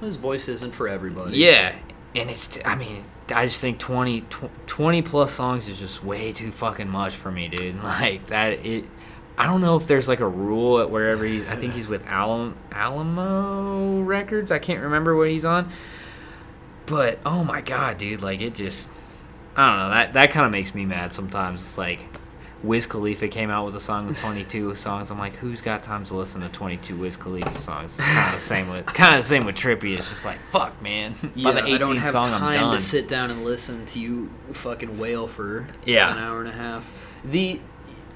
His 0.00 0.16
voice 0.16 0.48
isn't 0.48 0.72
for 0.72 0.88
everybody. 0.88 1.38
yeah 1.38 1.74
and 2.14 2.30
it's 2.30 2.58
I 2.64 2.76
mean 2.76 3.04
I 3.32 3.46
just 3.46 3.60
think 3.60 3.78
20, 3.78 4.22
20 4.66 5.02
plus 5.02 5.32
songs 5.32 5.68
is 5.68 5.78
just 5.78 6.02
way 6.02 6.32
too 6.32 6.50
fucking 6.50 6.88
much 6.88 7.14
for 7.14 7.30
me 7.30 7.48
dude 7.48 7.76
like 7.82 8.26
that 8.28 8.64
it 8.64 8.86
I 9.40 9.46
don't 9.46 9.62
know 9.62 9.76
if 9.76 9.86
there's 9.86 10.06
like 10.06 10.20
a 10.20 10.28
rule 10.28 10.80
at 10.80 10.90
wherever 10.90 11.24
he's 11.24 11.46
I 11.46 11.56
think 11.56 11.72
he's 11.72 11.88
with 11.88 12.06
Alamo, 12.06 12.54
Alamo 12.72 14.02
Records 14.02 14.50
I 14.52 14.58
can't 14.58 14.82
remember 14.82 15.16
what 15.16 15.28
he's 15.30 15.44
on 15.44 15.70
but 16.86 17.18
oh 17.24 17.44
my 17.44 17.60
god 17.60 17.98
dude 17.98 18.20
like 18.22 18.40
it 18.40 18.54
just 18.54 18.90
I 19.56 19.66
don't 19.68 19.78
know 19.78 19.90
that 19.90 20.12
that 20.14 20.30
kind 20.30 20.46
of 20.46 20.52
makes 20.52 20.74
me 20.74 20.84
mad 20.84 21.12
sometimes 21.12 21.60
it's 21.62 21.78
like 21.78 22.00
Wiz 22.62 22.86
Khalifa 22.86 23.28
came 23.28 23.48
out 23.50 23.64
with 23.64 23.74
a 23.76 23.80
song 23.80 24.06
with 24.06 24.20
22 24.22 24.76
songs. 24.76 25.10
I'm 25.10 25.18
like, 25.18 25.32
who's 25.36 25.62
got 25.62 25.82
time 25.82 26.04
to 26.04 26.14
listen 26.14 26.42
to 26.42 26.48
22 26.50 26.94
Wiz 26.94 27.16
Khalifa 27.16 27.56
songs? 27.58 27.98
It's 27.98 28.06
kind 28.06 28.26
of 28.28 28.34
the 28.34 28.40
same 28.40 28.68
with 28.68 28.84
kind 28.84 29.16
of 29.16 29.24
same 29.24 29.46
with 29.46 29.54
Trippie. 29.56 29.96
It's 29.96 30.10
just 30.10 30.26
like, 30.26 30.36
fuck, 30.52 30.82
man. 30.82 31.14
Yeah, 31.34 31.52
By 31.52 31.60
the 31.62 31.66
I 31.68 31.78
don't 31.78 31.96
18th 31.96 32.00
have 32.00 32.10
song, 32.12 32.26
I'm 32.26 32.40
time 32.40 32.72
to 32.74 32.78
sit 32.78 33.08
down 33.08 33.30
and 33.30 33.46
listen 33.46 33.86
to 33.86 33.98
you 33.98 34.30
fucking 34.52 34.98
wail 34.98 35.26
for 35.26 35.68
Yeah. 35.86 36.12
an 36.12 36.18
hour 36.22 36.40
and 36.40 36.50
a 36.50 36.52
half. 36.52 36.90
The, 37.24 37.62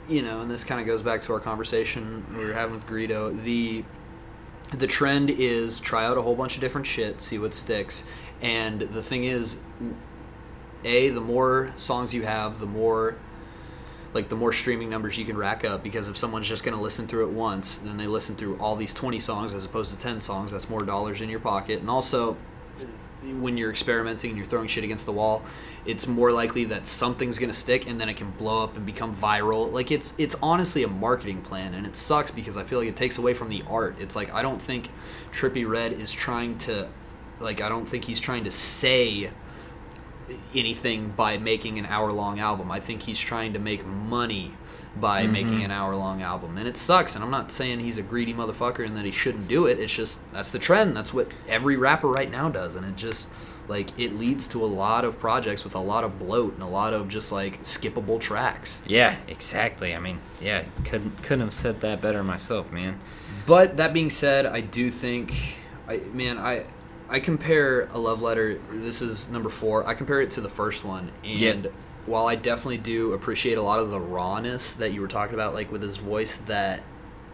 you 0.08 0.22
know, 0.22 0.40
and 0.40 0.50
this 0.50 0.64
kind 0.64 0.80
of 0.80 0.86
goes 0.86 1.02
back 1.02 1.20
to 1.22 1.32
our 1.32 1.40
conversation 1.40 2.24
we 2.36 2.44
were 2.44 2.52
having 2.52 2.74
with 2.74 2.86
Greedo. 2.86 3.42
The, 3.42 3.84
the 4.72 4.86
trend 4.86 5.30
is 5.30 5.80
try 5.80 6.04
out 6.04 6.16
a 6.16 6.22
whole 6.22 6.36
bunch 6.36 6.54
of 6.54 6.60
different 6.60 6.86
shit, 6.86 7.20
see 7.20 7.38
what 7.38 7.54
sticks, 7.54 8.04
and 8.42 8.80
the 8.80 9.02
thing 9.02 9.24
is, 9.24 9.58
a 10.84 11.08
the 11.08 11.20
more 11.20 11.72
songs 11.78 12.12
you 12.12 12.22
have, 12.22 12.60
the 12.60 12.66
more 12.66 13.16
like 14.14 14.28
the 14.28 14.36
more 14.36 14.52
streaming 14.52 14.88
numbers 14.88 15.18
you 15.18 15.24
can 15.24 15.36
rack 15.36 15.64
up 15.64 15.82
because 15.82 16.08
if 16.08 16.16
someone's 16.16 16.46
just 16.46 16.62
going 16.62 16.76
to 16.76 16.80
listen 16.80 17.06
through 17.06 17.28
it 17.28 17.32
once 17.32 17.78
then 17.78 17.96
they 17.96 18.06
listen 18.06 18.36
through 18.36 18.56
all 18.58 18.76
these 18.76 18.94
20 18.94 19.18
songs 19.18 19.52
as 19.52 19.64
opposed 19.64 19.92
to 19.92 19.98
10 19.98 20.20
songs 20.20 20.52
that's 20.52 20.70
more 20.70 20.84
dollars 20.84 21.20
in 21.20 21.28
your 21.28 21.40
pocket 21.40 21.80
and 21.80 21.90
also 21.90 22.36
when 23.40 23.56
you're 23.56 23.70
experimenting 23.70 24.30
and 24.30 24.38
you're 24.38 24.46
throwing 24.46 24.68
shit 24.68 24.84
against 24.84 25.06
the 25.06 25.12
wall 25.12 25.42
it's 25.86 26.06
more 26.06 26.32
likely 26.32 26.64
that 26.64 26.86
something's 26.86 27.38
to 27.38 27.52
stick 27.52 27.88
and 27.88 28.00
then 28.00 28.08
it 28.08 28.16
can 28.16 28.30
blow 28.32 28.62
up 28.62 28.76
and 28.76 28.86
become 28.86 29.14
viral 29.14 29.70
like 29.72 29.90
it's 29.90 30.12
it's 30.18 30.36
honestly 30.42 30.82
a 30.82 30.88
marketing 30.88 31.40
plan 31.42 31.74
and 31.74 31.86
it 31.86 31.96
sucks 31.96 32.30
because 32.30 32.56
i 32.56 32.64
feel 32.64 32.78
like 32.78 32.88
it 32.88 32.96
takes 32.96 33.18
away 33.18 33.34
from 33.34 33.48
the 33.48 33.62
art 33.68 33.96
it's 33.98 34.16
like 34.16 34.32
i 34.32 34.42
don't 34.42 34.60
think 34.62 34.90
Trippie 35.30 35.68
Redd 35.68 35.92
is 35.92 36.12
trying 36.12 36.58
to 36.58 36.88
like 37.40 37.60
i 37.60 37.68
don't 37.68 37.86
think 37.86 38.04
he's 38.04 38.20
trying 38.20 38.44
to 38.44 38.50
say 38.50 39.30
anything 40.54 41.10
by 41.10 41.38
making 41.38 41.78
an 41.78 41.86
hour 41.86 42.12
long 42.12 42.38
album. 42.38 42.70
I 42.70 42.80
think 42.80 43.02
he's 43.02 43.20
trying 43.20 43.52
to 43.52 43.58
make 43.58 43.84
money 43.86 44.54
by 44.96 45.22
mm-hmm. 45.22 45.32
making 45.32 45.64
an 45.64 45.70
hour 45.70 45.94
long 45.94 46.22
album. 46.22 46.56
And 46.56 46.68
it 46.68 46.76
sucks. 46.76 47.14
And 47.14 47.24
I'm 47.24 47.30
not 47.30 47.50
saying 47.50 47.80
he's 47.80 47.98
a 47.98 48.02
greedy 48.02 48.34
motherfucker 48.34 48.84
and 48.84 48.96
that 48.96 49.04
he 49.04 49.10
shouldn't 49.10 49.48
do 49.48 49.66
it. 49.66 49.78
It's 49.78 49.94
just 49.94 50.26
that's 50.28 50.52
the 50.52 50.58
trend. 50.58 50.96
That's 50.96 51.12
what 51.12 51.28
every 51.48 51.76
rapper 51.76 52.08
right 52.08 52.30
now 52.30 52.48
does. 52.48 52.76
And 52.76 52.86
it 52.86 52.96
just 52.96 53.28
like 53.68 53.98
it 53.98 54.14
leads 54.14 54.46
to 54.48 54.62
a 54.62 54.66
lot 54.66 55.04
of 55.04 55.18
projects 55.18 55.64
with 55.64 55.74
a 55.74 55.80
lot 55.80 56.04
of 56.04 56.18
bloat 56.18 56.54
and 56.54 56.62
a 56.62 56.66
lot 56.66 56.92
of 56.92 57.08
just 57.08 57.32
like 57.32 57.62
skippable 57.62 58.20
tracks. 58.20 58.82
Yeah, 58.86 59.16
exactly. 59.26 59.94
I 59.94 59.98
mean, 59.98 60.20
yeah, 60.40 60.64
couldn't 60.84 61.22
couldn't 61.22 61.40
have 61.40 61.54
said 61.54 61.80
that 61.80 62.00
better 62.00 62.22
myself, 62.22 62.72
man. 62.72 62.98
But 63.46 63.76
that 63.76 63.92
being 63.92 64.10
said, 64.10 64.46
I 64.46 64.60
do 64.60 64.90
think, 64.90 65.58
I 65.88 65.98
man, 66.12 66.38
I 66.38 66.66
I 67.08 67.20
compare 67.20 67.82
a 67.92 67.98
love 67.98 68.22
letter. 68.22 68.58
This 68.70 69.02
is 69.02 69.30
number 69.30 69.48
four. 69.48 69.86
I 69.86 69.94
compare 69.94 70.20
it 70.20 70.30
to 70.32 70.40
the 70.40 70.48
first 70.48 70.84
one, 70.84 71.10
and 71.24 71.64
Yeah. 71.64 71.70
While 72.06 72.26
I 72.26 72.36
definitely 72.36 72.78
do 72.78 73.12
appreciate 73.12 73.58
a 73.58 73.62
lot 73.62 73.80
of 73.80 73.90
the 73.90 74.00
rawness 74.00 74.72
that 74.74 74.92
you 74.92 75.00
were 75.00 75.08
talking 75.08 75.34
about, 75.34 75.54
like 75.54 75.72
with 75.72 75.82
his 75.82 75.96
voice 75.96 76.38
that 76.38 76.82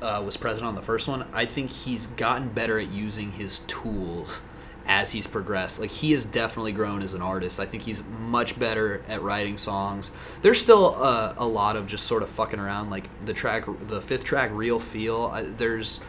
uh, 0.03 0.23
was 0.25 0.37
present 0.37 0.67
on 0.67 0.75
the 0.75 0.83
first 0.83 1.09
one, 1.09 1.27
I 1.33 1.45
think 1.45 1.71
he's 1.71 2.07
gotten 2.07 2.49
better 2.49 2.79
at 2.79 2.91
using 2.91 3.33
his 3.33 3.61
tools 3.61 4.43
as 4.87 5.13
he's 5.13 5.27
progressed. 5.27 5.79
Like 5.79 5.91
he 5.91 6.13
has 6.13 6.25
definitely 6.25 6.73
grown 6.73 7.03
as 7.03 7.15
an 7.15 7.23
artist. 7.23 7.61
I 7.61 7.67
think 7.67 7.85
he's 7.85 8.03
much 8.05 8.59
better 8.59 9.03
at 9.09 9.23
writing 9.23 9.59
songs. 9.59 10.11
There's 10.43 10.61
still 10.61 10.97
uh, 10.97 11.35
a 11.37 11.47
lot 11.47 11.77
of 11.77 11.87
just 11.87 12.07
sort 12.07 12.23
of 12.23 12.29
fucking 12.29 12.59
around. 12.59 12.91
Like 12.91 13.09
the 13.25 13.33
track, 13.33 13.65
the 13.83 14.01
fifth 14.01 14.25
track, 14.25 14.51
"Real 14.53 14.81
Feel." 14.81 15.31
I, 15.33 15.43
there's 15.43 16.01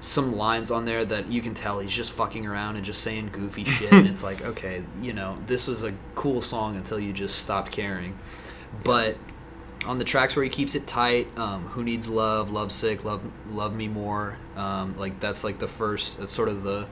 some 0.00 0.36
lines 0.36 0.70
on 0.70 0.84
there 0.84 1.04
that 1.04 1.26
you 1.30 1.40
can 1.40 1.54
tell 1.54 1.80
he's 1.80 1.94
just 1.94 2.12
fucking 2.12 2.46
around 2.46 2.76
and 2.76 2.84
just 2.84 3.02
saying 3.02 3.28
goofy 3.32 3.64
shit 3.76 3.92
and 3.92 4.06
it's 4.06 4.22
like 4.22 4.44
okay 4.44 4.82
you 5.02 5.12
know 5.12 5.36
this 5.46 5.66
was 5.66 5.82
a 5.82 5.92
cool 6.14 6.40
song 6.40 6.76
until 6.76 6.98
you 6.98 7.12
just 7.12 7.38
stopped 7.38 7.72
caring. 7.72 8.18
But 8.84 9.16
on 9.86 9.98
the 9.98 10.04
tracks 10.04 10.36
where 10.36 10.42
he 10.42 10.50
keeps 10.50 10.74
it 10.74 10.86
tight 10.86 11.26
um, 11.38 11.66
who 11.68 11.82
needs 11.82 12.08
love 12.08 12.50
love 12.50 12.72
sick 12.72 13.04
love 13.04 13.22
love 13.50 13.74
me 13.74 13.88
more 13.88 14.36
um, 14.56 14.96
like 14.98 15.18
that's 15.20 15.44
like 15.44 15.58
the 15.58 15.68
first 15.68 16.18
that's 16.18 16.32
sort 16.32 16.48
of 16.48 16.62
the 16.62 16.86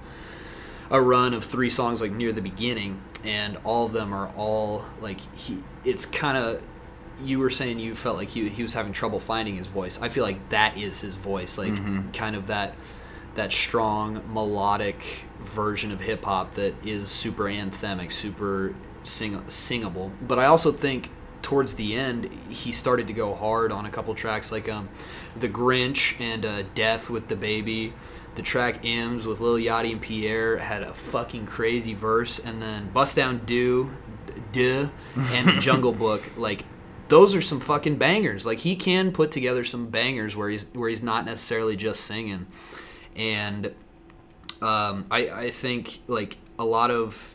a 0.90 1.00
run 1.00 1.34
of 1.34 1.44
three 1.44 1.68
songs 1.68 2.00
like 2.00 2.12
near 2.12 2.32
the 2.32 2.40
beginning 2.40 3.02
and 3.24 3.56
all 3.64 3.86
of 3.86 3.92
them 3.92 4.12
are 4.14 4.28
all 4.36 4.84
like 5.00 5.18
he 5.36 5.62
it's 5.84 6.06
kind 6.06 6.38
of 6.38 6.62
you 7.22 7.38
were 7.38 7.50
saying 7.50 7.78
you 7.78 7.94
felt 7.94 8.16
like 8.16 8.28
he, 8.30 8.48
he 8.48 8.62
was 8.62 8.74
having 8.74 8.92
trouble 8.92 9.20
finding 9.20 9.56
his 9.56 9.66
voice. 9.66 10.00
I 10.00 10.08
feel 10.08 10.24
like 10.24 10.48
that 10.50 10.76
is 10.76 11.00
his 11.00 11.14
voice 11.14 11.56
like 11.58 11.74
kind 12.12 12.36
of 12.36 12.46
that 12.48 12.74
that 13.36 13.52
strong 13.52 14.22
melodic 14.32 15.24
version 15.40 15.92
of 15.92 16.00
hip 16.00 16.24
hop 16.24 16.54
that 16.54 16.74
is 16.86 17.08
super 17.10 17.44
anthemic 17.44 18.12
super 18.12 18.74
sing- 19.02 19.48
singable. 19.48 20.12
But 20.20 20.38
i 20.38 20.46
also 20.46 20.72
think 20.72 21.10
towards 21.42 21.74
the 21.74 21.94
end 21.94 22.28
he 22.48 22.72
started 22.72 23.06
to 23.06 23.12
go 23.12 23.34
hard 23.34 23.70
on 23.70 23.86
a 23.86 23.90
couple 23.90 24.12
tracks 24.14 24.50
like 24.50 24.68
um 24.68 24.88
the 25.38 25.48
grinch 25.48 26.18
and 26.20 26.44
uh, 26.44 26.62
death 26.74 27.08
with 27.10 27.28
DaBaby. 27.28 27.92
The 28.36 28.42
track 28.42 28.84
M's 28.84 29.26
with 29.26 29.40
Lil 29.40 29.54
Yachty 29.56 29.92
and 29.92 30.00
Pierre 30.00 30.58
had 30.58 30.82
a 30.82 30.92
fucking 30.92 31.46
crazy 31.46 31.94
verse, 31.94 32.38
and 32.38 32.60
then 32.60 32.90
Bust 32.90 33.16
Down 33.16 33.40
Do, 33.46 33.90
Duh, 34.52 34.88
and 35.16 35.58
Jungle 35.60 35.92
Book, 35.92 36.22
like 36.36 36.64
those 37.08 37.34
are 37.34 37.40
some 37.40 37.60
fucking 37.60 37.96
bangers. 37.96 38.46
Like 38.46 38.58
he 38.60 38.76
can 38.76 39.12
put 39.12 39.30
together 39.30 39.64
some 39.64 39.88
bangers 39.88 40.36
where 40.36 40.48
he's 40.48 40.66
where 40.72 40.88
he's 40.88 41.02
not 41.02 41.24
necessarily 41.24 41.76
just 41.76 42.02
singing, 42.02 42.46
and 43.14 43.66
um, 44.62 45.06
I 45.10 45.30
I 45.30 45.50
think 45.50 46.00
like 46.06 46.38
a 46.58 46.64
lot 46.64 46.90
of 46.90 47.34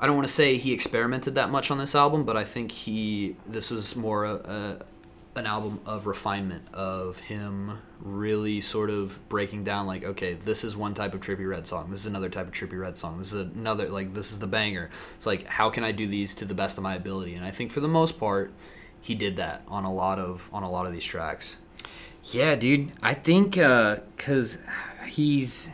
I 0.00 0.06
don't 0.06 0.16
want 0.16 0.28
to 0.28 0.34
say 0.34 0.58
he 0.58 0.72
experimented 0.72 1.34
that 1.34 1.50
much 1.50 1.70
on 1.70 1.78
this 1.78 1.94
album, 1.94 2.24
but 2.24 2.36
I 2.36 2.44
think 2.44 2.70
he 2.70 3.36
this 3.46 3.70
was 3.70 3.96
more 3.96 4.24
a, 4.24 4.34
a 4.34 4.78
an 5.38 5.46
album 5.46 5.80
of 5.86 6.06
refinement 6.06 6.62
of 6.74 7.20
him 7.20 7.78
really 8.00 8.60
sort 8.60 8.90
of 8.90 9.26
breaking 9.28 9.64
down 9.64 9.86
like 9.86 10.04
okay 10.04 10.34
this 10.34 10.62
is 10.64 10.76
one 10.76 10.94
type 10.94 11.14
of 11.14 11.20
Trippie 11.20 11.48
Redd 11.48 11.66
song 11.66 11.90
this 11.90 12.00
is 12.00 12.06
another 12.06 12.28
type 12.28 12.46
of 12.46 12.52
Trippie 12.52 12.78
Redd 12.78 12.96
song 12.96 13.18
this 13.18 13.32
is 13.32 13.40
another 13.40 13.88
like 13.88 14.14
this 14.14 14.30
is 14.30 14.38
the 14.38 14.46
banger 14.46 14.90
it's 15.16 15.26
like 15.26 15.44
how 15.46 15.70
can 15.70 15.82
i 15.84 15.92
do 15.92 16.06
these 16.06 16.34
to 16.36 16.44
the 16.44 16.54
best 16.54 16.76
of 16.78 16.84
my 16.84 16.94
ability 16.94 17.34
and 17.34 17.44
i 17.44 17.50
think 17.50 17.70
for 17.72 17.80
the 17.80 17.88
most 17.88 18.18
part 18.18 18.52
he 19.00 19.14
did 19.14 19.36
that 19.36 19.62
on 19.68 19.84
a 19.84 19.92
lot 19.92 20.18
of 20.18 20.48
on 20.52 20.62
a 20.62 20.70
lot 20.70 20.86
of 20.86 20.92
these 20.92 21.04
tracks 21.04 21.56
Yeah, 22.30 22.56
dude. 22.56 22.92
I 23.02 23.14
think 23.14 23.56
uh 23.56 23.98
cuz 24.16 24.58
he's 25.06 25.70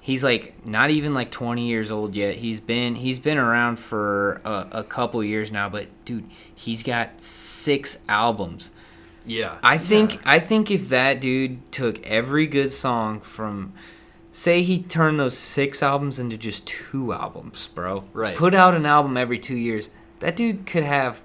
he's 0.00 0.22
like 0.24 0.54
not 0.64 0.90
even 0.90 1.12
like 1.12 1.30
20 1.30 1.66
years 1.66 1.90
old 1.90 2.14
yet. 2.14 2.36
He's 2.36 2.60
been 2.60 2.94
he's 2.94 3.18
been 3.18 3.38
around 3.38 3.78
for 3.78 4.40
a, 4.44 4.68
a 4.72 4.84
couple 4.84 5.22
years 5.24 5.50
now, 5.50 5.68
but 5.68 5.88
dude, 6.04 6.24
he's 6.54 6.82
got 6.82 7.20
six 7.20 7.98
albums. 8.08 8.70
Yeah 9.28 9.58
I 9.62 9.78
think 9.78 10.20
I 10.24 10.38
think 10.40 10.70
if 10.70 10.88
that 10.88 11.20
dude 11.20 11.70
took 11.70 12.04
every 12.06 12.46
good 12.46 12.72
song 12.72 13.20
from 13.20 13.72
say 14.32 14.62
he 14.62 14.80
turned 14.80 15.18
those 15.18 15.36
six 15.36 15.82
albums 15.82 16.18
into 16.20 16.38
just 16.38 16.64
two 16.66 17.12
albums, 17.12 17.70
bro. 17.74 18.04
Right. 18.12 18.36
Put 18.36 18.54
out 18.54 18.74
an 18.74 18.86
album 18.86 19.16
every 19.16 19.38
2 19.38 19.56
years. 19.56 19.90
That 20.20 20.36
dude 20.36 20.64
could 20.64 20.84
have 20.84 21.20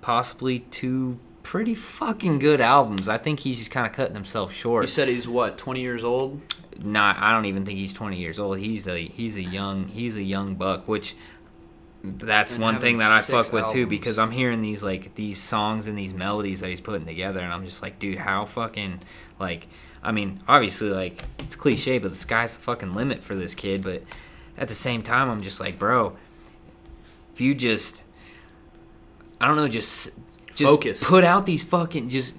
possibly 0.00 0.60
two 0.70 1.18
pretty 1.44 1.74
fucking 1.74 2.38
good 2.40 2.60
albums. 2.60 3.08
I 3.08 3.18
think 3.18 3.40
he's 3.40 3.58
just 3.58 3.70
kind 3.70 3.86
of 3.86 3.92
cutting 3.92 4.14
himself 4.14 4.52
short. 4.52 4.82
you 4.82 4.88
said 4.88 5.08
he's 5.08 5.28
what 5.28 5.58
20 5.58 5.80
years 5.80 6.02
old 6.02 6.40
Not 6.78 7.18
I 7.18 7.32
don't 7.32 7.46
even 7.46 7.64
think 7.64 7.78
he's 7.78 7.92
20 7.92 8.16
years 8.18 8.38
old. 8.38 8.58
He's 8.58 8.88
a 8.88 8.98
he's 9.06 9.36
a 9.36 9.42
young 9.42 9.88
he's 9.88 10.16
a 10.16 10.22
young 10.22 10.56
buck, 10.56 10.88
which 10.88 11.14
that's 12.02 12.54
And 12.54 12.62
one 12.62 12.80
thing 12.80 12.96
that 12.96 13.10
I 13.10 13.20
six 13.20 13.48
fuck 13.48 13.52
with 13.52 13.72
too 13.72 13.86
because 13.86 14.18
I'm 14.18 14.30
hearing 14.30 14.62
these 14.62 14.82
like 14.82 15.14
these 15.14 15.38
songs 15.38 15.86
and 15.86 15.98
these 15.98 16.14
melodies 16.14 16.60
that 16.60 16.70
he's 16.70 16.80
putting 16.80 17.06
together 17.06 17.40
and 17.40 17.52
I'm 17.52 17.64
just 17.64 17.82
like, 17.82 17.98
dude, 17.98 18.18
how 18.18 18.46
fucking 18.46 19.00
like 19.38 19.66
I 20.02 20.12
mean, 20.12 20.40
obviously 20.48 20.88
like 20.88 21.22
it's 21.38 21.56
cliche, 21.56 21.98
but 21.98 22.10
the 22.10 22.16
sky's 22.16 22.56
the 22.56 22.62
fucking 22.62 22.94
limit 22.94 23.22
for 23.22 23.34
this 23.34 23.54
kid, 23.54 23.82
but 23.82 24.02
at 24.56 24.68
the 24.68 24.74
same 24.74 25.02
time 25.02 25.28
I'm 25.28 25.42
just 25.42 25.60
like, 25.60 25.78
bro, 25.78 26.16
if 27.34 27.40
you 27.40 27.54
just 27.54 28.02
I 29.40 29.46
don't 29.46 29.56
know, 29.56 29.68
just 29.68 30.18
just 30.54 30.70
Focus. 30.70 31.04
put 31.04 31.24
out 31.24 31.46
these 31.46 31.62
fucking 31.62 32.08
just 32.08 32.34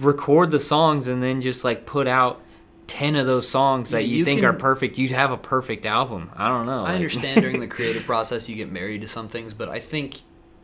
record 0.00 0.50
the 0.50 0.58
songs 0.58 1.08
and 1.08 1.22
then 1.22 1.40
just 1.40 1.64
like 1.64 1.86
put 1.86 2.06
out 2.06 2.40
10 2.88 3.14
of 3.16 3.26
those 3.26 3.48
songs 3.48 3.90
that 3.90 4.04
you, 4.06 4.18
you 4.18 4.24
think 4.24 4.40
can- 4.40 4.48
are 4.48 4.52
perfect 4.52 4.98
you'd 4.98 5.12
have 5.12 5.30
a 5.30 5.36
perfect 5.36 5.86
album 5.86 6.30
i 6.36 6.48
don't 6.48 6.66
know 6.66 6.80
I 6.80 6.82
like- 6.82 6.94
understand 6.96 7.42
during 7.42 7.60
the 7.66 7.68
creative 7.68 8.04
process 8.04 8.48
you 8.48 8.56
get 8.56 8.72
married 8.72 9.02
to 9.02 9.08
some 9.08 9.28
things, 9.28 9.54
but 9.54 9.68
I 9.68 9.78
think 9.78 10.22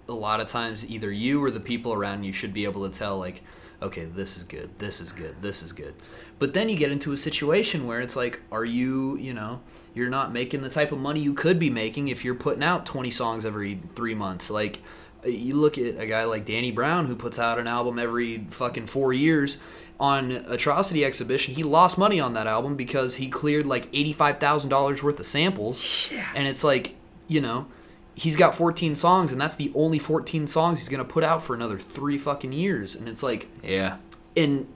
a 0.08 0.12
lot 0.12 0.40
of 0.40 0.48
times 0.48 0.86
either 0.86 1.10
you 1.10 1.42
or 1.42 1.50
the 1.50 1.60
people 1.60 1.92
around 1.92 2.24
you 2.24 2.32
should 2.32 2.52
be 2.52 2.64
able 2.64 2.88
to 2.90 2.98
tell 2.98 3.18
like, 3.18 3.42
okay, 3.80 4.04
this 4.04 4.36
is 4.36 4.44
good, 4.44 4.78
this 4.78 5.00
is 5.00 5.12
good, 5.12 5.40
this 5.40 5.62
is 5.62 5.72
good. 5.72 5.94
But 6.38 6.52
then 6.54 6.68
you 6.68 6.76
get 6.76 6.90
into 6.92 7.12
a 7.12 7.16
situation 7.16 7.86
where 7.86 8.00
it's 8.00 8.14
like, 8.16 8.40
are 8.52 8.64
you, 8.66 9.16
you 9.16 9.32
know, 9.32 9.60
you're 9.94 10.10
not 10.10 10.32
making 10.32 10.60
the 10.62 10.68
type 10.68 10.92
of 10.92 10.98
money 10.98 11.20
you 11.20 11.32
could 11.34 11.58
be 11.58 11.70
making 11.70 12.08
if 12.08 12.24
you're 12.24 12.34
putting 12.34 12.62
out 12.62 12.84
20 12.86 13.10
songs 13.10 13.46
every 13.46 13.80
3 13.94 14.14
months. 14.14 14.50
Like 14.50 14.80
you 15.24 15.54
look 15.54 15.78
at 15.78 15.98
a 15.98 16.06
guy 16.06 16.24
like 16.24 16.44
Danny 16.44 16.70
Brown 16.70 17.06
who 17.06 17.16
puts 17.16 17.38
out 17.38 17.58
an 17.58 17.66
album 17.66 17.98
every 17.98 18.46
fucking 18.50 18.86
4 18.86 19.12
years 19.14 19.56
on 20.00 20.32
Atrocity 20.32 21.04
Exhibition, 21.04 21.54
he 21.54 21.62
lost 21.62 21.96
money 21.96 22.18
on 22.18 22.34
that 22.34 22.46
album 22.46 22.76
because 22.76 23.16
he 23.16 23.28
cleared 23.28 23.66
like 23.66 23.90
$85,000 23.92 25.02
worth 25.02 25.20
of 25.20 25.26
samples. 25.26 26.10
And 26.34 26.48
it's 26.48 26.64
like, 26.64 26.96
you 27.28 27.40
know, 27.40 27.66
he's 28.14 28.36
got 28.36 28.54
14 28.54 28.94
songs 28.94 29.32
and 29.32 29.40
that's 29.40 29.56
the 29.56 29.72
only 29.74 29.98
14 29.98 30.46
songs 30.46 30.78
he's 30.78 30.88
going 30.88 30.98
to 30.98 31.04
put 31.04 31.24
out 31.24 31.42
for 31.42 31.54
another 31.54 31.78
3 31.78 32.18
fucking 32.18 32.52
years. 32.52 32.94
And 32.94 33.08
it's 33.08 33.22
like 33.22 33.48
yeah 33.62 33.96
and 34.36 34.66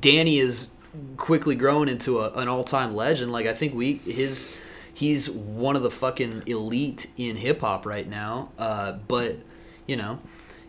Danny 0.00 0.38
is 0.38 0.68
quickly 1.16 1.54
growing 1.54 1.88
into 1.88 2.20
a, 2.20 2.32
an 2.32 2.48
all-time 2.48 2.94
legend. 2.94 3.32
Like 3.32 3.46
I 3.46 3.54
think 3.54 3.74
we 3.74 3.94
his 3.98 4.50
he's 4.92 5.30
one 5.30 5.76
of 5.76 5.82
the 5.82 5.90
fucking 5.90 6.44
elite 6.46 7.06
in 7.16 7.36
hip 7.36 7.60
hop 7.60 7.86
right 7.86 8.08
now. 8.08 8.50
Uh, 8.58 8.92
but 9.08 9.36
you 9.86 9.96
know, 9.96 10.20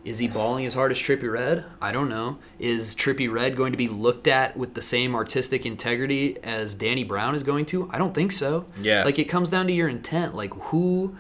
is 0.03 0.17
he 0.19 0.27
balling 0.27 0.65
as 0.65 0.73
hard 0.73 0.91
as 0.91 0.97
Trippie 0.97 1.31
Redd? 1.31 1.63
I 1.81 1.91
don't 1.91 2.09
know. 2.09 2.39
Is 2.59 2.95
Trippie 2.95 3.31
Redd 3.31 3.55
going 3.55 3.71
to 3.71 3.77
be 3.77 3.87
looked 3.87 4.27
at 4.27 4.57
with 4.57 4.73
the 4.73 4.81
same 4.81 5.13
artistic 5.15 5.65
integrity 5.65 6.37
as 6.43 6.73
Danny 6.75 7.03
Brown 7.03 7.35
is 7.35 7.43
going 7.43 7.65
to? 7.67 7.89
I 7.91 7.97
don't 7.97 8.13
think 8.15 8.31
so. 8.31 8.65
Yeah. 8.81 9.03
Like 9.03 9.19
it 9.19 9.25
comes 9.25 9.49
down 9.49 9.67
to 9.67 9.73
your 9.73 9.87
intent. 9.87 10.33
Like 10.35 10.53
who 10.55 11.15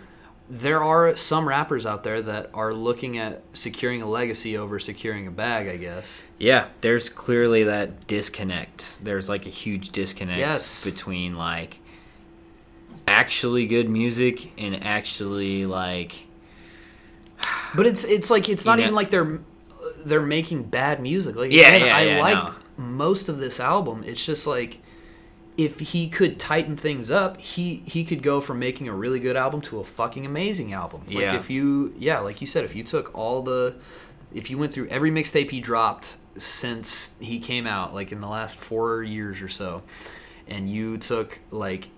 there 0.49 0.83
are 0.83 1.15
some 1.15 1.47
rappers 1.47 1.85
out 1.85 2.03
there 2.03 2.21
that 2.21 2.49
are 2.53 2.73
looking 2.73 3.17
at 3.17 3.41
securing 3.53 4.01
a 4.01 4.05
legacy 4.07 4.57
over 4.57 4.79
securing 4.79 5.25
a 5.27 5.31
bag, 5.31 5.67
I 5.69 5.77
guess. 5.77 6.23
Yeah, 6.39 6.67
there's 6.81 7.07
clearly 7.07 7.63
that 7.63 8.05
disconnect. 8.07 8.97
There's 9.01 9.29
like 9.29 9.45
a 9.45 9.49
huge 9.49 9.91
disconnect 9.91 10.39
Yes. 10.39 10.83
between 10.83 11.37
like 11.37 11.77
actually 13.07 13.65
good 13.65 13.89
music 13.89 14.51
and 14.57 14.83
actually 14.83 15.65
like 15.65 16.25
But 17.75 17.85
it's 17.87 18.03
it's 18.05 18.29
like 18.29 18.49
it's 18.49 18.65
not 18.65 18.77
You 18.77 18.83
know- 18.85 18.87
even 18.87 18.95
like 18.95 19.09
they're 19.09 19.39
they're 20.05 20.21
making 20.21 20.63
bad 20.63 21.01
music. 21.01 21.35
Like 21.35 21.51
Yeah, 21.51 21.69
again, 21.69 21.87
yeah, 21.87 21.97
I 21.97 22.01
yeah, 22.03 22.21
liked 22.21 22.51
no. 22.77 22.83
most 22.85 23.29
of 23.29 23.37
this 23.37 23.59
album. 23.59 24.03
It's 24.05 24.25
just 24.25 24.45
like 24.47 24.79
if 25.57 25.79
he 25.79 26.07
could 26.09 26.39
tighten 26.39 26.75
things 26.77 27.11
up, 27.11 27.37
he 27.37 27.83
he 27.85 28.03
could 28.03 28.23
go 28.23 28.41
from 28.41 28.57
making 28.59 28.87
a 28.87 28.93
really 28.93 29.19
good 29.19 29.35
album 29.35 29.61
to 29.61 29.79
a 29.79 29.83
fucking 29.83 30.25
amazing 30.25 30.73
album. 30.73 31.01
Like 31.07 31.17
Yeah. 31.17 31.35
if 31.35 31.49
you 31.49 31.93
yeah, 31.97 32.19
like 32.19 32.41
you 32.41 32.47
said, 32.47 32.63
if 32.63 32.75
you 32.75 32.83
took 32.83 33.13
all 33.13 33.41
the 33.43 33.75
if 34.33 34.49
you 34.49 34.57
went 34.57 34.73
through 34.73 34.87
every 34.87 35.11
mixtape 35.11 35.49
he 35.51 35.59
dropped 35.59 36.15
since 36.37 37.15
he 37.19 37.39
came 37.39 37.67
out, 37.67 37.93
like 37.93 38.11
in 38.11 38.21
the 38.21 38.27
last 38.27 38.57
four 38.59 39.03
years 39.03 39.41
or 39.41 39.49
so, 39.49 39.83
and 40.47 40.69
you 40.69 40.97
took 40.97 41.39
like 41.51 41.89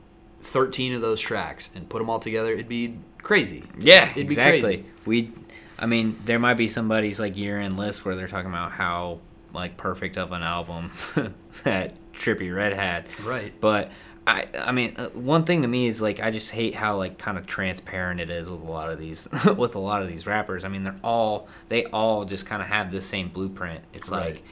thirteen 0.41 0.93
of 0.93 1.01
those 1.01 1.21
tracks 1.21 1.69
and 1.75 1.87
put 1.89 1.99
them 1.99 2.09
all 2.09 2.19
together, 2.19 2.51
it'd 2.51 2.67
be 2.67 2.99
crazy. 3.23 3.63
Yeah, 3.79 4.11
it'd 4.11 4.23
exactly. 4.25 4.85
We, 5.05 5.31
I 5.79 5.85
mean, 5.87 6.19
there 6.25 6.39
might 6.39 6.53
be 6.55 6.67
somebody's 6.67 7.19
like 7.19 7.35
year-end 7.37 7.77
list 7.77 8.05
where 8.05 8.15
they're 8.15 8.27
talking 8.27 8.49
about 8.49 8.71
how 8.71 9.19
like 9.53 9.75
perfect 9.77 10.17
of 10.17 10.31
an 10.31 10.43
album 10.43 10.91
that 11.63 11.93
Trippie 12.13 12.55
Redd 12.55 12.73
had. 12.73 13.05
Right. 13.23 13.51
But 13.59 13.91
I, 14.25 14.47
I 14.57 14.71
mean, 14.71 14.93
uh, 14.97 15.09
one 15.09 15.43
thing 15.43 15.63
to 15.63 15.67
me 15.67 15.87
is 15.87 16.01
like 16.01 16.19
I 16.21 16.31
just 16.31 16.49
hate 16.51 16.73
how 16.75 16.95
like 16.97 17.17
kind 17.17 17.37
of 17.37 17.45
transparent 17.45 18.19
it 18.21 18.29
is 18.29 18.49
with 18.49 18.61
a 18.61 18.71
lot 18.71 18.89
of 18.89 18.97
these 18.99 19.27
with 19.57 19.75
a 19.75 19.79
lot 19.79 20.01
of 20.01 20.07
these 20.07 20.25
rappers. 20.25 20.63
I 20.63 20.69
mean, 20.69 20.83
they're 20.83 20.95
all 21.03 21.47
they 21.67 21.85
all 21.85 22.23
just 22.25 22.45
kind 22.45 22.61
of 22.61 22.67
have 22.69 22.91
the 22.91 23.01
same 23.01 23.27
blueprint. 23.29 23.81
It's 23.93 24.09
Right. 24.09 24.35
like 24.35 24.43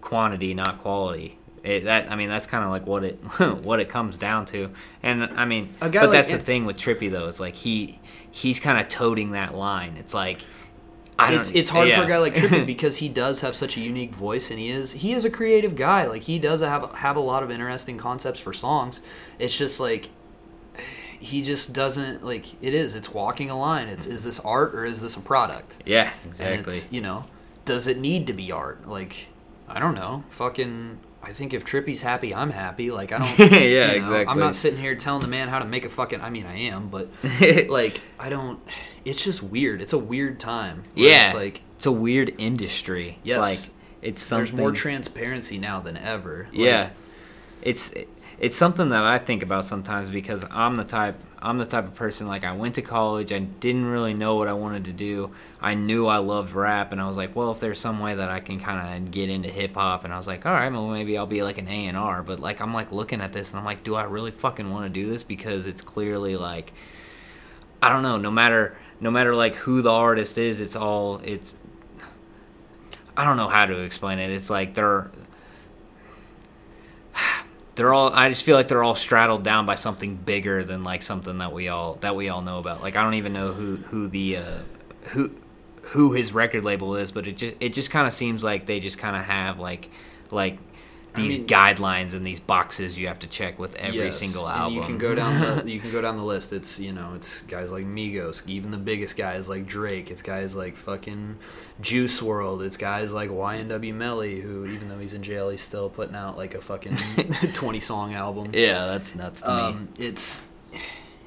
quantity, 0.00 0.54
not 0.54 0.78
quality. 0.82 1.38
It, 1.66 1.84
that 1.84 2.10
I 2.12 2.14
mean, 2.14 2.28
that's 2.28 2.46
kind 2.46 2.62
of 2.62 2.70
like 2.70 2.86
what 2.86 3.02
it 3.02 3.14
what 3.64 3.80
it 3.80 3.88
comes 3.88 4.16
down 4.16 4.46
to. 4.46 4.70
And 5.02 5.24
I 5.24 5.44
mean, 5.44 5.74
but 5.80 5.92
like 5.94 6.10
that's 6.10 6.30
the 6.30 6.38
thing 6.38 6.64
with 6.64 6.78
Trippie 6.78 7.10
though. 7.10 7.26
It's 7.28 7.40
like 7.40 7.56
he 7.56 7.98
he's 8.30 8.60
kind 8.60 8.78
of 8.78 8.88
toting 8.88 9.32
that 9.32 9.54
line. 9.54 9.96
It's 9.96 10.14
like 10.14 10.42
I 11.18 11.32
don't, 11.32 11.40
it's 11.40 11.50
it's 11.50 11.70
hard 11.70 11.92
for 11.92 12.02
a 12.02 12.06
guy 12.06 12.18
like 12.18 12.36
Trippie 12.36 12.64
because 12.74 12.98
he 12.98 13.08
does 13.08 13.40
have 13.40 13.56
such 13.56 13.76
a 13.76 13.80
unique 13.80 14.14
voice 14.14 14.48
and 14.50 14.60
he 14.60 14.68
is 14.68 14.92
he 14.92 15.12
is 15.12 15.24
a 15.24 15.30
creative 15.30 15.74
guy. 15.74 16.06
Like 16.06 16.22
he 16.22 16.38
does 16.38 16.60
have 16.60 16.92
have 16.96 17.16
a 17.16 17.20
lot 17.20 17.42
of 17.42 17.50
interesting 17.50 17.98
concepts 17.98 18.38
for 18.38 18.52
songs. 18.52 19.00
It's 19.40 19.58
just 19.58 19.80
like 19.80 20.10
he 21.18 21.42
just 21.42 21.72
doesn't 21.72 22.24
like 22.24 22.62
it 22.62 22.74
is. 22.74 22.94
It's 22.94 23.12
walking 23.12 23.50
a 23.50 23.58
line. 23.58 23.88
It's 23.88 24.06
is 24.06 24.22
this 24.22 24.38
art 24.40 24.72
or 24.72 24.84
is 24.84 25.02
this 25.02 25.16
a 25.16 25.20
product? 25.20 25.78
yeah, 25.84 26.12
And 26.22 26.30
exactly. 26.30 26.74
it's 26.74 26.92
you 26.92 27.00
know, 27.00 27.24
does 27.64 27.88
it 27.88 27.98
need 27.98 28.28
to 28.28 28.32
be 28.32 28.52
art? 28.52 28.86
Like 28.86 29.26
I 29.68 29.80
don't 29.80 29.96
know. 29.96 30.22
Fucking 30.30 31.00
I 31.26 31.32
think 31.32 31.52
if 31.52 31.64
Trippie's 31.64 32.02
happy, 32.02 32.32
I'm 32.32 32.50
happy. 32.50 32.92
Like 32.92 33.10
I 33.10 33.18
don't. 33.18 33.52
Yeah, 33.52 33.94
you 33.94 34.00
know, 34.00 34.24
I'm 34.28 34.38
not 34.38 34.54
sitting 34.54 34.78
here 34.80 34.94
telling 34.94 35.22
the 35.22 35.26
man 35.28 35.48
how 35.48 35.58
to 35.58 35.64
make 35.64 35.84
a 35.84 35.88
fucking. 35.88 36.20
I 36.20 36.30
mean, 36.30 36.46
I 36.46 36.56
am, 36.68 36.88
but 36.88 37.08
like 37.68 38.00
I 38.18 38.28
don't. 38.28 38.60
It's 39.04 39.24
just 39.24 39.42
weird. 39.42 39.82
It's 39.82 39.92
a 39.92 39.98
weird 39.98 40.38
time. 40.38 40.84
yeah, 40.94 41.26
It's 41.26 41.34
like 41.34 41.62
it's 41.76 41.86
a 41.86 41.92
weird 41.92 42.32
industry. 42.38 43.18
Yes. 43.24 43.38
it's 43.38 43.66
like 43.66 43.74
it's 44.02 44.22
something. 44.22 44.44
there's 44.44 44.52
more 44.56 44.70
transparency 44.70 45.58
now 45.58 45.80
than 45.80 45.96
ever. 45.96 46.46
Like, 46.52 46.58
Yeah, 46.60 46.90
it's 47.60 47.92
it's 48.38 48.56
something 48.56 48.90
that 48.90 49.02
I 49.02 49.18
think 49.18 49.42
about 49.42 49.64
sometimes 49.64 50.10
because 50.10 50.44
I'm 50.50 50.76
the 50.76 50.84
type 50.84 51.16
I'm 51.40 51.58
the 51.58 51.66
type 51.66 51.84
of 51.86 51.94
person 51.94 52.28
like 52.28 52.44
I 52.44 52.52
went 52.52 52.76
to 52.76 52.82
college. 52.82 53.32
I 53.32 53.40
didn't 53.40 53.86
really 53.86 54.14
know 54.14 54.36
what 54.36 54.46
I 54.48 54.52
wanted 54.52 54.84
to 54.84 54.92
do. 54.92 55.32
I 55.66 55.74
knew 55.74 56.06
I 56.06 56.18
loved 56.18 56.52
rap, 56.52 56.92
and 56.92 57.00
I 57.00 57.08
was 57.08 57.16
like, 57.16 57.34
well, 57.34 57.50
if 57.50 57.58
there's 57.58 57.80
some 57.80 57.98
way 57.98 58.14
that 58.14 58.28
I 58.28 58.38
can 58.38 58.60
kind 58.60 59.04
of 59.04 59.10
get 59.10 59.28
into 59.28 59.48
hip 59.48 59.74
hop, 59.74 60.04
and 60.04 60.14
I 60.14 60.16
was 60.16 60.28
like, 60.28 60.46
all 60.46 60.52
right, 60.52 60.70
well, 60.70 60.86
maybe 60.86 61.18
I'll 61.18 61.26
be 61.26 61.42
like 61.42 61.58
an 61.58 61.66
A 61.66 61.88
and 61.88 61.96
R. 61.96 62.22
But 62.22 62.38
like 62.38 62.60
I'm 62.60 62.72
like 62.72 62.92
looking 62.92 63.20
at 63.20 63.32
this, 63.32 63.50
and 63.50 63.58
I'm 63.58 63.64
like, 63.64 63.82
do 63.82 63.96
I 63.96 64.04
really 64.04 64.30
fucking 64.30 64.70
want 64.70 64.84
to 64.84 64.88
do 64.88 65.10
this? 65.10 65.24
Because 65.24 65.66
it's 65.66 65.82
clearly 65.82 66.36
like 66.36 66.72
I 67.82 67.88
don't 67.88 68.04
know. 68.04 68.16
No 68.16 68.30
matter 68.30 68.76
no 69.00 69.10
matter 69.10 69.34
like 69.34 69.56
who 69.56 69.82
the 69.82 69.90
artist 69.90 70.38
is, 70.38 70.60
it's 70.60 70.76
all 70.76 71.18
it's. 71.24 71.56
I 73.16 73.24
don't 73.24 73.36
know 73.36 73.48
how 73.48 73.66
to 73.66 73.80
explain 73.80 74.20
it. 74.20 74.30
It's 74.30 74.50
like 74.50 74.74
they're 74.74 75.10
they're 77.74 77.92
all 77.92 78.12
I 78.12 78.28
just 78.28 78.44
feel 78.44 78.54
like 78.54 78.68
they're 78.68 78.84
all 78.84 78.94
straddled 78.94 79.42
down 79.42 79.66
by 79.66 79.74
something 79.74 80.14
bigger 80.14 80.62
than 80.62 80.84
like 80.84 81.02
something 81.02 81.38
that 81.38 81.52
we 81.52 81.66
all 81.66 81.94
that 82.02 82.14
we 82.14 82.28
all 82.28 82.42
know 82.42 82.60
about. 82.60 82.82
Like 82.82 82.94
I 82.94 83.02
don't 83.02 83.14
even 83.14 83.32
know 83.32 83.52
who 83.52 83.78
who 83.78 84.06
the 84.06 84.36
uh, 84.36 84.58
who 85.06 85.32
who 85.90 86.12
his 86.12 86.32
record 86.32 86.64
label 86.64 86.96
is, 86.96 87.12
but 87.12 87.26
it 87.26 87.36
just 87.36 87.54
it 87.60 87.72
just 87.72 87.90
kind 87.90 88.06
of 88.06 88.12
seems 88.12 88.42
like 88.44 88.66
they 88.66 88.80
just 88.80 88.98
kind 88.98 89.16
of 89.16 89.22
have 89.24 89.58
like 89.58 89.88
like 90.30 90.58
these 91.14 91.38
mean- 91.38 91.46
guidelines 91.46 92.12
and 92.12 92.26
these 92.26 92.38
boxes 92.40 92.98
you 92.98 93.06
have 93.08 93.18
to 93.20 93.26
check 93.26 93.58
with 93.58 93.74
every 93.76 94.00
Yes, 94.00 94.18
single 94.18 94.46
and 94.46 94.58
album. 94.60 94.74
you 94.76 94.82
can 94.82 94.98
go 94.98 95.14
down 95.14 95.64
the 95.64 95.70
you 95.72 95.80
can 95.80 95.90
go 95.90 96.02
down 96.02 96.18
the 96.18 96.22
list. 96.22 96.52
It's 96.52 96.78
you 96.78 96.92
know 96.92 97.14
it's 97.14 97.42
guys 97.44 97.70
like 97.70 97.84
Migos, 97.86 98.42
even 98.46 98.70
the 98.70 98.76
biggest 98.76 99.16
guys 99.16 99.48
like 99.48 99.66
Drake. 99.66 100.10
It's 100.10 100.20
guys 100.20 100.54
like 100.54 100.76
fucking 100.76 101.38
Juice 101.80 102.20
WRLD. 102.20 102.66
It's 102.66 102.76
guys 102.76 103.14
like 103.14 103.30
YNW 103.30 103.94
Melly, 103.94 104.40
who 104.40 104.66
even 104.66 104.88
though 104.90 104.98
he's 104.98 105.14
in 105.14 105.22
jail, 105.22 105.48
he's 105.48 105.62
still 105.62 105.88
putting 105.88 106.16
out 106.16 106.36
like 106.36 106.54
a 106.54 106.60
fucking 106.60 106.96
twenty 107.54 107.80
song 107.80 108.12
album. 108.12 108.50
yeah, 108.52 108.84
that's 108.86 109.14
nuts 109.14 109.40
to 109.40 109.48
me. 109.48 109.54
Um, 109.54 109.88
it's 109.98 110.44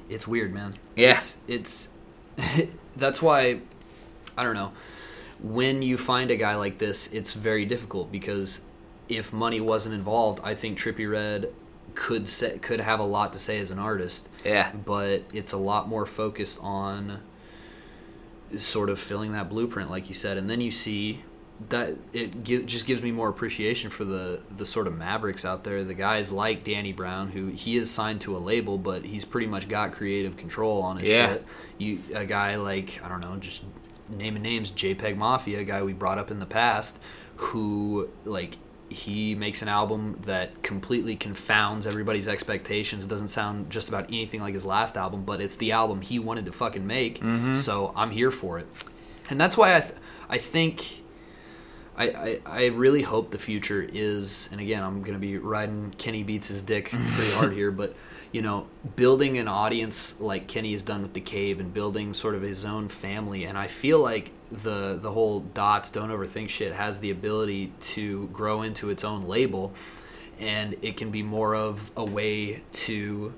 it's 0.08 0.28
weird, 0.28 0.52
man. 0.54 0.74
Yeah. 0.96 1.12
it's, 1.14 1.36
it's 1.48 1.88
that's 2.96 3.20
why 3.22 3.60
I 4.40 4.42
don't 4.42 4.54
know. 4.54 4.72
When 5.42 5.82
you 5.82 5.98
find 5.98 6.30
a 6.30 6.36
guy 6.36 6.54
like 6.56 6.78
this, 6.78 7.12
it's 7.12 7.34
very 7.34 7.64
difficult 7.66 8.10
because 8.10 8.62
if 9.08 9.32
money 9.32 9.60
wasn't 9.60 9.94
involved, 9.94 10.40
I 10.42 10.54
think 10.54 10.78
Trippie 10.78 11.10
Redd 11.10 11.52
could 11.94 12.26
say, 12.28 12.58
could 12.58 12.80
have 12.80 13.00
a 13.00 13.04
lot 13.04 13.32
to 13.34 13.38
say 13.38 13.58
as 13.58 13.70
an 13.70 13.78
artist. 13.78 14.28
Yeah. 14.44 14.72
but 14.72 15.24
it's 15.34 15.52
a 15.52 15.56
lot 15.58 15.88
more 15.88 16.06
focused 16.06 16.58
on 16.62 17.20
sort 18.56 18.88
of 18.90 18.98
filling 18.98 19.32
that 19.32 19.48
blueprint, 19.48 19.90
like 19.90 20.08
you 20.08 20.14
said, 20.14 20.36
and 20.36 20.48
then 20.48 20.60
you 20.60 20.70
see 20.70 21.22
that 21.68 21.94
it 22.14 22.42
gi- 22.42 22.62
just 22.64 22.86
gives 22.86 23.02
me 23.02 23.12
more 23.12 23.28
appreciation 23.28 23.90
for 23.90 24.04
the 24.06 24.40
the 24.56 24.64
sort 24.64 24.86
of 24.86 24.96
mavericks 24.96 25.44
out 25.44 25.62
there. 25.64 25.84
The 25.84 25.92
guys 25.94 26.32
like 26.32 26.64
Danny 26.64 26.92
Brown, 26.92 27.28
who 27.32 27.48
he 27.48 27.76
is 27.76 27.90
signed 27.90 28.20
to 28.22 28.34
a 28.36 28.38
label, 28.38 28.78
but 28.78 29.04
he's 29.04 29.24
pretty 29.26 29.46
much 29.46 29.68
got 29.68 29.92
creative 29.92 30.36
control 30.38 30.80
on 30.82 30.96
his 30.96 31.08
Yeah. 31.10 31.26
shit. 31.34 31.44
You 31.78 31.98
a 32.14 32.24
guy 32.24 32.56
like 32.56 33.00
I 33.04 33.08
don't 33.08 33.20
know, 33.22 33.36
just 33.36 33.62
naming 34.10 34.42
names, 34.42 34.70
JPEG 34.70 35.16
Mafia, 35.16 35.60
a 35.60 35.64
guy 35.64 35.82
we 35.82 35.92
brought 35.92 36.18
up 36.18 36.30
in 36.30 36.38
the 36.38 36.46
past, 36.46 36.98
who 37.36 38.08
like 38.24 38.56
he 38.88 39.36
makes 39.36 39.62
an 39.62 39.68
album 39.68 40.18
that 40.26 40.62
completely 40.62 41.14
confounds 41.14 41.86
everybody's 41.86 42.26
expectations. 42.26 43.04
It 43.04 43.08
doesn't 43.08 43.28
sound 43.28 43.70
just 43.70 43.88
about 43.88 44.06
anything 44.06 44.40
like 44.40 44.54
his 44.54 44.66
last 44.66 44.96
album, 44.96 45.24
but 45.24 45.40
it's 45.40 45.56
the 45.56 45.72
album 45.72 46.02
he 46.02 46.18
wanted 46.18 46.44
to 46.46 46.52
fucking 46.52 46.86
make. 46.86 47.20
Mm-hmm. 47.20 47.54
So 47.54 47.92
I'm 47.96 48.10
here 48.10 48.30
for 48.30 48.58
it, 48.58 48.66
and 49.30 49.40
that's 49.40 49.56
why 49.56 49.76
I 49.76 49.80
th- 49.80 49.94
I 50.28 50.38
think. 50.38 50.98
I, 51.96 52.04
I, 52.04 52.40
I 52.46 52.66
really 52.66 53.02
hope 53.02 53.30
the 53.30 53.38
future 53.38 53.86
is, 53.92 54.48
and 54.50 54.58
again, 54.58 54.82
I'm 54.82 55.02
going 55.02 55.12
to 55.12 55.18
be 55.18 55.36
riding 55.36 55.92
Kenny 55.98 56.22
Beats' 56.22 56.62
dick 56.62 56.88
pretty 56.88 57.30
hard 57.32 57.52
here, 57.60 57.70
but, 57.70 57.94
you 58.32 58.42
know, 58.42 58.66
building 58.94 59.38
an 59.38 59.48
audience 59.48 60.20
like 60.20 60.46
Kenny 60.46 60.72
has 60.72 60.82
done 60.82 61.02
with 61.02 61.14
The 61.14 61.20
Cave 61.20 61.58
and 61.58 61.72
building 61.72 62.14
sort 62.14 62.34
of 62.34 62.42
his 62.42 62.64
own 62.64 62.88
family. 62.88 63.44
And 63.44 63.58
I 63.58 63.66
feel 63.66 63.98
like 63.98 64.30
the, 64.52 64.98
the 65.00 65.10
whole 65.10 65.40
Dots, 65.40 65.90
Don't 65.90 66.10
Overthink 66.10 66.48
shit 66.48 66.72
has 66.72 67.00
the 67.00 67.10
ability 67.10 67.72
to 67.80 68.28
grow 68.28 68.62
into 68.62 68.90
its 68.90 69.04
own 69.04 69.26
label, 69.26 69.72
and 70.38 70.76
it 70.82 70.96
can 70.96 71.10
be 71.10 71.22
more 71.22 71.54
of 71.54 71.90
a 71.96 72.04
way 72.04 72.62
to 72.72 73.34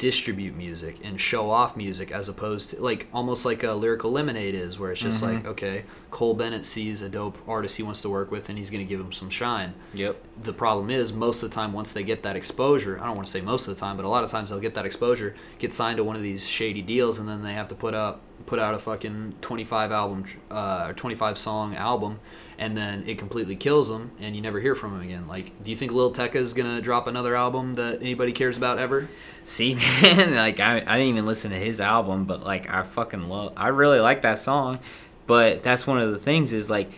distribute 0.00 0.56
music 0.56 0.96
and 1.04 1.20
show 1.20 1.50
off 1.50 1.76
music 1.76 2.10
as 2.10 2.26
opposed 2.26 2.70
to 2.70 2.82
like 2.82 3.06
almost 3.12 3.44
like 3.44 3.62
a 3.62 3.72
lyrical 3.72 4.10
lemonade 4.10 4.54
is 4.54 4.78
where 4.78 4.90
it's 4.90 5.02
just 5.02 5.22
mm-hmm. 5.22 5.36
like 5.36 5.46
okay 5.46 5.84
cole 6.10 6.32
bennett 6.32 6.64
sees 6.64 7.02
a 7.02 7.08
dope 7.10 7.36
artist 7.46 7.76
he 7.76 7.82
wants 7.82 8.00
to 8.00 8.08
work 8.08 8.30
with 8.30 8.48
and 8.48 8.56
he's 8.56 8.70
going 8.70 8.82
to 8.82 8.88
give 8.88 8.98
him 8.98 9.12
some 9.12 9.28
shine 9.28 9.74
Yep. 9.92 10.16
the 10.42 10.54
problem 10.54 10.88
is 10.88 11.12
most 11.12 11.42
of 11.42 11.50
the 11.50 11.54
time 11.54 11.74
once 11.74 11.92
they 11.92 12.02
get 12.02 12.22
that 12.22 12.34
exposure 12.34 12.98
i 12.98 13.04
don't 13.04 13.14
want 13.14 13.26
to 13.26 13.30
say 13.30 13.42
most 13.42 13.68
of 13.68 13.74
the 13.74 13.78
time 13.78 13.96
but 13.96 14.06
a 14.06 14.08
lot 14.08 14.24
of 14.24 14.30
times 14.30 14.48
they'll 14.48 14.58
get 14.58 14.72
that 14.72 14.86
exposure 14.86 15.34
get 15.58 15.70
signed 15.70 15.98
to 15.98 16.04
one 16.04 16.16
of 16.16 16.22
these 16.22 16.48
shady 16.48 16.80
deals 16.80 17.18
and 17.18 17.28
then 17.28 17.42
they 17.42 17.52
have 17.52 17.68
to 17.68 17.74
put 17.74 17.92
up 17.92 18.22
put 18.46 18.58
out 18.58 18.74
a 18.74 18.78
fucking 18.78 19.34
25 19.40 19.92
album 19.92 20.24
uh, 20.50 20.86
or 20.88 20.92
25 20.92 21.38
song 21.38 21.74
album 21.74 22.20
and 22.58 22.76
then 22.76 23.06
it 23.06 23.18
completely 23.18 23.56
kills 23.56 23.88
them 23.88 24.10
and 24.20 24.34
you 24.34 24.42
never 24.42 24.60
hear 24.60 24.74
from 24.74 24.92
them 24.92 25.02
again 25.02 25.26
like 25.26 25.62
do 25.62 25.70
you 25.70 25.76
think 25.76 25.92
lil 25.92 26.12
tecca 26.12 26.36
is 26.36 26.52
to 26.52 26.80
drop 26.80 27.06
another 27.06 27.34
album 27.34 27.74
that 27.74 28.00
anybody 28.00 28.32
cares 28.32 28.56
about 28.56 28.78
ever 28.78 29.08
See, 29.50 29.74
man, 30.02 30.36
like 30.36 30.60
I, 30.60 30.76
I 30.76 30.98
didn't 30.98 31.08
even 31.08 31.26
listen 31.26 31.50
to 31.50 31.58
his 31.58 31.80
album, 31.80 32.24
but 32.24 32.44
like 32.44 32.72
I 32.72 32.84
fucking 32.84 33.28
love, 33.28 33.52
I 33.56 33.68
really 33.68 33.98
like 33.98 34.22
that 34.22 34.38
song. 34.38 34.78
But 35.26 35.64
that's 35.64 35.88
one 35.88 35.98
of 35.98 36.12
the 36.12 36.18
things 36.18 36.52
is 36.52 36.70
like, 36.70 36.88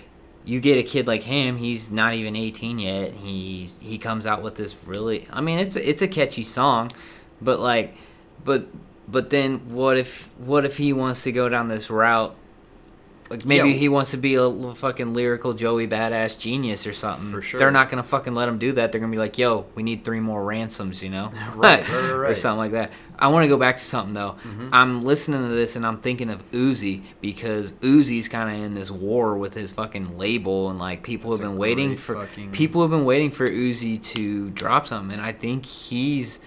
you 0.44 0.60
get 0.60 0.76
a 0.76 0.82
kid 0.82 1.06
like 1.06 1.22
him, 1.22 1.56
he's 1.56 1.90
not 1.90 2.12
even 2.12 2.36
18 2.36 2.78
yet. 2.78 3.12
He's 3.12 3.78
he 3.78 3.96
comes 3.96 4.26
out 4.26 4.42
with 4.42 4.56
this 4.56 4.76
really, 4.84 5.26
I 5.30 5.40
mean, 5.40 5.60
it's 5.60 5.76
it's 5.76 6.02
a 6.02 6.08
catchy 6.08 6.44
song, 6.44 6.90
but 7.40 7.58
like, 7.58 7.94
but 8.44 8.66
but 9.08 9.30
then 9.30 9.72
what 9.74 9.96
if 9.98 10.28
what 10.38 10.64
if 10.64 10.76
he 10.76 10.92
wants 10.92 11.22
to 11.24 11.32
go 11.32 11.48
down 11.48 11.68
this 11.68 11.90
route? 11.90 12.34
Like 13.30 13.46
maybe 13.46 13.70
Yeah. 13.70 13.76
he 13.76 13.88
wants 13.88 14.10
to 14.10 14.18
be 14.18 14.34
a 14.34 14.74
fucking 14.74 15.14
lyrical 15.14 15.54
Joey 15.54 15.88
badass 15.88 16.38
genius 16.38 16.86
or 16.86 16.92
something. 16.92 17.30
For 17.30 17.40
sure. 17.40 17.58
They're 17.58 17.70
not 17.70 17.88
gonna 17.88 18.02
fucking 18.02 18.34
let 18.34 18.46
him 18.46 18.58
do 18.58 18.72
that. 18.72 18.92
They're 18.92 19.00
gonna 19.00 19.10
be 19.10 19.16
like, 19.16 19.38
"Yo, 19.38 19.64
we 19.74 19.82
need 19.82 20.04
three 20.04 20.20
more 20.20 20.44
ransoms," 20.44 21.02
you 21.02 21.08
know, 21.08 21.30
Right, 21.54 21.88
right, 21.88 22.10
right, 22.12 22.30
or 22.30 22.34
something 22.34 22.58
like 22.58 22.72
that. 22.72 22.92
I 23.18 23.28
want 23.28 23.44
to 23.44 23.48
go 23.48 23.56
back 23.56 23.78
to 23.78 23.84
something 23.84 24.12
though. 24.12 24.34
Mm-hmm. 24.46 24.68
I'm 24.72 25.02
listening 25.02 25.40
to 25.48 25.54
this 25.54 25.76
and 25.76 25.86
I'm 25.86 25.96
thinking 25.98 26.28
of 26.28 26.50
Uzi 26.50 27.02
because 27.22 27.72
Uzi's 27.80 28.28
kind 28.28 28.54
of 28.54 28.62
in 28.62 28.74
this 28.74 28.90
war 28.90 29.38
with 29.38 29.54
his 29.54 29.72
fucking 29.72 30.18
label 30.18 30.68
and 30.68 30.78
like 30.78 31.02
people 31.02 31.30
That's 31.30 31.40
have 31.42 31.52
been 31.52 31.58
waiting 31.58 31.96
for 31.96 32.16
fucking- 32.16 32.50
people 32.50 32.82
have 32.82 32.90
been 32.90 33.06
waiting 33.06 33.30
for 33.30 33.48
Uzi 33.48 34.02
to 34.14 34.50
drop 34.50 34.86
something, 34.86 35.10
and 35.16 35.22
I 35.24 35.32
think 35.32 35.64
he's 35.64 36.38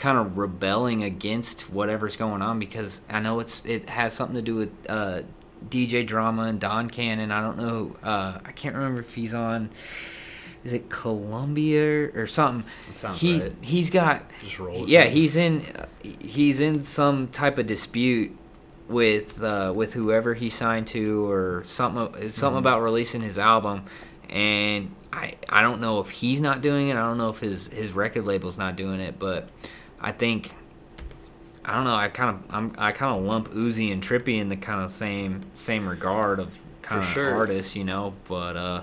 kind 0.00 0.16
of 0.18 0.38
rebelling 0.38 1.04
against 1.04 1.70
whatever's 1.70 2.16
going 2.16 2.40
on 2.40 2.58
because 2.58 3.02
I 3.10 3.20
know 3.20 3.38
it's 3.40 3.62
it 3.66 3.90
has 3.90 4.14
something 4.14 4.34
to 4.36 4.42
do 4.42 4.54
with 4.54 4.70
uh, 4.88 5.22
DJ 5.68 6.06
Drama 6.06 6.44
and 6.44 6.58
Don 6.58 6.88
Cannon. 6.88 7.30
I 7.30 7.42
don't 7.42 7.58
know. 7.58 7.96
Uh, 8.02 8.38
I 8.44 8.52
can't 8.52 8.74
remember 8.74 9.00
if 9.02 9.12
he's 9.14 9.34
on. 9.34 9.68
Is 10.64 10.72
it 10.72 10.88
Columbia 10.90 12.10
or 12.14 12.26
something? 12.26 12.70
That 12.88 12.96
sounds 12.96 13.20
he 13.20 13.40
right. 13.42 13.52
he's 13.60 13.90
got. 13.90 14.22
Yeah, 14.88 15.04
he's 15.04 15.36
in. 15.36 15.64
He's 16.02 16.60
in 16.60 16.82
some 16.84 17.28
type 17.28 17.58
of 17.58 17.66
dispute 17.66 18.36
with 18.88 19.42
uh, 19.42 19.72
with 19.76 19.92
whoever 19.94 20.32
he 20.34 20.48
signed 20.50 20.86
to 20.88 21.30
or 21.30 21.64
something 21.66 22.30
something 22.30 22.30
Mm-hmm. 22.30 22.56
about 22.56 22.80
releasing 22.82 23.20
his 23.20 23.38
album 23.38 23.84
and 24.28 24.90
I 25.12 25.34
I 25.48 25.62
don't 25.62 25.80
know 25.80 26.00
if 26.00 26.10
he's 26.10 26.40
not 26.40 26.60
doing 26.60 26.88
it 26.88 26.92
I 26.96 27.06
don't 27.06 27.16
know 27.18 27.30
if 27.30 27.38
his 27.38 27.68
his 27.68 27.92
record 27.92 28.24
label's 28.26 28.58
not 28.58 28.74
doing 28.76 28.98
it 29.00 29.16
but 29.18 29.48
I 30.00 30.12
think 30.12 30.54
I 31.64 31.74
don't 31.74 31.84
know 31.84 31.94
I 31.94 32.08
kind 32.08 32.30
of 32.30 32.54
I'm 32.54 32.74
I 32.78 32.92
kind 32.92 33.16
of 33.16 33.22
lump 33.24 33.50
Uzi 33.50 33.92
and 33.92 34.02
Trippie 34.02 34.38
in 34.38 34.48
the 34.48 34.56
kind 34.56 34.82
of 34.82 34.90
same 34.90 35.42
same 35.54 35.86
regard 35.86 36.38
of 36.40 36.58
kind 36.82 37.02
of 37.02 37.08
sure. 37.08 37.34
artists 37.34 37.76
you 37.76 37.84
know 37.84 38.14
but 38.28 38.56
uh 38.56 38.82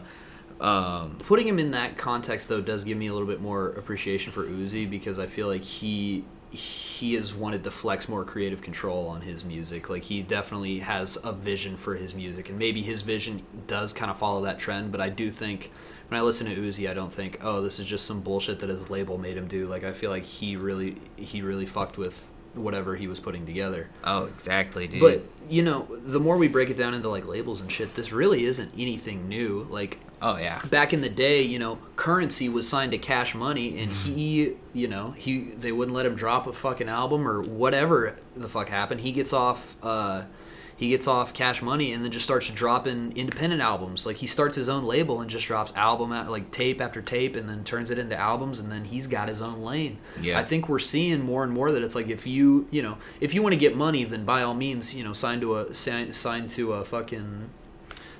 um 0.60 1.18
putting 1.20 1.47
him 1.47 1.60
in 1.60 1.72
that 1.72 1.97
context 1.97 2.49
though 2.49 2.62
does 2.62 2.84
give 2.84 2.97
me 2.97 3.08
a 3.08 3.14
little 3.14 3.28
bit 3.28 3.41
more 3.41 3.70
appreciation 3.70 4.32
for 4.32 4.43
Uzi 4.43 4.89
because 4.89 5.20
I 5.20 5.28
feel 5.28 5.47
like 5.47 5.64
he 5.64 6.26
he 6.49 7.14
has 7.16 7.36
wanted 7.36 7.64
to 7.66 7.72
flex 7.72 8.08
more 8.08 8.24
creative 8.24 8.62
control 8.62 9.08
on 9.08 9.22
his 9.22 9.43
music. 9.43 9.89
Like 9.89 10.03
he 10.03 10.24
definitely 10.24 10.80
has 10.80 11.18
a 11.24 11.34
vision 11.34 11.76
for 11.76 11.95
his 11.95 12.16
music, 12.16 12.49
and 12.49 12.58
maybe 12.58 12.82
his 12.82 13.01
vision 13.01 13.43
does 13.68 13.91
kind 13.93 14.10
of 14.10 14.18
follow 14.18 14.41
that 14.43 14.58
trend. 14.58 14.91
But 14.91 15.01
I 15.01 15.10
do 15.10 15.30
think 15.30 15.72
when 16.08 16.20
I 16.20 16.24
listen 16.24 16.47
to 16.47 16.55
Uzi, 16.55 16.89
I 16.89 16.93
don't 16.93 17.12
think, 17.12 17.38
oh, 17.41 17.62
this 17.62 17.80
is 17.80 17.86
just 17.86 18.05
some 18.05 18.22
bullshit 18.22 18.60
that 18.60 18.70
his 18.70 18.89
label 18.89 19.18
made 19.18 19.36
him 19.38 19.47
do. 19.47 19.68
Like 19.68 19.84
I 19.84 19.91
feel 19.91 20.10
like 20.10 20.24
he 20.24 20.55
really 20.55 20.95
he 21.18 21.41
really 21.41 21.66
fucked 21.66 21.97
with 21.97 22.32
whatever 22.53 22.95
he 22.95 23.08
was 23.08 23.20
putting 23.20 23.45
together. 23.45 23.89
oh 24.03 24.26
exactly 24.26 24.88
dude 24.88 25.01
But 25.01 25.22
you 25.49 25.62
know, 25.62 25.88
the 26.05 26.20
more 26.20 26.38
we 26.38 26.47
break 26.47 26.70
it 26.70 26.78
down 26.78 26.93
into 26.93 27.10
like 27.10 27.26
labels 27.28 27.62
and 27.62 27.72
shit, 27.72 27.93
this 27.95 28.12
really 28.12 28.45
isn't 28.45 28.72
anything 28.78 29.28
new. 29.28 29.68
Like 29.70 29.99
oh 30.22 30.38
yeah 30.38 30.59
back 30.70 30.93
in 30.93 31.01
the 31.01 31.09
day, 31.09 31.41
you 31.41 31.59
know, 31.59 31.80
Curren$y 31.95 32.49
was 32.49 32.68
signed 32.68 32.91
to 32.91 32.97
Cash 32.97 33.36
Money, 33.36 33.80
and 33.80 33.91
he, 33.91 34.53
you 34.74 34.88
know, 34.88 35.11
he 35.11 35.41
they 35.41 35.72
wouldn't 35.72 35.95
let 35.95 36.05
him 36.05 36.15
drop 36.15 36.47
a 36.47 36.53
fucking 36.53 36.89
album 36.89 37.28
or 37.28 37.41
whatever 37.41 38.18
the 38.36 38.49
fuck 38.49 38.70
happened. 38.70 39.01
He 39.01 39.11
gets 39.11 39.34
off, 39.34 39.76
uh, 39.84 40.26
he 40.76 40.89
gets 40.89 41.07
off 41.07 41.34
Cash 41.34 41.61
Money, 41.61 41.91
and 41.91 42.03
then 42.03 42.11
just 42.11 42.26
starts 42.26 42.49
dropping 42.49 43.15
independent 43.18 43.61
albums. 43.61 44.05
Like 44.05 44.18
he 44.18 44.28
starts 44.28 44.55
his 44.55 44.70
own 44.70 44.84
label 44.84 45.22
and 45.22 45.30
just 45.30 45.47
drops 45.47 45.74
album 45.76 46.11
at, 46.13 46.30
like 46.30 46.51
tape 46.51 46.82
after 46.82 47.01
tape, 47.01 47.36
and 47.36 47.49
then 47.49 47.63
turns 47.63 47.89
it 47.91 47.97
into 47.97 48.15
albums, 48.15 48.59
and 48.59 48.72
then 48.72 48.86
he's 48.86 49.07
got 49.07 49.28
his 49.28 49.41
own 49.41 49.61
lane. 49.61 49.97
Yeah. 50.22 50.39
I 50.39 50.43
think 50.43 50.70
we're 50.70 50.80
seeing 50.80 51.24
more 51.24 51.43
and 51.43 51.51
more 51.51 51.72
that 51.72 51.82
it's 51.84 51.95
like 51.95 52.09
if 52.09 52.28
you, 52.28 52.68
you 52.72 52.82
know, 52.82 52.97
if 53.20 53.34
you 53.34 53.41
want 53.41 53.53
to 53.53 53.59
get 53.59 53.76
money, 53.76 54.03
then 54.03 54.24
by 54.24 54.43
all 54.43 54.53
means, 54.53 54.93
you 54.93 55.03
know, 55.03 55.13
sign 55.13 55.41
to 55.41 55.57
a 55.57 55.74
sign, 55.74 56.13
sign 56.13 56.47
to 56.47 56.74
a 56.74 56.86
fucking 56.86 57.49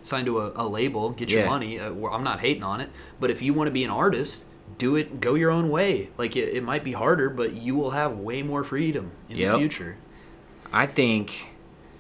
sign 0.08 0.26
to 0.26 0.40
a, 0.40 0.52
a 0.56 0.66
label, 0.68 1.12
get 1.12 1.30
your 1.32 1.42
Yeah. 1.44 1.50
money. 1.50 1.80
Uh, 1.80 1.94
I'm 2.08 2.24
not 2.24 2.40
hating 2.40 2.64
on 2.64 2.82
it, 2.82 2.90
but 3.20 3.30
if 3.30 3.42
you 3.42 3.54
want 3.54 3.68
to 3.68 3.72
be 3.72 3.84
an 3.84 3.90
artist, 3.92 4.46
do 4.78 4.96
it. 4.96 5.20
Go 5.22 5.36
your 5.36 5.52
own 5.52 5.70
way. 5.70 6.10
Like 6.18 6.36
it, 6.36 6.56
it 6.56 6.64
might 6.64 6.84
be 6.84 6.94
harder, 6.94 7.30
but 7.30 7.54
you 7.54 7.76
will 7.76 7.92
have 7.92 8.18
way 8.18 8.42
more 8.42 8.64
freedom 8.64 9.12
in 9.30 9.38
the 9.40 9.58
future. 9.58 9.98
I 10.72 10.86
think 10.88 11.48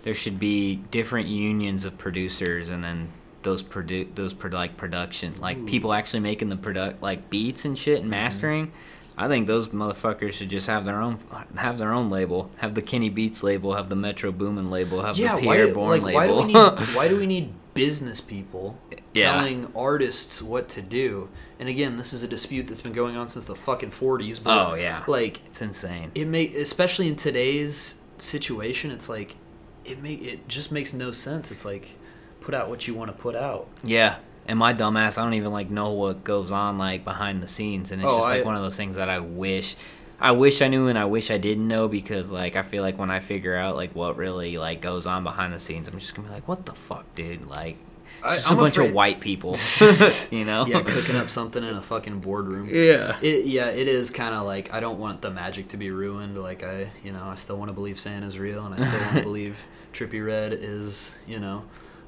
there 0.03 0.15
should 0.15 0.39
be 0.39 0.77
different 0.91 1.27
unions 1.27 1.85
of 1.85 1.97
producers, 1.97 2.69
and 2.69 2.83
then 2.83 3.09
those 3.43 3.63
produ- 3.63 4.13
those 4.15 4.33
pro- 4.33 4.51
like 4.51 4.75
production, 4.77 5.33
like 5.39 5.65
people 5.65 5.93
actually 5.93 6.19
making 6.21 6.49
the 6.49 6.57
product 6.57 7.01
like 7.01 7.29
beats 7.29 7.65
and 7.65 7.77
shit 7.77 7.95
Mm-hmm. 7.97 8.01
and 8.03 8.09
mastering. 8.11 8.71
I 9.17 9.27
think 9.27 9.47
those 9.47 9.69
motherfuckers 9.69 10.33
should 10.33 10.49
just 10.49 10.67
have 10.67 10.85
their 10.85 11.01
own 11.01 11.19
have 11.55 11.77
their 11.77 11.91
own 11.91 12.09
label, 12.09 12.51
have 12.57 12.75
the 12.75 12.81
Kenny 12.81 13.09
Beats 13.09 13.41
label, 13.43 13.73
have 13.75 13.89
the 13.89 13.95
Metro 13.95 14.31
Boomin 14.31 14.69
label, 14.69 15.01
have 15.01 15.17
Yeah, 15.17 15.35
the 15.39 15.45
why, 15.47 15.57
Pi'erre 15.57 15.73
Bourne 15.73 16.03
like, 16.03 16.13
why 16.15 16.27
do 16.27 16.33
label. 16.33 16.47
we 16.47 16.53
need 16.53 16.85
why 16.95 17.07
do 17.07 17.17
we 17.17 17.25
need 17.25 17.53
business 17.73 18.21
people 18.21 18.77
Yeah. 19.13 19.33
telling 19.33 19.71
artists 19.75 20.41
what 20.41 20.69
to 20.69 20.81
do? 20.81 21.29
And 21.59 21.67
again, 21.67 21.97
this 21.97 22.13
is 22.13 22.21
a 22.21 22.27
dispute 22.27 22.67
that's 22.67 22.81
been 22.81 22.93
going 22.93 23.17
on 23.17 23.27
since 23.27 23.45
the 23.45 23.55
fucking 23.55 23.89
40s. 23.89 24.39
But 24.43 24.69
oh 24.71 24.73
yeah, 24.75 25.03
like 25.07 25.43
it's 25.47 25.61
insane. 25.61 26.11
it 26.13 26.25
may 26.27 26.53
especially 26.55 27.07
in 27.07 27.15
today's 27.15 27.95
situation, 28.19 28.91
it's 28.91 29.09
like 29.09 29.35
it 29.83 30.01
make 30.01 30.21
it 30.21 30.47
just 30.47 30.71
makes 30.71 30.93
no 30.93 31.11
sense. 31.11 31.49
It's 31.51 31.65
like 31.65 31.95
put 32.39 32.53
out 32.53 32.69
what 32.69 32.87
you 32.87 32.93
want 32.93 33.09
to 33.09 33.17
put 33.17 33.35
out. 33.35 33.67
Yeah. 33.83 34.17
And 34.47 34.57
my 34.57 34.73
dumbass, 34.73 35.17
I 35.17 35.23
don't 35.23 35.33
even 35.33 35.51
like 35.51 35.69
know 35.69 35.91
what 35.91 36.23
goes 36.23 36.51
on 36.51 36.77
like 36.77 37.03
behind 37.03 37.43
the 37.43 37.47
scenes, 37.47 37.91
and 37.91 38.01
it's 38.01 38.09
Oh, 38.09 38.19
just 38.19 38.29
like 38.29 38.41
I- 38.43 38.45
one 38.45 38.55
of 38.55 38.61
those 38.61 38.77
things 38.77 38.95
that 38.95 39.09
I 39.09 39.19
wish, 39.19 39.75
I 40.19 40.31
wish 40.31 40.61
I 40.61 40.67
knew, 40.69 40.87
and 40.87 40.97
I 40.97 41.05
wish 41.05 41.29
I 41.31 41.37
didn't 41.37 41.67
know 41.67 41.87
because 41.87 42.31
like 42.31 42.55
I 42.55 42.61
feel 42.63 42.81
like 42.81 42.97
when 42.97 43.11
I 43.11 43.19
figure 43.19 43.55
out 43.55 43.75
like 43.75 43.93
what 43.93 44.15
really 44.17 44.57
like 44.57 44.81
goes 44.81 45.05
on 45.05 45.23
behind 45.23 45.53
the 45.53 45.59
scenes, 45.59 45.87
I'm 45.89 45.99
just 45.99 46.15
gonna 46.15 46.27
be 46.29 46.33
like, 46.33 46.47
what 46.47 46.65
the 46.65 46.73
fuck, 46.73 47.03
dude? 47.13 47.45
Like, 47.45 47.75
I- 48.23 48.35
just 48.35 48.49
I'm 48.49 48.57
a 48.57 48.61
bunch 48.61 48.75
afraid- 48.75 48.87
of 48.89 48.93
white 48.95 49.19
people, 49.19 49.55
you 50.31 50.45
know? 50.45 50.65
yeah, 50.65 50.81
cooking 50.81 51.17
up 51.17 51.29
something 51.29 51.61
in 51.63 51.75
a 51.75 51.81
fucking 51.81 52.21
boardroom. 52.21 52.69
Yeah. 52.73 53.17
It, 53.21 53.45
yeah, 53.45 53.67
it 53.67 53.89
is 53.89 54.09
kind 54.11 54.33
of 54.33 54.45
like 54.45 54.73
I 54.73 54.79
don't 54.79 54.97
want 54.97 55.21
the 55.21 55.29
magic 55.29 55.67
to 55.69 55.77
be 55.77 55.91
ruined. 55.91 56.37
Like 56.41 56.63
I, 56.63 56.89
you 57.03 57.11
know, 57.11 57.25
I 57.25 57.35
still 57.35 57.57
want 57.57 57.67
to 57.67 57.73
believe 57.75 57.99
Santa's 57.99 58.39
real, 58.39 58.65
and 58.65 58.73
I 58.73 58.79
still 58.79 58.99
want 59.01 59.13
to 59.17 59.23
believe 59.31 59.65
Trippie 59.93 60.25
Redd 60.25 60.53
is, 60.53 61.11
you 61.27 61.39
know, 61.39 61.63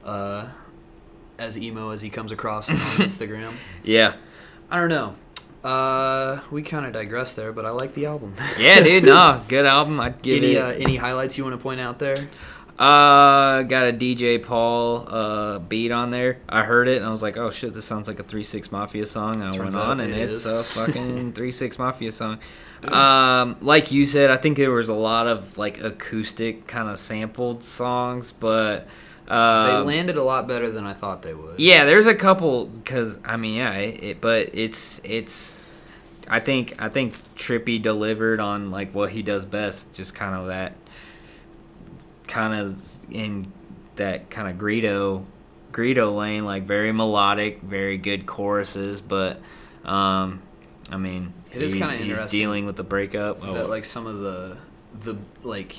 uh, 0.06 0.48
as 1.40 1.58
emo 1.58 1.90
as 1.92 2.02
he 2.02 2.10
comes 2.10 2.32
across 2.32 2.70
on 2.70 2.78
Instagram. 2.78 3.54
Yeah. 3.84 4.16
I 4.70 4.80
don't 4.80 4.90
know. 4.90 5.16
Uh, 5.68 6.40
we 6.52 6.62
kind 6.62 6.86
of 6.86 6.94
digress 6.94 7.36
there, 7.36 7.52
but 7.52 7.66
I 7.66 7.72
like 7.72 7.94
the 7.94 8.06
album. 8.06 8.34
Yeah, 8.60 8.82
dude. 8.82 9.04
No, 9.06 9.44
good 9.48 9.66
album. 9.66 10.00
I'd 10.00 10.22
give 10.22 10.44
any 10.44 10.54
it. 10.56 10.62
uh, 10.62 10.68
any 10.70 10.96
highlights 10.96 11.38
you 11.38 11.44
want 11.44 11.56
to 11.56 11.62
point 11.62 11.80
out 11.82 12.00
there? 12.00 12.16
Uh, 12.78 13.64
got 13.64 13.90
a 13.90 13.94
DJ 13.94 14.42
Paul 14.42 15.06
uh 15.10 15.60
beat 15.60 15.92
on 15.92 16.12
there. 16.12 16.38
I 16.48 16.64
heard 16.64 16.88
it 16.88 16.98
and 16.98 17.06
I 17.06 17.12
was 17.12 17.22
like, 17.22 17.36
oh 17.36 17.52
shit, 17.52 17.74
this 17.74 17.84
sounds 17.84 18.08
like 18.08 18.20
a 18.22 18.24
Three 18.24 18.46
Six 18.46 18.72
Mafia 18.72 19.06
song. 19.06 19.42
I 19.42 19.52
Turns 19.52 19.76
went 19.76 19.86
on 19.86 20.00
and 20.00 20.14
it 20.14 20.30
it's 20.30 20.46
a 20.46 20.64
fucking 20.64 21.34
Three 21.34 21.52
Six 21.52 21.78
Mafia 21.78 22.14
song. 22.14 22.40
Um, 22.86 23.58
like 23.60 23.92
you 23.92 24.06
said, 24.06 24.32
I 24.32 24.38
think 24.38 24.56
there 24.56 24.72
was 24.72 24.88
a 24.88 24.94
lot 24.94 25.28
of 25.28 25.58
like 25.58 25.84
acoustic 25.84 26.68
kind 26.68 26.88
of 26.88 26.98
sampled 26.98 27.66
songs, 27.66 28.32
but 28.32 28.88
They 29.30 29.36
uh, 29.36 29.84
landed 29.84 30.16
a 30.18 30.24
lot 30.24 30.48
better 30.48 30.72
than 30.72 30.86
I 30.86 30.94
thought 30.94 31.22
they 31.22 31.34
would. 31.36 31.60
yeah, 31.60 31.86
there's 31.86 32.08
a 32.08 32.16
couple 32.16 32.66
because 32.66 33.20
I 33.24 33.38
mean, 33.38 33.56
yeah, 33.56 33.74
it, 33.76 34.04
it, 34.04 34.22
but 34.22 34.50
it's 34.54 35.00
it's. 35.04 35.56
I 36.28 36.40
think 36.40 36.82
I 36.82 36.90
think 36.90 37.12
Trippie 37.36 37.82
delivered 37.82 38.40
on 38.40 38.72
like 38.72 38.94
what 38.94 39.12
he 39.12 39.22
does 39.22 39.46
best, 39.46 39.94
just 39.94 40.14
kind 40.16 40.36
of 40.36 40.48
that, 40.48 40.74
kind 42.28 42.54
of 42.54 42.82
in 43.12 43.52
that 43.96 44.30
kind 44.30 44.48
of 44.48 44.58
Greedo, 44.58 45.26
Greedo 45.72 46.16
lane, 46.16 46.46
like 46.46 46.64
very 46.64 46.92
melodic, 46.92 47.62
very 47.62 47.98
good 47.98 48.26
choruses, 48.26 49.02
but 49.02 49.40
um, 49.86 50.42
I 50.90 50.98
mean, 50.98 51.34
It 51.54 51.62
is 51.62 51.74
he- 51.74 51.80
kinda 51.80 51.96
he's 51.96 52.06
interesting 52.10 52.40
dealing 52.40 52.66
with 52.66 52.76
the 52.78 52.84
breakup. 52.84 53.40
Oh, 53.42 53.54
that 53.54 53.70
like 53.70 53.86
some 53.86 54.06
of 54.08 54.20
the 54.20 54.58
the 55.02 55.18
like 55.44 55.76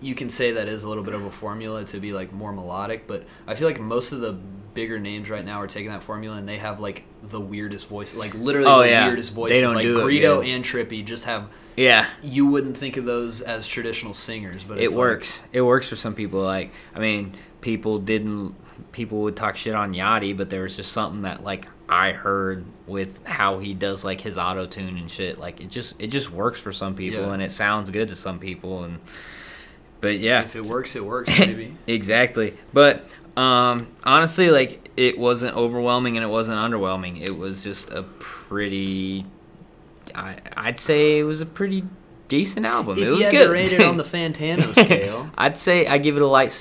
you 0.00 0.14
can 0.14 0.30
say 0.30 0.52
that 0.52 0.66
is 0.68 0.84
a 0.84 0.88
little 0.88 1.04
bit 1.04 1.14
of 1.14 1.24
a 1.24 1.30
formula 1.30 1.84
to 1.84 1.98
be 2.00 2.12
like 2.12 2.32
more 2.32 2.52
melodic 2.52 3.06
but 3.06 3.24
i 3.46 3.54
feel 3.54 3.68
like 3.68 3.80
most 3.80 4.12
of 4.12 4.20
the 4.20 4.32
bigger 4.72 4.98
names 5.00 5.28
right 5.28 5.44
now 5.44 5.60
are 5.60 5.66
taking 5.66 5.90
that 5.90 6.02
formula 6.02 6.36
and 6.36 6.48
they 6.48 6.56
have 6.56 6.78
like 6.80 7.04
the 7.24 7.40
weirdest 7.40 7.88
voice 7.88 8.14
like 8.14 8.32
literally 8.34 8.66
Oh, 8.68 8.78
the 8.80 8.88
yeah. 8.88 9.06
weirdest 9.06 9.30
They 9.30 9.34
voices 9.34 9.62
don't 9.62 9.74
like 9.74 9.82
do 9.82 9.98
it 10.00 10.04
Greedo 10.04 10.46
and 10.46 10.64
Trippie 10.64 11.04
just 11.04 11.24
have 11.24 11.48
yeah, 11.76 12.08
you 12.22 12.46
wouldn't 12.46 12.76
think 12.76 12.96
of 12.98 13.04
those 13.06 13.40
as 13.42 13.66
traditional 13.66 14.12
singers 14.14 14.64
but 14.64 14.78
it 14.78 14.84
it's 14.84 14.92
like- 14.94 14.98
works. 14.98 15.42
it 15.52 15.62
works 15.62 15.88
for 15.88 15.96
some 15.96 16.14
people. 16.14 16.40
Like, 16.42 16.72
I 16.94 16.98
mean, 16.98 17.34
people 17.62 17.98
didn't. 17.98 18.54
People 18.92 19.22
would 19.22 19.34
talk 19.36 19.56
shit 19.56 19.74
on 19.74 19.94
Yachty, 19.94 20.36
but 20.36 20.50
there 20.50 20.62
was 20.62 20.76
just 20.76 20.92
something 20.92 21.22
that 21.22 21.42
like 21.42 21.68
I 21.88 22.12
heard 22.12 22.64
with 22.86 23.24
how 23.26 23.60
he 23.60 23.72
does 23.72 24.04
like 24.04 24.20
his 24.20 24.36
auto 24.36 24.66
tune 24.66 24.98
and 24.98 25.10
shit. 25.10 25.38
Like, 25.38 25.62
it 25.62 25.70
just 25.70 25.98
it 26.02 26.08
just 26.08 26.30
works 26.30 26.60
for 26.60 26.72
some 26.72 26.94
people, 26.94 27.20
Yeah. 27.22 27.32
and 27.32 27.42
it 27.42 27.50
sounds 27.52 27.88
good 27.88 28.10
to 28.10 28.16
some 28.16 28.38
people. 28.38 28.84
And 28.84 28.98
but 30.00 30.18
yeah, 30.18 30.42
if 30.42 30.56
it 30.56 30.64
works 30.64 30.96
it 30.96 31.04
works 31.04 31.38
maybe 31.38 31.76
exactly. 31.86 32.56
But 32.72 33.04
um, 33.36 33.88
honestly, 34.04 34.50
like 34.50 34.90
it 34.96 35.18
wasn't 35.18 35.56
overwhelming 35.56 36.16
and 36.16 36.24
it 36.24 36.28
wasn't 36.28 36.58
underwhelming. 36.58 37.20
It 37.20 37.36
was 37.36 37.62
just 37.62 37.90
a 37.90 38.02
pretty. 38.02 39.24
I 40.14 40.38
I'd 40.56 40.80
say 40.80 41.18
it 41.18 41.24
was 41.24 41.40
a 41.40 41.46
pretty 41.46 41.84
decent 42.28 42.66
album. 42.66 42.98
If 42.98 43.04
it 43.04 43.10
was 43.10 43.18
you 43.20 43.24
had 43.26 43.32
good. 43.32 43.46
to 43.46 43.52
rate 43.52 43.72
it 43.72 43.80
on 43.80 43.96
the 43.96 44.02
Fantano 44.04 44.72
scale, 44.74 45.30
I'd 45.38 45.56
say 45.56 45.86
I 45.86 45.98
give 45.98 46.16
it 46.16 46.22
a 46.22 46.26
light, 46.26 46.52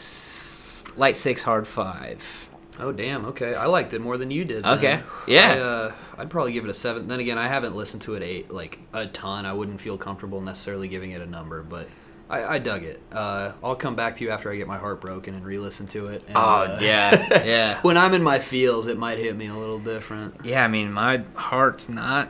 light 0.95 1.17
six, 1.17 1.43
hard 1.43 1.67
five. 1.67 2.49
oh 2.79 2.91
damn, 2.91 3.25
okay, 3.25 3.55
I 3.55 3.65
liked 3.65 3.93
it 3.93 3.99
more 4.01 4.17
than 4.17 4.31
you 4.31 4.45
did. 4.45 4.63
then. 4.63 4.77
Okay, 4.77 5.01
yeah. 5.27 5.53
I, 5.53 5.59
uh, 5.59 5.95
I'd 6.19 6.29
probably 6.29 6.53
give 6.53 6.65
it 6.65 6.71
a 6.71 6.75
seven. 6.75 7.07
Then 7.07 7.19
again, 7.19 7.37
I 7.37 7.47
haven't 7.47 7.75
listened 7.75 8.03
to 8.03 8.15
it 8.15 8.23
a 8.23 8.53
like 8.53 8.79
a 8.93 9.07
ton. 9.07 9.45
I 9.45 9.53
wouldn't 9.53 9.81
feel 9.81 9.97
comfortable 9.97 10.41
necessarily 10.41 10.87
giving 10.87 11.11
it 11.11 11.21
a 11.21 11.27
number, 11.27 11.63
but. 11.63 11.87
I, 12.29 12.55
I 12.55 12.59
dug 12.59 12.83
it. 12.83 13.01
Uh, 13.11 13.53
I'll 13.63 13.75
come 13.75 13.95
back 13.95 14.15
to 14.15 14.23
you 14.23 14.29
after 14.29 14.51
I 14.51 14.55
get 14.55 14.67
my 14.67 14.77
heart 14.77 15.01
broken 15.01 15.33
and 15.33 15.43
re-listen 15.43 15.87
to 15.87 16.07
it. 16.07 16.23
And, 16.27 16.37
Oh 16.37 16.39
uh, 16.39 16.79
yeah, 16.81 17.43
yeah, 17.45 17.81
when 17.81 17.97
I'm 17.97 18.13
in 18.13 18.21
my 18.21 18.37
feels, 18.39 18.85
it 18.87 18.97
might 18.97 19.17
hit 19.17 19.35
me 19.35 19.47
a 19.47 19.55
little 19.55 19.79
different. 19.79 20.35
yeah. 20.43 20.63
I 20.63 20.67
mean, 20.67 20.91
my 20.93 21.23
heart's 21.33 21.89
not 21.89 22.29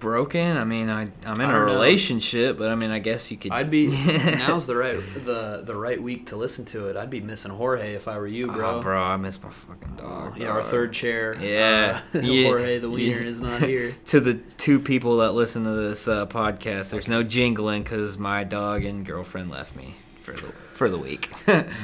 broken. 0.00 0.56
I 0.56 0.64
mean, 0.64 0.88
I 0.88 1.02
I'm 1.02 1.10
in 1.40 1.40
a 1.40 1.52
don't 1.52 1.52
know. 1.52 1.64
relationship, 1.64 2.58
but 2.58 2.70
I 2.70 2.74
mean, 2.74 2.90
I 2.90 2.98
guess 2.98 3.30
you 3.30 3.36
could. 3.36 3.52
I'd 3.52 3.70
be 3.70 3.86
now's 4.46 4.66
the 4.66 4.76
right 4.76 4.98
the 5.14 5.62
the 5.64 5.74
right 5.74 6.00
week 6.02 6.26
to 6.26 6.36
listen 6.36 6.64
to 6.66 6.88
it. 6.88 6.96
I'd 6.96 7.10
be 7.10 7.20
missing 7.20 7.50
Jorge 7.52 7.94
if 7.94 8.08
I 8.08 8.18
were 8.18 8.26
you, 8.26 8.48
bro. 8.52 8.76
Oh, 8.76 8.82
bro, 8.82 9.02
I 9.02 9.16
miss 9.16 9.42
my 9.42 9.50
fucking 9.50 9.96
dog. 9.96 10.38
Yeah, 10.38 10.48
our 10.48 10.62
third 10.62 10.92
chair. 10.92 11.36
Yeah. 11.40 12.00
uh, 12.14 12.18
Yeah. 12.22 12.46
Jorge 12.46 12.78
the 12.78 12.90
wiener 12.90 13.20
Yeah. 13.20 13.28
is 13.28 13.40
not 13.40 13.62
here. 13.62 13.96
to 14.06 14.20
the 14.20 14.34
two 14.34 14.78
people 14.80 15.18
that 15.18 15.32
listen 15.32 15.64
to 15.64 15.72
this 15.72 16.06
uh, 16.08 16.26
podcast, 16.26 16.90
there's 16.90 17.08
no 17.08 17.22
jingling 17.22 17.82
because 17.82 18.18
my 18.18 18.44
dog 18.44 18.84
and 18.84 19.04
girlfriend 19.06 19.50
left 19.50 19.74
me 19.76 19.94
for 20.22 20.32
the 20.34 20.52
for 20.74 20.88
the 20.90 20.98
week. 20.98 21.30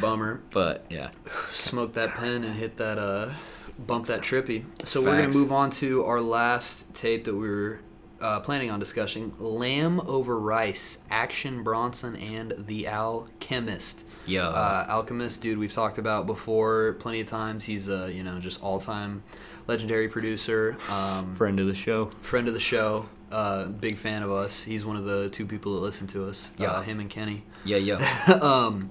Bummer. 0.00 0.40
but 0.52 0.84
yeah, 0.90 1.10
Smoke 1.52 1.94
that 1.94 2.14
pen 2.14 2.44
and 2.44 2.54
hit 2.54 2.76
that 2.76 2.98
uh, 2.98 3.30
bump 3.78 4.06
that 4.06 4.20
Trippie. 4.20 4.64
So 4.84 5.02
we're 5.02 5.20
gonna 5.20 5.32
move 5.34 5.50
on 5.50 5.70
to 5.82 6.04
our 6.04 6.20
last 6.20 6.92
tape 6.94 7.24
that 7.24 7.34
we 7.34 7.48
were 7.48 7.80
uh, 8.20 8.40
planning 8.40 8.70
on 8.70 8.80
discussing: 8.80 9.34
Lamb 9.38 10.00
over 10.00 10.38
Rice, 10.38 10.98
Action 11.10 11.62
Bronson 11.62 12.16
and 12.16 12.54
the 12.66 12.86
Alchemist. 12.88 14.04
yo, 14.26 14.42
Uh, 14.44 14.86
Alchemist, 14.88 15.40
dude, 15.42 15.58
we've 15.58 15.72
talked 15.72 15.98
about 15.98 16.26
before 16.26 16.94
plenty 16.94 17.20
of 17.20 17.26
times. 17.26 17.64
He's 17.64 17.88
a 17.88 18.12
you 18.12 18.22
know 18.22 18.38
just 18.40 18.62
all 18.62 18.78
time 18.80 19.22
legendary 19.66 20.08
producer. 20.08 20.76
Um, 20.90 21.34
friend 21.36 21.58
of 21.60 21.66
the 21.66 21.74
show. 21.74 22.06
friend 22.20 22.48
of 22.48 22.54
the 22.54 22.60
show, 22.60 23.08
uh, 23.30 23.66
big 23.66 23.96
fan 23.96 24.22
of 24.22 24.30
us. 24.30 24.62
He's 24.64 24.84
one 24.84 24.96
of 24.96 25.04
the 25.04 25.28
two 25.30 25.46
people 25.46 25.74
that 25.74 25.80
listen 25.80 26.06
to 26.08 26.26
us. 26.26 26.50
Yeah. 26.58 26.70
Uh, 26.70 26.82
him 26.82 27.00
and 27.00 27.08
Kenny. 27.10 27.44
Yeah, 27.64 27.78
yeah. 27.78 28.38
um, 28.42 28.90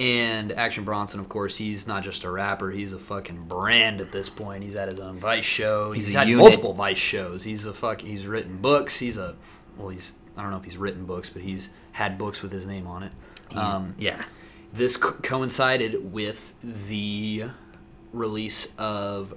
and 0.00 0.50
Action 0.52 0.84
Bronson, 0.84 1.20
of 1.20 1.28
course, 1.28 1.58
he's 1.58 1.86
not 1.86 2.02
just 2.02 2.24
a 2.24 2.30
rapper. 2.30 2.70
He's 2.70 2.92
a 2.92 2.98
fucking 2.98 3.44
brand 3.44 4.00
at 4.00 4.10
this 4.10 4.28
point. 4.30 4.64
He's 4.64 4.74
at 4.74 4.88
his 4.90 4.98
own 4.98 5.20
Vice 5.20 5.44
show. 5.44 5.92
He's, 5.92 6.06
He's 6.06 6.14
had 6.14 6.26
unit. 6.28 6.42
multiple 6.42 6.72
Vice 6.72 6.96
shows. 6.98 7.44
He's 7.44 7.66
a 7.66 7.74
fuck. 7.74 8.00
He's 8.00 8.26
written 8.26 8.56
books. 8.56 8.98
He's 8.98 9.16
a 9.18 9.36
well. 9.76 9.90
He's 9.90 10.14
I 10.36 10.42
don't 10.42 10.50
know 10.50 10.56
if 10.56 10.64
he's 10.64 10.78
written 10.78 11.04
books, 11.04 11.28
but 11.28 11.42
he's 11.42 11.68
had 11.92 12.16
books 12.16 12.42
with 12.42 12.50
his 12.50 12.64
name 12.66 12.86
on 12.86 13.02
it. 13.02 13.12
Um, 13.54 13.94
yeah, 13.98 14.24
this 14.72 14.96
co- 14.96 15.12
coincided 15.22 16.12
with 16.12 16.54
the 16.62 17.44
release 18.12 18.74
of 18.78 19.34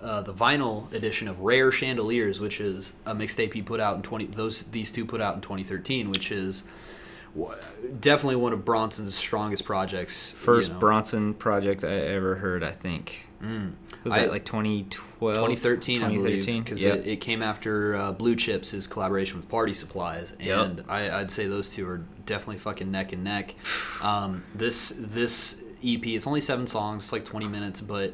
uh, 0.00 0.20
the 0.22 0.32
vinyl 0.32 0.90
edition 0.92 1.28
of 1.28 1.40
Rare 1.40 1.72
Chandeliers, 1.72 2.40
which 2.40 2.60
is 2.60 2.92
a 3.04 3.14
mixtape 3.14 3.52
he 3.52 3.62
put 3.62 3.80
out 3.80 3.96
in 3.96 4.02
twenty. 4.02 4.26
Those 4.26 4.62
these 4.64 4.90
two 4.92 5.04
put 5.04 5.20
out 5.20 5.34
in 5.34 5.40
2013, 5.40 6.10
which 6.10 6.30
is 6.30 6.64
definitely 8.00 8.36
one 8.36 8.52
of 8.52 8.64
Bronson's 8.64 9.14
strongest 9.14 9.64
projects. 9.64 10.32
you 10.32 10.38
first 10.38 10.72
know. 10.72 10.78
Bronson 10.78 11.34
project 11.34 11.84
I 11.84 11.88
ever 11.94 12.36
heard. 12.36 12.62
I 12.62 12.72
think. 12.72 13.20
Was 14.04 14.12
I- 14.14 14.20
that 14.20 14.30
like 14.30 14.44
2012? 14.46 15.34
2013, 15.34 16.02
I 16.02 16.08
believe, 16.08 16.44
2013? 16.46 16.62
because 16.62 16.82
Yep. 16.82 16.98
it, 17.00 17.06
it 17.06 17.16
came 17.16 17.42
after 17.42 17.94
uh, 17.94 18.12
Blue 18.12 18.36
Chips, 18.36 18.70
his 18.70 18.86
collaboration 18.86 19.36
with 19.38 19.48
Party 19.50 19.74
Supplies, 19.74 20.32
Yep. 20.40 20.58
and 20.66 20.84
I, 20.88 21.20
I'd 21.20 21.30
say 21.30 21.46
those 21.46 21.68
two 21.68 21.86
are 21.86 21.98
definitely 22.24 22.58
fucking 22.58 22.90
neck 22.90 23.12
and 23.12 23.22
neck. 23.24 23.54
Um, 24.02 24.44
this 24.54 24.92
this 24.98 25.62
EP, 25.82 26.06
it's 26.06 26.26
only 26.26 26.40
seven 26.42 26.66
songs, 26.66 27.04
it's 27.04 27.12
like 27.12 27.24
20 27.24 27.48
minutes, 27.48 27.80
but 27.80 28.12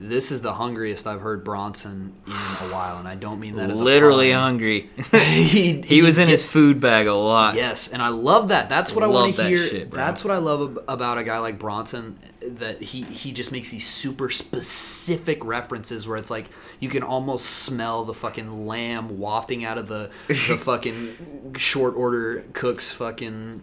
this 0.00 0.30
is 0.30 0.42
the 0.42 0.52
hungriest 0.54 1.06
I've 1.06 1.20
heard 1.20 1.42
Bronson 1.44 2.12
in 2.26 2.32
a 2.32 2.72
while, 2.72 2.98
and 2.98 3.08
I 3.08 3.14
don't 3.16 3.40
mean 3.40 3.56
that 3.56 3.68
as 3.70 3.80
literally 3.80 4.30
hungry. 4.32 4.90
he, 5.12 5.80
he 5.82 6.02
was 6.02 6.18
in 6.18 6.26
get- 6.26 6.32
his 6.32 6.44
food 6.44 6.80
bag 6.80 7.06
a 7.06 7.14
lot. 7.14 7.56
Yes, 7.56 7.88
and 7.92 8.00
I 8.00 8.08
love 8.08 8.48
that. 8.48 8.68
That's 8.68 8.92
what 8.92 9.02
I 9.02 9.06
Love 9.08 9.14
want 9.24 9.36
to 9.36 9.48
hear. 9.48 9.66
shit. 9.66 9.90
That's 9.90 10.22
what 10.24 10.32
I 10.32 10.38
love 10.38 10.76
ab- 10.78 10.84
about 10.88 11.18
a 11.18 11.24
guy 11.24 11.38
like 11.38 11.58
Bronson. 11.58 12.18
That 12.40 12.80
he 12.80 13.02
he 13.02 13.32
just 13.32 13.50
makes 13.50 13.70
these 13.70 13.86
super 13.86 14.30
specific 14.30 15.44
references 15.44 16.06
where 16.06 16.16
it's 16.16 16.30
like 16.30 16.48
you 16.78 16.88
can 16.88 17.02
almost 17.02 17.46
smell 17.46 18.04
the 18.04 18.14
fucking 18.14 18.66
lamb 18.66 19.18
wafting 19.18 19.64
out 19.64 19.76
of 19.76 19.88
the 19.88 20.10
the 20.28 20.34
fucking 20.58 21.54
short 21.56 21.94
order 21.96 22.44
cook's 22.52 22.92
fucking 22.92 23.62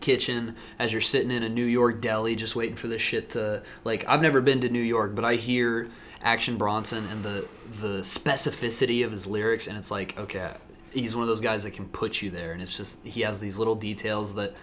kitchen 0.00 0.56
as 0.78 0.92
you're 0.92 1.00
sitting 1.00 1.30
in 1.30 1.42
a 1.42 1.48
New 1.48 1.64
York 1.64 2.00
deli 2.00 2.36
just 2.36 2.56
waiting 2.56 2.76
for 2.76 2.88
this 2.88 3.02
shit 3.02 3.30
to 3.30 3.62
like 3.84 4.04
I've 4.08 4.22
never 4.22 4.40
been 4.40 4.60
to 4.62 4.68
New 4.68 4.82
York 4.82 5.14
but 5.14 5.24
I 5.24 5.34
hear 5.36 5.88
Action 6.22 6.56
Bronson 6.56 7.06
and 7.06 7.22
the 7.22 7.46
the 7.80 8.00
specificity 8.00 9.04
of 9.04 9.12
his 9.12 9.26
lyrics 9.26 9.66
and 9.66 9.76
it's 9.76 9.90
like 9.90 10.18
okay 10.18 10.52
he's 10.92 11.14
one 11.14 11.22
of 11.22 11.28
those 11.28 11.40
guys 11.40 11.62
that 11.64 11.72
can 11.72 11.86
put 11.86 12.22
you 12.22 12.30
there 12.30 12.52
and 12.52 12.60
it's 12.60 12.76
just 12.76 12.98
he 13.04 13.20
has 13.22 13.40
these 13.40 13.58
little 13.58 13.76
details 13.76 14.34
that 14.34 14.54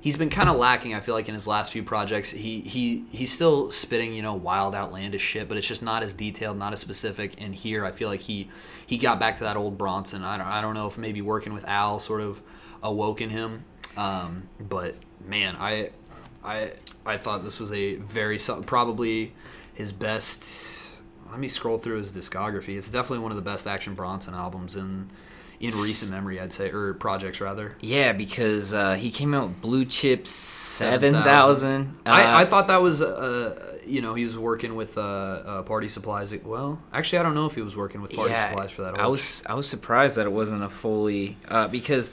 he's 0.00 0.16
been 0.16 0.30
kind 0.30 0.48
of 0.48 0.56
lacking 0.56 0.94
I 0.94 1.00
feel 1.00 1.14
like 1.14 1.28
in 1.28 1.34
his 1.34 1.46
last 1.46 1.72
few 1.72 1.82
projects. 1.82 2.30
He 2.30 2.60
he 2.60 3.06
he's 3.10 3.32
still 3.32 3.70
spitting 3.70 4.14
you 4.14 4.22
know 4.22 4.34
wild 4.34 4.74
outlandish 4.74 5.22
shit 5.22 5.48
but 5.48 5.56
it's 5.56 5.66
just 5.66 5.82
not 5.82 6.02
as 6.02 6.14
detailed 6.14 6.58
not 6.58 6.72
as 6.72 6.80
specific 6.80 7.34
and 7.38 7.54
here 7.54 7.84
I 7.84 7.92
feel 7.92 8.08
like 8.08 8.20
he 8.20 8.48
he 8.86 8.98
got 8.98 9.18
back 9.18 9.36
to 9.36 9.44
that 9.44 9.56
old 9.56 9.76
Bronson. 9.76 10.22
I 10.22 10.36
don't 10.36 10.46
I 10.46 10.60
don't 10.60 10.74
know 10.74 10.86
if 10.86 10.96
maybe 10.96 11.22
working 11.22 11.52
with 11.52 11.64
Al 11.66 11.98
sort 11.98 12.20
of 12.20 12.40
awoken 12.82 13.30
him 13.30 13.64
um, 13.96 14.48
but 14.58 14.94
man, 15.24 15.56
I, 15.58 15.90
I, 16.44 16.72
I 17.04 17.16
thought 17.16 17.44
this 17.44 17.60
was 17.60 17.72
a 17.72 17.96
very 17.96 18.38
probably 18.64 19.32
his 19.74 19.92
best. 19.92 20.74
Let 21.30 21.40
me 21.40 21.48
scroll 21.48 21.78
through 21.78 21.98
his 21.98 22.12
discography. 22.12 22.76
It's 22.76 22.90
definitely 22.90 23.20
one 23.20 23.32
of 23.32 23.36
the 23.36 23.42
best 23.42 23.66
Action 23.66 23.94
Bronson 23.94 24.34
albums 24.34 24.76
in 24.76 25.10
in 25.60 25.70
recent 25.70 26.10
memory, 26.10 26.40
I'd 26.40 26.52
say, 26.52 26.70
or 26.70 26.94
projects 26.94 27.40
rather. 27.40 27.76
Yeah, 27.80 28.12
because 28.12 28.74
uh, 28.74 28.94
he 28.94 29.10
came 29.10 29.34
out 29.34 29.48
with 29.48 29.60
Blue 29.60 29.84
Chips 29.84 30.30
7,000. 30.30 31.22
7000. 31.22 31.96
Uh, 32.04 32.10
I, 32.10 32.42
I 32.42 32.44
thought 32.44 32.66
that 32.66 32.82
was, 32.82 33.00
uh, 33.00 33.78
you 33.86 34.02
know, 34.02 34.14
he 34.14 34.24
was 34.24 34.36
working 34.36 34.74
with 34.74 34.98
uh, 34.98 35.00
uh, 35.00 35.62
Party 35.62 35.88
Supplies. 35.88 36.34
Well, 36.44 36.82
actually, 36.92 37.20
I 37.20 37.22
don't 37.22 37.34
know 37.34 37.46
if 37.46 37.54
he 37.54 37.62
was 37.62 37.76
working 37.76 38.02
with 38.02 38.12
Party 38.12 38.34
Supplies 38.34 38.70
for 38.70 38.82
that. 38.82 38.98
I 38.98 39.06
was 39.06 39.42
I 39.46 39.54
was 39.54 39.68
surprised 39.68 40.16
that 40.16 40.26
it 40.26 40.32
wasn't 40.32 40.62
a 40.62 40.68
fully 40.68 41.36
uh, 41.48 41.68
because 41.68 42.10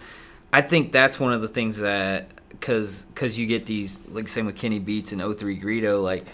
I 0.53 0.61
think 0.61 0.91
that's 0.91 1.19
one 1.19 1.33
of 1.33 1.41
the 1.41 1.47
things 1.47 1.79
that 1.79 2.27
because 2.49 3.05
because 3.05 3.37
you 3.39 3.47
get 3.47 3.65
these 3.65 3.99
like 4.07 4.27
same 4.27 4.45
with 4.45 4.55
Kenny 4.55 4.77
Beats 4.77 5.11
and 5.11 5.21
03 5.21 5.59
Greedo 5.59 6.01
like 6.01 6.25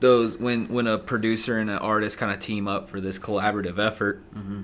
those 0.00 0.38
when 0.38 0.68
when 0.68 0.86
a 0.86 0.96
producer 0.96 1.58
and 1.58 1.68
an 1.68 1.78
artist 1.78 2.16
kind 2.16 2.32
of 2.32 2.40
team 2.40 2.66
up 2.66 2.88
for 2.88 2.98
this 2.98 3.18
collaborative 3.18 3.78
effort. 3.78 4.22
Mm-hmm. 4.34 4.62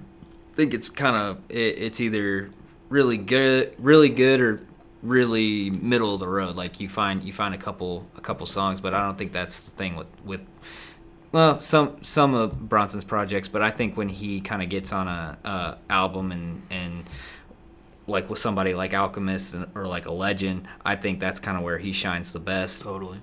I 0.52 0.56
think 0.56 0.72
it's 0.72 0.88
kind 0.88 1.16
of 1.16 1.38
it, 1.50 1.78
it's 1.78 2.00
either 2.00 2.50
really 2.88 3.18
good 3.18 3.74
really 3.78 4.08
good 4.08 4.40
or 4.40 4.60
really 5.02 5.70
middle 5.70 6.14
of 6.14 6.20
the 6.20 6.26
road 6.26 6.56
like 6.56 6.80
you 6.80 6.88
find 6.88 7.22
you 7.22 7.32
find 7.32 7.54
a 7.54 7.58
couple 7.58 8.06
a 8.16 8.20
couple 8.20 8.46
songs 8.46 8.80
but 8.80 8.94
i 8.94 9.00
don't 9.04 9.18
think 9.18 9.30
that's 9.30 9.60
the 9.60 9.70
thing 9.72 9.94
with 9.94 10.06
with 10.24 10.42
well, 11.32 11.60
some 11.60 11.98
some 12.02 12.32
of 12.32 12.68
Bronson's 12.68 13.04
projects, 13.04 13.48
but 13.48 13.60
I 13.60 13.70
think 13.70 13.94
when 13.94 14.08
he 14.08 14.40
kind 14.40 14.62
of 14.62 14.70
gets 14.70 14.90
on 14.90 15.06
a, 15.06 15.36
a 15.44 15.78
album 15.90 16.32
and 16.32 16.62
and 16.70 17.04
like 18.06 18.30
with 18.30 18.38
somebody 18.38 18.74
like 18.74 18.94
Alchemist 18.94 19.54
or 19.74 19.86
like 19.86 20.06
a 20.06 20.12
Legend, 20.12 20.68
I 20.84 20.96
think 20.96 21.20
that's 21.20 21.40
kind 21.40 21.56
of 21.56 21.62
where 21.64 21.78
he 21.78 21.92
shines 21.92 22.32
the 22.32 22.40
best. 22.40 22.82
totally 22.82 23.18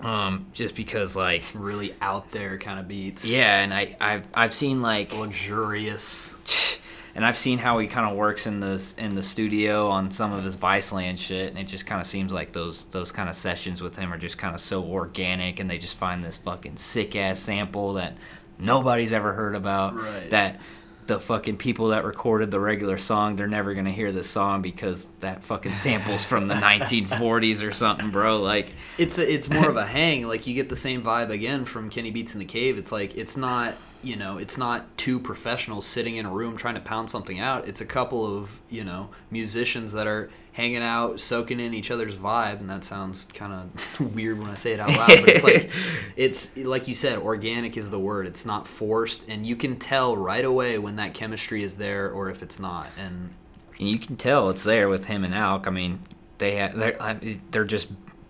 Um, 0.00 0.46
just 0.52 0.74
because 0.74 1.14
like 1.16 1.44
really 1.54 1.94
out 2.00 2.30
there 2.30 2.58
kind 2.58 2.78
of 2.78 2.88
beats. 2.88 3.24
yeah, 3.24 3.60
and 3.62 3.72
I 3.74 3.96
I've 4.00 4.24
I've 4.34 4.54
seen 4.54 4.82
like 4.82 5.12
luxurious. 5.14 6.34
and 7.14 7.26
I've 7.26 7.36
seen 7.36 7.58
how 7.58 7.78
he 7.78 7.86
kind 7.88 8.10
of 8.10 8.16
works 8.16 8.46
in 8.46 8.60
the 8.60 8.82
in 8.96 9.14
the 9.14 9.22
studio 9.22 9.90
on 9.90 10.10
some 10.10 10.32
of 10.32 10.44
his 10.44 10.56
Viceland 10.56 11.18
shit, 11.18 11.50
and 11.50 11.58
it 11.58 11.64
just 11.64 11.84
kind 11.86 12.00
of 12.00 12.06
seems 12.06 12.32
like 12.32 12.52
those 12.52 12.84
those 12.84 13.12
kind 13.12 13.28
of 13.28 13.34
sessions 13.34 13.82
with 13.82 13.96
him 13.96 14.12
are 14.12 14.18
just 14.18 14.38
kind 14.38 14.54
of 14.54 14.60
so 14.60 14.82
organic, 14.82 15.60
and 15.60 15.68
they 15.68 15.78
just 15.78 15.96
find 15.96 16.24
this 16.24 16.38
fucking 16.38 16.76
sick 16.76 17.14
ass 17.14 17.38
sample 17.38 17.92
that 17.94 18.16
nobody's 18.58 19.12
ever 19.12 19.34
heard 19.34 19.54
about. 19.54 19.94
Right. 19.94 20.30
That 20.30 20.60
the 21.06 21.18
fucking 21.18 21.56
people 21.56 21.88
that 21.88 22.04
recorded 22.04 22.50
the 22.50 22.60
regular 22.60 22.98
song, 22.98 23.36
they're 23.36 23.46
never 23.46 23.74
gonna 23.74 23.90
hear 23.90 24.12
this 24.12 24.30
song 24.30 24.62
because 24.62 25.06
that 25.20 25.42
fucking 25.44 25.74
sample's 25.74 26.24
from 26.24 26.48
the 26.48 26.54
1940s 26.70 27.66
or 27.66 27.72
something, 27.72 28.10
bro. 28.10 28.40
Like, 28.40 28.72
it's 28.98 29.18
a, 29.18 29.32
it's 29.32 29.50
more 29.50 29.68
of 29.68 29.76
a 29.76 29.86
hang. 29.98 30.26
Like 30.26 30.46
you 30.46 30.54
get 30.54 30.68
the 30.68 30.76
same 30.76 31.02
vibe 31.02 31.30
again 31.30 31.64
from 31.64 31.90
Kenny 31.90 32.10
Beats 32.10 32.34
in 32.34 32.38
the 32.38 32.44
Cave. 32.44 32.78
It's 32.78 32.92
like 32.92 33.16
it's 33.16 33.36
not 33.36 33.74
you 34.02 34.16
know 34.16 34.36
it's 34.38 34.58
not 34.58 34.96
two 34.96 35.18
professionals 35.18 35.86
sitting 35.86 36.16
in 36.16 36.26
a 36.26 36.30
room 36.30 36.56
trying 36.56 36.74
to 36.74 36.80
pound 36.80 37.10
something 37.10 37.38
out. 37.38 37.66
It's 37.68 37.80
a 37.80 37.86
couple 37.86 38.26
of 38.38 38.60
you 38.68 38.84
know 38.84 39.10
musicians 39.30 39.92
that 39.92 40.06
are 40.06 40.30
hanging 40.52 40.82
out, 40.82 41.18
soaking 41.18 41.60
in 41.60 41.72
each 41.72 41.90
other's 41.90 42.16
vibe, 42.16 42.60
and 42.60 42.68
that 42.68 42.84
sounds 42.84 43.24
kind 43.26 43.52
of 43.52 44.14
weird 44.14 44.38
when 44.38 44.50
I 44.50 44.54
say 44.54 44.72
it 44.72 44.80
out 44.80 44.90
loud. 44.90 45.08
But 45.08 45.28
it's 45.28 45.44
like 45.44 45.70
it's 46.16 46.56
like 46.56 46.88
you 46.88 46.94
said, 46.94 47.18
organic 47.18 47.76
is 47.76 47.90
the 47.90 47.98
word. 48.00 48.26
It's 48.26 48.44
not 48.44 48.66
forced, 48.66 49.28
and 49.28 49.46
you 49.46 49.56
can 49.56 49.78
tell 49.78 50.16
right 50.16 50.44
away 50.44 50.78
when 50.78 50.96
that 50.96 51.14
chemistry 51.14 51.62
is 51.62 51.76
there 51.76 52.10
or 52.10 52.28
if 52.28 52.42
it's 52.42 52.58
not. 52.58 52.88
And 52.98 53.30
and 53.78 53.88
you 53.88 53.98
can 53.98 54.16
tell 54.16 54.48
it's 54.50 54.64
there 54.64 54.88
with 54.88 55.06
him 55.06 55.24
and 55.24 55.34
Alk. 55.34 55.66
I 55.66 55.70
mean, 55.70 56.00
they 56.38 56.58
ha- 56.58 56.72
they're 56.74 57.20
they're 57.50 57.64
just 57.64 57.88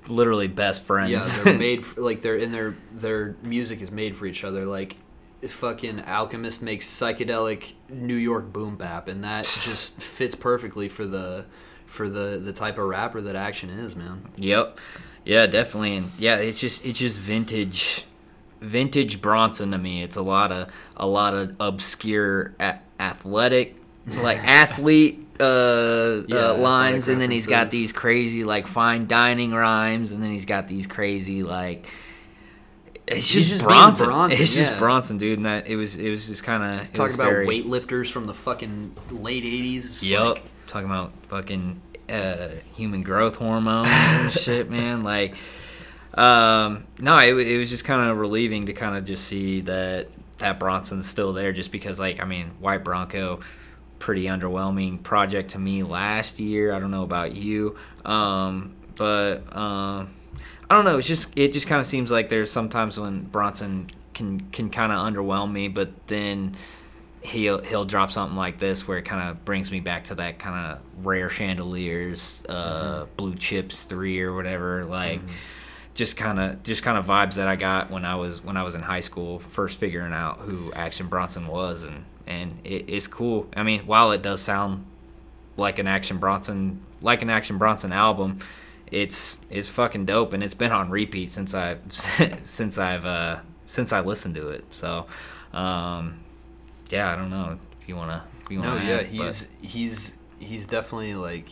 literally 0.09 0.49
best 0.49 0.83
friends. 0.83 1.11
Yeah, 1.11 1.45
they're 1.45 1.59
made 1.59 1.85
for, 1.85 2.01
like 2.01 2.23
they're 2.23 2.37
in 2.37 2.51
their 2.51 2.75
their 2.93 3.37
music 3.43 3.81
is 3.81 3.91
made 3.91 4.17
for 4.17 4.27
each 4.27 4.45
other. 4.45 4.65
Like 4.65 4.97
fucking 5.49 6.01
Alchemist 6.01 6.63
makes 6.63 6.87
psychedelic 6.89 7.73
New 7.89 8.17
York 8.17 8.53
boom 8.53 8.77
bap, 8.77 9.09
and 9.09 9.23
that 9.25 9.45
just 9.63 10.01
fits 10.01 10.35
perfectly 10.35 10.89
for 10.89 11.07
the 11.07 11.47
for 11.87 12.09
the 12.09 12.41
the 12.43 12.53
type 12.53 12.79
of 12.79 12.85
rapper 12.85 13.21
that 13.21 13.37
Action 13.37 13.71
is, 13.71 13.95
man. 13.97 14.29
Yep. 14.37 14.79
Yeah, 15.25 15.47
definitely. 15.47 15.97
And 15.97 16.13
yeah, 16.19 16.37
it's 16.37 16.61
just 16.61 16.85
it's 16.85 16.99
just 16.99 17.19
vintage 17.19 18.05
vintage 18.61 19.21
Bronson 19.21 19.71
to 19.73 19.79
me. 19.79 20.03
It's 20.03 20.17
a 20.17 20.23
lot 20.23 20.53
of 20.53 20.69
a 20.97 21.07
lot 21.07 21.35
of 21.35 21.57
obscure 21.61 22.55
a- 22.61 22.79
athletic 22.99 23.77
like 24.23 24.39
athlete 24.39 25.21
uh, 25.41 26.23
Yeah, 26.27 26.51
uh 26.51 26.55
lines 26.55 27.09
and 27.09 27.21
then 27.21 27.31
he's 27.31 27.47
got 27.47 27.71
these 27.71 27.93
crazy 27.93 28.45
like 28.45 28.67
fine 28.67 29.07
dining 29.07 29.53
rhymes 29.53 30.13
and 30.13 30.23
then 30.23 30.31
he's 30.33 30.45
got 30.45 30.69
these 30.69 30.87
crazy 30.87 31.43
like 31.43 31.87
it's 33.17 33.29
just, 33.29 33.49
just 33.49 33.63
Bronson. 33.63 34.07
Bronson, 34.07 34.43
It's 34.43 34.55
just. 34.55 34.79
Bronson, 34.79 35.19
dude. 35.19 35.39
And 35.39 35.47
that 35.47 35.67
it 35.67 35.77
was 35.77 35.97
it 35.97 36.11
was 36.11 36.27
just 36.27 36.43
kind 36.43 36.81
of 36.81 36.93
Talking 36.93 37.15
about 37.15 37.33
weightlifters 37.33 38.11
from 38.11 38.27
the 38.27 38.35
fucking 38.35 38.95
late 39.11 39.45
'80s. 39.45 40.09
Yep. 40.09 40.21
like, 40.21 40.43
Talking 40.67 40.87
about 40.87 41.13
fucking 41.29 41.81
uh, 42.09 42.49
human 42.75 43.03
growth 43.03 43.37
hormones 43.37 43.89
and 43.91 44.33
shit, 44.39 44.71
man. 44.71 45.03
Like, 45.03 45.35
um, 46.15 46.87
no, 46.99 47.17
it, 47.19 47.35
it 47.35 47.59
was 47.59 47.71
just 47.71 47.85
kind 47.85 48.11
of 48.11 48.19
relieving 48.19 48.67
to 48.67 48.73
kind 48.73 48.97
of 48.97 49.05
just 49.05 49.25
see 49.25 49.63
that 49.63 50.09
that 50.39 50.59
Bronson's 50.59 51.07
still 51.09 51.33
there, 51.33 51.53
just 51.53 51.73
because, 51.73 51.99
like, 51.99 52.21
I 52.21 52.25
mean, 52.25 52.49
White 52.61 52.85
Bronco, 52.85 53.41
pretty 53.99 54.25
underwhelming 54.25 55.03
project 55.03 55.53
to 55.53 55.59
me 55.59 55.83
last 55.83 56.41
year. 56.41 56.73
I 56.73 56.81
don't 56.81 56.91
know 56.91 57.05
about 57.05 57.35
you, 57.35 57.77
um, 58.05 58.75
but 58.97 59.57
um, 59.57 60.11
I 60.69 60.75
don't 60.75 60.85
know. 60.85 60.99
It's 60.99 61.07
just 61.07 61.39
it 61.39 61.53
just 61.53 61.67
kind 61.67 61.81
of 61.81 61.87
seems 61.87 62.11
like 62.11 62.29
there's 62.29 62.51
sometimes 62.51 62.99
when 62.99 63.25
Bronson 63.25 63.91
can 64.15 64.41
can 64.53 64.71
kind 64.71 64.93
of 64.93 64.99
underwhelm 64.99 65.53
me, 65.53 65.69
but 65.69 66.07
then 66.07 66.57
he'll 67.23 67.63
he'll 67.63 67.85
drop 67.85 68.11
something 68.11 68.37
like 68.37 68.59
this 68.59 68.87
where 68.89 68.99
it 68.99 69.05
kind 69.05 69.29
of 69.29 69.45
brings 69.45 69.71
me 69.71 69.81
back 69.81 70.05
to 70.05 70.15
that 70.17 70.39
kind 70.39 70.73
of 70.73 71.07
rare 71.07 71.29
chandeliers, 71.29 72.37
uh, 72.49 73.07
blue 73.17 73.35
chips 73.35 73.85
three 73.85 74.21
or 74.21 74.35
whatever. 74.35 74.85
Like 74.85 75.21
just 75.95 76.17
kind 76.17 76.41
of 76.41 76.63
just 76.63 76.83
kind 76.83 76.97
of 76.97 77.07
vibes 77.07 77.35
that 77.35 77.49
I 77.49 77.57
got 77.57 77.91
when 77.91 78.05
I 78.05 78.17
was 78.17 78.43
when 78.43 78.57
I 78.57 78.63
was 78.63 78.75
in 78.75 78.83
high 78.83 79.01
school, 79.01 79.39
first 79.41 79.79
figuring 79.79 80.13
out 80.13 80.39
who 80.39 80.73
Action 80.73 81.09
Bronson 81.09 81.47
was, 81.47 81.85
and 81.85 82.05
and 82.27 82.59
it, 82.65 82.89
it's 82.89 83.07
cool. 83.07 83.47
I 83.55 83.63
mean, 83.63 83.87
while 83.87 84.13
it 84.13 84.23
does 84.23 84.41
sound 84.41 84.87
like 85.57 85.79
an 85.79 85.87
Action 85.87 86.19
Bronson 86.19 86.81
like 87.03 87.23
an 87.23 87.31
Action 87.31 87.59
Bronson 87.59 87.93
album. 87.93 88.39
It's 88.93 89.39
it's 89.51 89.67
fucking 89.69 90.05
dope, 90.05 90.35
and 90.35 90.45
it's 90.45 90.55
been 90.55 90.71
on 90.71 90.91
repeat 90.91 91.31
since 91.31 91.55
I 91.55 91.79
since 92.45 92.79
I've 92.79 93.05
uh, 93.07 93.39
since 93.67 93.93
I 93.93 94.01
listened 94.01 94.35
to 94.37 94.49
it. 94.51 94.65
So, 94.71 95.07
um, 95.55 96.21
yeah, 96.91 97.11
I 97.11 97.17
don't 97.17 97.31
know 97.31 97.59
if 97.81 97.89
you 97.89 97.97
wanna 97.97 98.23
if 98.45 98.51
you 98.51 98.61
No, 98.61 98.69
wanna. 98.75 98.85
yeah, 98.89 98.97
add, 98.99 99.07
he's 99.07 99.49
he's 99.63 100.15
he's 100.39 100.67
definitely 100.67 101.15
like 101.15 101.49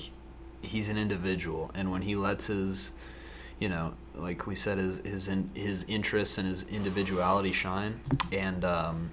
he's 0.61 0.91
an 0.91 0.99
individual, 0.99 1.71
and 1.75 1.91
when 1.91 2.03
he 2.03 2.15
lets 2.15 2.49
his, 2.49 2.93
you 3.59 3.71
know, 3.71 3.95
like 4.15 4.47
we 4.47 4.55
said, 4.55 4.77
his 4.77 4.99
his 4.99 5.27
in, 5.27 5.49
his 5.55 5.85
interests 5.89 6.37
and 6.37 6.47
his 6.47 6.65
individuality 6.65 7.53
shine, 7.53 8.01
and 8.31 8.67
um, 8.67 9.11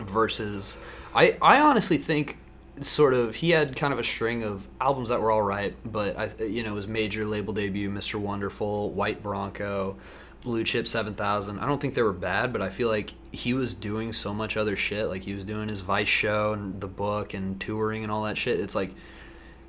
versus, 0.00 0.78
I 1.14 1.36
I 1.42 1.60
honestly 1.60 1.98
think 1.98 2.38
sort 2.80 3.14
of 3.14 3.36
he 3.36 3.50
had 3.50 3.76
kind 3.76 3.92
of 3.92 3.98
a 3.98 4.04
string 4.04 4.42
of 4.42 4.68
albums 4.80 5.08
that 5.08 5.20
were 5.20 5.30
all 5.30 5.42
right, 5.42 5.74
but 5.84 6.16
I 6.18 6.44
you 6.44 6.62
know 6.62 6.76
his 6.76 6.86
major 6.86 7.24
label 7.24 7.52
debut, 7.52 7.90
Mr. 7.90 8.16
Wonderful, 8.16 8.92
White 8.92 9.22
Bronco. 9.22 9.96
Blue 10.42 10.62
Chip 10.62 10.86
7000. 10.86 11.58
I 11.58 11.66
don't 11.66 11.80
think 11.80 11.94
they 11.94 12.02
were 12.02 12.12
bad, 12.12 12.52
but 12.52 12.62
I 12.62 12.68
feel 12.68 12.88
like 12.88 13.14
he 13.32 13.52
was 13.52 13.74
doing 13.74 14.12
so 14.12 14.32
much 14.32 14.56
other 14.56 14.76
shit. 14.76 15.08
Like 15.08 15.22
he 15.22 15.34
was 15.34 15.44
doing 15.44 15.68
his 15.68 15.80
Vice 15.80 16.06
show 16.06 16.52
and 16.52 16.80
the 16.80 16.86
book 16.86 17.34
and 17.34 17.60
touring 17.60 18.04
and 18.04 18.12
all 18.12 18.22
that 18.22 18.38
shit. 18.38 18.60
It's 18.60 18.76
like, 18.76 18.94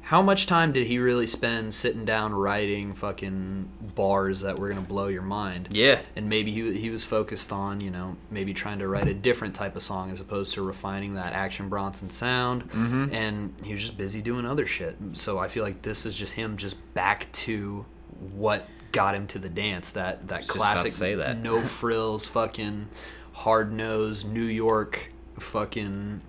how 0.08 0.22
much 0.22 0.46
time 0.46 0.72
did 0.72 0.88
he 0.88 1.00
really 1.00 1.28
spend 1.28 1.74
sitting 1.74 2.06
down 2.06 2.34
writing 2.34 2.94
fucking 2.94 3.70
bars 3.94 4.40
that 4.40 4.58
were 4.58 4.70
gonna 4.70 4.80
blow 4.80 5.10
your 5.10 5.22
mind? 5.22 5.68
Yeah. 5.70 6.00
And 6.16 6.30
maybe 6.30 6.50
he, 6.50 6.78
he 6.80 6.90
was 6.90 7.04
focused 7.04 7.52
on, 7.52 7.82
you 7.82 7.92
know, 7.92 8.16
maybe 8.32 8.54
trying 8.54 8.80
to 8.80 8.88
write 8.88 9.10
a 9.10 9.14
different 9.14 9.54
type 9.54 9.76
of 9.76 9.84
song 9.84 10.10
as 10.10 10.22
opposed 10.22 10.54
to 10.54 10.62
refining 10.62 11.16
that 11.16 11.34
Action 11.34 11.68
Bronson 11.68 12.10
sound. 12.10 12.70
Mm-hmm. 12.70 13.14
And 13.14 13.54
he 13.62 13.74
was 13.74 13.82
just 13.82 13.98
busy 13.98 14.22
doing 14.22 14.46
other 14.46 14.66
shit. 14.66 14.96
So 15.12 15.40
I 15.40 15.50
feel 15.50 15.66
like 15.66 15.82
this 15.82 16.06
is 16.06 16.16
just 16.16 16.36
him 16.36 16.56
just 16.56 16.78
back 16.94 17.30
to 17.34 17.86
what 18.34 18.66
got 18.94 19.14
him 19.14 19.28
to 19.28 19.40
the 19.40 19.50
dance. 19.50 19.92
That 19.92 20.30
that 20.30 20.44
Just 20.44 20.56
about 20.56 20.64
to 20.64 20.80
classic 20.84 20.94
say 20.94 21.16
that. 21.16 21.40
no 21.40 21.62
frills 21.62 22.26
fucking 22.26 22.88
hard 23.34 23.74
nosed 23.74 24.26
New 24.32 24.46
York 24.46 25.12
fucking 25.38 26.22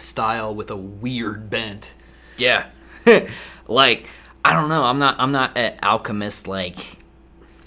style 0.00 0.54
with 0.54 0.70
a 0.70 0.76
weird 0.76 1.48
bent. 1.48 1.94
Yeah. 2.36 2.66
like 3.68 4.06
I 4.44 4.52
don't 4.54 4.68
know. 4.68 4.82
I'm 4.82 4.98
not. 4.98 5.16
I'm 5.18 5.32
not 5.32 5.56
an 5.56 5.78
alchemist 5.82 6.48
like 6.48 6.76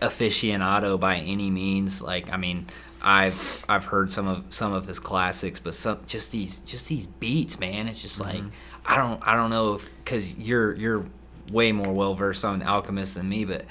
aficionado 0.01 0.99
by 0.99 1.17
any 1.17 1.49
means. 1.49 2.01
Like 2.01 2.31
I 2.31 2.37
mean, 2.37 2.67
I've 3.01 3.63
I've 3.69 3.85
heard 3.85 4.11
some 4.11 4.27
of 4.27 4.45
some 4.49 4.73
of 4.73 4.85
his 4.87 4.99
classics, 4.99 5.59
but 5.59 5.73
some 5.75 5.99
just 6.05 6.31
these 6.31 6.59
just 6.59 6.87
these 6.87 7.05
beats, 7.05 7.59
man. 7.59 7.87
It's 7.87 8.01
just 8.01 8.19
like 8.19 8.37
mm-hmm. 8.37 8.49
I 8.85 8.97
don't 8.97 9.25
I 9.25 9.35
don't 9.35 9.49
know 9.49 9.75
if 9.75 9.89
because 10.03 10.35
you're 10.35 10.73
you're 10.75 11.05
way 11.51 11.71
more 11.71 11.93
well 11.93 12.15
versed 12.15 12.43
on 12.43 12.61
alchemist 12.61 13.15
than 13.15 13.29
me, 13.29 13.45
but 13.45 13.65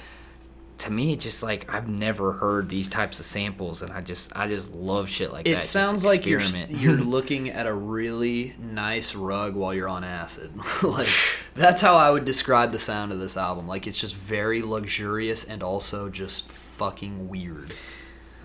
to 0.79 0.91
me, 0.91 1.13
it's 1.13 1.23
just 1.23 1.41
like 1.41 1.73
I've 1.73 1.87
never 1.87 2.33
heard 2.33 2.67
these 2.69 2.89
types 2.89 3.19
of 3.19 3.25
samples, 3.25 3.81
and 3.81 3.91
I 3.93 4.01
just 4.01 4.31
I 4.35 4.47
just 4.47 4.73
love 4.73 5.09
shit 5.09 5.31
like 5.31 5.45
that. 5.45 5.57
It 5.59 5.63
sounds 5.63 6.03
like 6.03 6.25
you're 6.25 6.41
you're 6.69 6.93
looking 6.97 7.49
at 7.49 7.65
a 7.65 7.73
really 7.73 8.55
nice 8.59 9.15
rug 9.15 9.55
while 9.55 9.73
you're 9.73 9.87
on 9.87 10.03
acid. 10.03 10.51
like 10.83 11.07
that's 11.53 11.81
how 11.81 11.95
I 11.95 12.09
would 12.11 12.25
describe 12.25 12.71
the 12.71 12.79
sound 12.79 13.11
of 13.13 13.19
this 13.19 13.37
album. 13.37 13.67
Like 13.67 13.87
it's 13.87 13.99
just 13.99 14.15
very 14.15 14.61
luxurious 14.61 15.43
and 15.45 15.63
also 15.63 16.09
just 16.09 16.47
fucking 16.49 17.29
weird. 17.29 17.73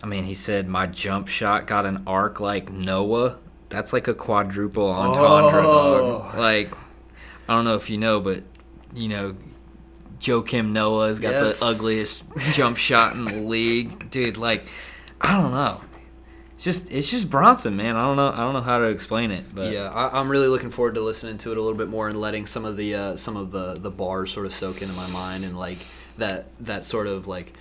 I 0.02 0.06
mean, 0.06 0.24
he 0.24 0.34
said 0.34 0.68
my 0.68 0.86
jump 0.86 1.28
shot 1.28 1.66
got 1.66 1.84
an 1.84 2.04
arc 2.06 2.40
like 2.40 2.70
Noah. 2.70 3.38
That's 3.70 3.92
like 3.92 4.08
a 4.08 4.14
quadruple 4.14 4.88
entendre, 4.88 5.62
Oh. 5.64 6.18
dog. 6.22 6.34
Like, 6.36 6.72
I 7.48 7.54
don't 7.54 7.64
know 7.64 7.76
if 7.76 7.90
you 7.90 7.98
know, 7.98 8.18
but 8.20 8.42
you 8.94 9.08
know, 9.08 9.36
Joakim 10.20 10.70
Noah's 10.72 11.18
got 11.18 11.30
Yes. 11.32 11.60
the 11.60 11.66
ugliest 11.66 12.22
jump 12.54 12.76
shot 12.76 13.14
in 13.14 13.24
the 13.24 13.36
league, 13.40 14.10
dude. 14.10 14.36
Like, 14.36 14.64
I 15.20 15.32
don't 15.32 15.50
know. 15.52 15.80
It's 16.54 16.64
just, 16.64 16.90
it's 16.92 17.10
just 17.10 17.30
Bronson, 17.30 17.74
man. 17.76 17.96
I 17.96 18.02
don't 18.02 18.16
know, 18.16 18.28
I 18.28 18.36
don't 18.38 18.52
know 18.52 18.60
how 18.60 18.78
to 18.78 18.84
explain 18.84 19.30
it, 19.30 19.46
but 19.54 19.72
yeah, 19.72 19.90
I, 19.90 20.20
I'm 20.20 20.30
really 20.30 20.48
looking 20.48 20.70
forward 20.70 20.94
to 20.96 21.00
listening 21.00 21.38
to 21.38 21.52
it 21.52 21.56
a 21.56 21.60
little 21.62 21.78
bit 21.78 21.88
more 21.88 22.06
and 22.08 22.20
letting 22.20 22.44
some 22.46 22.66
of 22.66 22.76
the 22.76 22.94
uh, 22.94 23.16
some 23.16 23.34
of 23.36 23.50
the 23.50 23.74
the 23.74 23.90
bars 23.90 24.30
sort 24.30 24.44
of 24.44 24.52
soak 24.52 24.82
into 24.82 24.92
my 24.94 25.06
mind 25.06 25.44
and 25.46 25.58
like 25.58 25.78
that 26.18 26.48
that 26.60 26.84
sort 26.84 27.06
of 27.06 27.26
like 27.26 27.54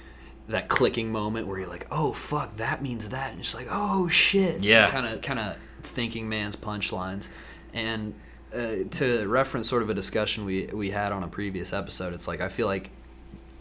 that 0.49 0.67
clicking 0.67 1.13
moment 1.13 1.47
where 1.47 1.59
you're 1.59 1.69
like, 1.69 1.87
oh 1.91 2.11
fuck, 2.11 2.57
that 2.57 2.81
means 2.81 3.07
that, 3.09 3.31
and 3.31 3.39
it's 3.39 3.55
like, 3.55 3.67
oh 3.71 4.09
shit, 4.09 4.59
Yeah. 4.61 4.89
kind 4.89 5.05
of 5.05 5.21
kind 5.21 5.39
of 5.39 5.55
thinking 5.81 6.27
man's 6.27 6.57
punchlines, 6.57 7.29
and 7.73 8.13
uh, 8.53 8.75
to 8.91 9.27
reference 9.27 9.69
sort 9.69 9.83
of 9.83 9.89
a 9.89 9.93
discussion 9.93 10.45
we 10.45 10.67
we 10.73 10.91
had 10.91 11.11
on 11.11 11.23
a 11.23 11.27
previous 11.27 11.73
episode, 11.73 12.13
it's 12.13 12.27
like 12.27 12.41
I 12.41 12.47
feel 12.47 12.67
like 12.67 12.89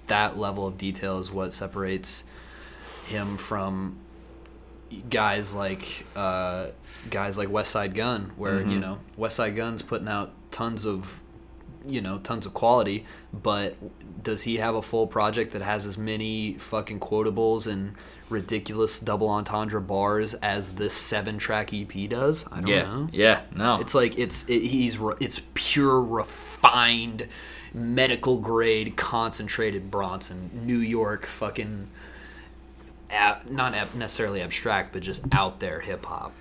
that 0.06 0.38
level 0.38 0.66
of 0.66 0.78
detail 0.78 1.18
is 1.18 1.30
what 1.30 1.52
separates 1.52 2.24
him 3.06 3.36
from 3.36 3.98
guys 5.10 5.54
like 5.54 6.06
uh, 6.16 6.68
guys 7.10 7.36
like 7.38 7.48
Westside 7.48 7.94
Gunn, 7.94 8.32
where 8.36 8.60
you 8.60 8.78
know 8.78 8.98
Westside 9.18 9.56
Gunn's 9.56 9.82
putting 9.82 10.08
out 10.08 10.32
tons 10.50 10.86
of 10.86 11.22
you 11.86 12.00
know 12.00 12.18
tons 12.18 12.46
of 12.46 12.54
quality, 12.54 13.04
but 13.32 13.76
does 14.22 14.42
he 14.42 14.56
have 14.56 14.74
a 14.74 14.82
full 14.82 15.06
project 15.06 15.52
that 15.52 15.62
has 15.62 15.86
as 15.86 15.96
many 15.98 16.54
fucking 16.54 17.00
quotables 17.00 17.66
and 17.66 17.94
ridiculous 18.30 18.98
double 18.98 19.28
entendre 19.28 19.80
bars 19.80 20.34
as 20.34 20.72
this 20.74 20.92
seven 20.92 21.38
track 21.38 21.72
EP 21.72 22.08
does? 22.08 22.44
I 22.50 22.56
don't 22.60 22.66
yeah, 22.68 22.82
know. 22.82 23.08
yeah, 23.12 23.40
no, 23.54 23.78
It's 23.80 23.94
like 23.94 24.18
it's 24.18 24.48
it, 24.48 24.60
he's 24.62 24.98
re- 24.98 25.14
it's 25.20 25.40
pure 25.54 26.00
refined 26.00 27.28
medical 27.74 28.38
grade 28.38 28.96
concentrated 28.96 29.90
Bronson 29.90 30.50
New 30.64 30.78
York 30.78 31.26
fucking 31.26 31.88
ab- 33.10 33.50
not 33.50 33.74
ab- 33.74 33.94
necessarily 33.94 34.40
abstract 34.42 34.92
but 34.92 35.02
just 35.02 35.22
out 35.32 35.60
there 35.60 35.80
hip 35.80 36.04
hop. 36.06 36.32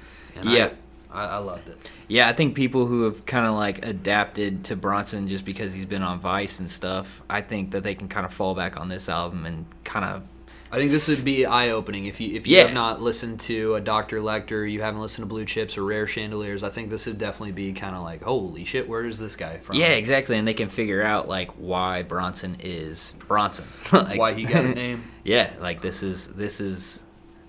Yeah. 0.43 0.71
I, 1.11 1.23
I, 1.25 1.25
I 1.25 1.37
loved 1.37 1.69
it. 1.69 1.77
Yeah, 2.07 2.27
I 2.27 2.33
think 2.33 2.55
people 2.55 2.85
who 2.85 3.03
have 3.03 3.25
kind 3.25 3.45
of 3.45 3.53
like 3.55 3.85
adapted 3.85 4.65
to 4.65 4.75
Bronson 4.75 5.27
just 5.27 5.45
because 5.45 5.73
he's 5.73 5.85
been 5.85 6.03
on 6.03 6.19
Vice 6.19 6.59
and 6.59 6.69
stuff, 6.69 7.21
I 7.29 7.41
think 7.41 7.71
that 7.71 7.83
they 7.83 7.95
can 7.95 8.07
kind 8.07 8.25
of 8.25 8.33
fall 8.33 8.53
back 8.55 8.77
on 8.79 8.89
this 8.89 9.07
album 9.09 9.45
and 9.45 9.65
kind 9.83 10.05
of 10.05 10.23
I 10.71 10.75
think 10.77 10.91
this 10.91 11.07
would 11.07 11.23
be 11.23 11.45
eye 11.45 11.69
opening 11.69 12.05
if 12.07 12.19
you 12.19 12.35
if 12.35 12.45
you 12.47 12.57
Yeah. 12.57 12.63
have 12.63 12.73
not 12.73 13.01
listened 13.01 13.39
to 13.41 13.75
a 13.75 13.81
Dr. 13.81 14.19
Lecter, 14.19 14.69
you 14.69 14.81
haven't 14.81 14.99
listened 15.01 15.23
to 15.23 15.27
Blue 15.27 15.45
Chips 15.45 15.77
or 15.77 15.83
Rare 15.83 16.07
Chandeliers. 16.07 16.61
I 16.63 16.69
think 16.69 16.89
this 16.89 17.05
would 17.05 17.17
definitely 17.17 17.53
be 17.53 17.71
kind 17.73 17.95
of 17.95 18.03
like, 18.03 18.23
holy 18.23 18.65
shit, 18.65 18.87
where 18.89 19.05
is 19.05 19.17
this 19.17 19.35
guy 19.35 19.57
from? 19.57 19.77
Yeah, 19.77 19.87
exactly, 19.89 20.37
and 20.37 20.47
they 20.47 20.53
can 20.53 20.69
figure 20.69 21.01
out 21.01 21.27
like 21.29 21.51
why 21.51 22.03
Bronson 22.03 22.57
is 22.59 23.13
Bronson. 23.27 23.65
like, 23.93 24.19
why 24.19 24.33
he 24.33 24.43
got 24.43 24.65
a 24.65 24.69
name. 24.73 25.03
yeah, 25.23 25.51
like 25.59 25.81
this 25.81 26.03
is 26.03 26.27
this 26.27 26.59
is 26.59 27.03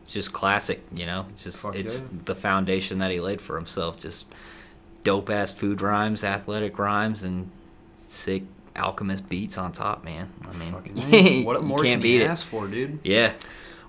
just 0.07 0.33
classic, 0.33 0.81
you 0.95 1.05
know. 1.07 1.27
It's 1.31 1.45
just 1.45 1.59
Fuck 1.59 1.75
it's 1.75 1.99
yeah. 1.99 2.05
the 2.25 2.35
foundation 2.35 2.99
that 2.99 3.11
he 3.11 3.19
laid 3.21 3.41
for 3.41 3.57
himself. 3.57 3.99
Just 3.99 4.27
dope 5.05 5.29
ass 5.31 5.51
food 5.53 5.83
rhymes, 5.83 6.23
athletic 6.23 6.79
rhymes, 6.79 7.25
and 7.25 7.51
sick 7.99 8.45
alchemist 8.79 9.29
beats 9.29 9.59
on 9.59 9.73
top, 9.73 10.05
man. 10.05 10.31
I 10.49 10.57
mean, 10.57 11.45
what 11.45 11.63
more 11.63 11.83
can 11.83 12.01
beat 12.01 12.17
you 12.17 12.23
it. 12.23 12.27
ask 12.27 12.47
for, 12.47 12.67
dude? 12.67 13.01
Yeah, 13.05 13.33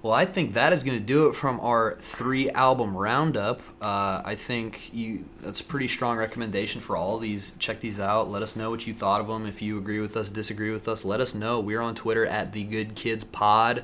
Well, 0.01 0.13
I 0.13 0.25
think 0.25 0.53
that 0.53 0.71
is 0.73 0.83
going 0.83 0.97
to 0.97 1.03
do 1.03 1.27
it 1.27 1.35
from 1.35 1.59
our 1.59 1.97
three 2.01 2.49
album 2.51 2.95
roundup. 2.95 3.61
Uh, 3.81 4.21
I 4.23 4.35
think 4.35 4.93
you 4.93 5.25
that's 5.41 5.59
a 5.61 5.63
pretty 5.63 5.87
strong 5.87 6.17
recommendation 6.17 6.79
for 6.81 6.95
all 6.97 7.19
these. 7.19 7.51
Check 7.59 7.79
these 7.81 7.99
out. 7.99 8.29
Let 8.29 8.41
us 8.41 8.55
know 8.55 8.69
what 8.69 8.87
you 8.87 8.93
thought 8.93 9.21
of 9.21 9.27
them. 9.27 9.45
If 9.45 9.61
you 9.61 9.77
agree 9.77 9.99
with 9.99 10.15
us, 10.17 10.29
disagree 10.29 10.71
with 10.71 10.87
us, 10.87 11.03
let 11.05 11.19
us 11.19 11.35
know. 11.35 11.59
We're 11.59 11.81
on 11.81 11.95
Twitter 11.95 12.25
at 12.25 12.53
the 12.53 12.63
Good 12.63 12.95
Kids 12.95 13.23
Pod. 13.23 13.83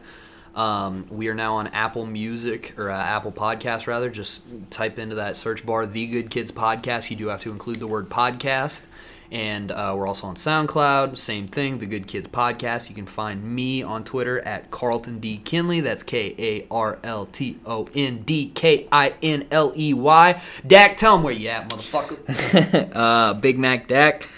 Um, 0.56 1.04
we 1.10 1.28
are 1.28 1.34
now 1.34 1.56
on 1.56 1.68
Apple 1.68 2.06
Music 2.06 2.74
or 2.80 2.90
uh, 2.90 2.98
Apple 2.98 3.34
Podcast 3.34 3.88
rather. 3.88 4.10
Just 4.10 4.44
type 4.70 4.98
into 4.98 5.16
that 5.16 5.36
search 5.36 5.66
bar 5.66 5.86
the 5.86 6.08
Good 6.08 6.30
Kids 6.30 6.50
Podcast. 6.50 7.10
You 7.12 7.18
do 7.18 7.28
have 7.28 7.42
to 7.42 7.52
include 7.52 7.82
the 7.82 7.88
word 7.88 8.08
podcast. 8.08 8.84
And 9.32 9.72
uh, 9.72 9.94
we're 9.98 10.08
also 10.08 10.28
on 10.28 10.36
SoundCloud. 10.36 11.18
Same 11.18 11.48
thing, 11.48 11.80
the 11.80 11.86
Good 11.86 12.08
Kids 12.08 12.28
Podcast. 12.28 12.90
You 12.90 12.96
can 12.96 13.06
find 13.06 13.44
me 13.44 13.82
on 13.82 14.04
Twitter 14.04 14.40
at 14.42 14.72
Karlton 14.72 15.20
D. 15.20 15.38
Kinley. 15.38 15.82
That's 15.82 16.04
K 16.04 16.36
A 16.38 16.68
R 16.70 17.00
L 17.04 17.26
T 17.26 17.60
O 17.66 17.88
N 17.96 18.24
D 18.24 18.52
K 18.54 18.88
I 18.92 19.14
N 19.22 19.48
L 19.52 19.74
E 19.76 19.94
Y. 19.94 20.42
Dak, 20.66 20.98
tell 20.98 21.16
them 21.16 21.24
where 21.24 21.34
you 21.34 21.50
at, 21.50 21.70
motherfucker. 21.70 22.92
uh, 22.96 23.34
Big 23.34 23.58
Mac 23.58 23.88
Dak 23.88 24.30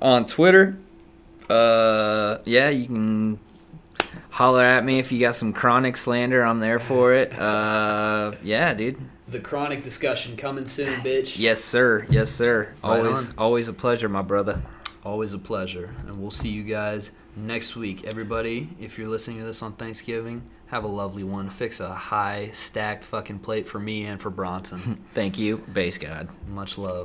on 0.00 0.26
Twitter. 0.26 0.76
Uh, 1.48 2.38
yeah, 2.44 2.68
you 2.68 2.86
can 2.86 3.38
holler 4.30 4.64
at 4.64 4.84
me 4.84 4.98
if 4.98 5.12
you 5.12 5.20
got 5.20 5.36
some 5.36 5.52
chronic 5.52 5.96
slander. 5.96 6.42
I'm 6.42 6.60
there 6.60 6.78
for 6.78 7.14
it. 7.14 7.38
Uh, 7.38 8.32
yeah, 8.42 8.74
dude. 8.74 8.98
The 9.32 9.40
chronic 9.40 9.82
discussion 9.82 10.36
coming 10.36 10.66
soon, 10.66 11.00
bitch. 11.00 11.38
Yes, 11.38 11.62
sir. 11.64 12.06
Yes, 12.10 12.30
sir. 12.30 12.72
Right 12.84 12.98
Always, 12.98 13.28
on. 13.30 13.34
always 13.38 13.68
a 13.68 13.72
pleasure, 13.72 14.08
my 14.08 14.22
brother. 14.22 14.62
Always 15.04 15.32
a 15.32 15.38
pleasure. 15.38 15.94
And 16.06 16.20
we'll 16.20 16.30
see 16.30 16.50
you 16.50 16.62
guys 16.62 17.10
next 17.34 17.74
week. 17.74 18.04
Everybody, 18.04 18.68
if 18.78 18.98
you're 18.98 19.08
listening 19.08 19.38
to 19.38 19.44
this 19.44 19.62
on 19.62 19.72
Thanksgiving, 19.72 20.42
have 20.66 20.84
a 20.84 20.88
lovely 20.88 21.24
one. 21.24 21.50
Fix 21.50 21.80
a 21.80 21.92
high 21.92 22.50
stacked 22.52 23.04
fucking 23.04 23.40
plate 23.40 23.68
for 23.68 23.78
me 23.80 24.04
and 24.04 24.20
for 24.20 24.30
Bronson. 24.30 25.04
Thank 25.14 25.38
you, 25.38 25.58
Base 25.58 25.98
God. 25.98 26.28
Much 26.48 26.78
love. 26.78 27.00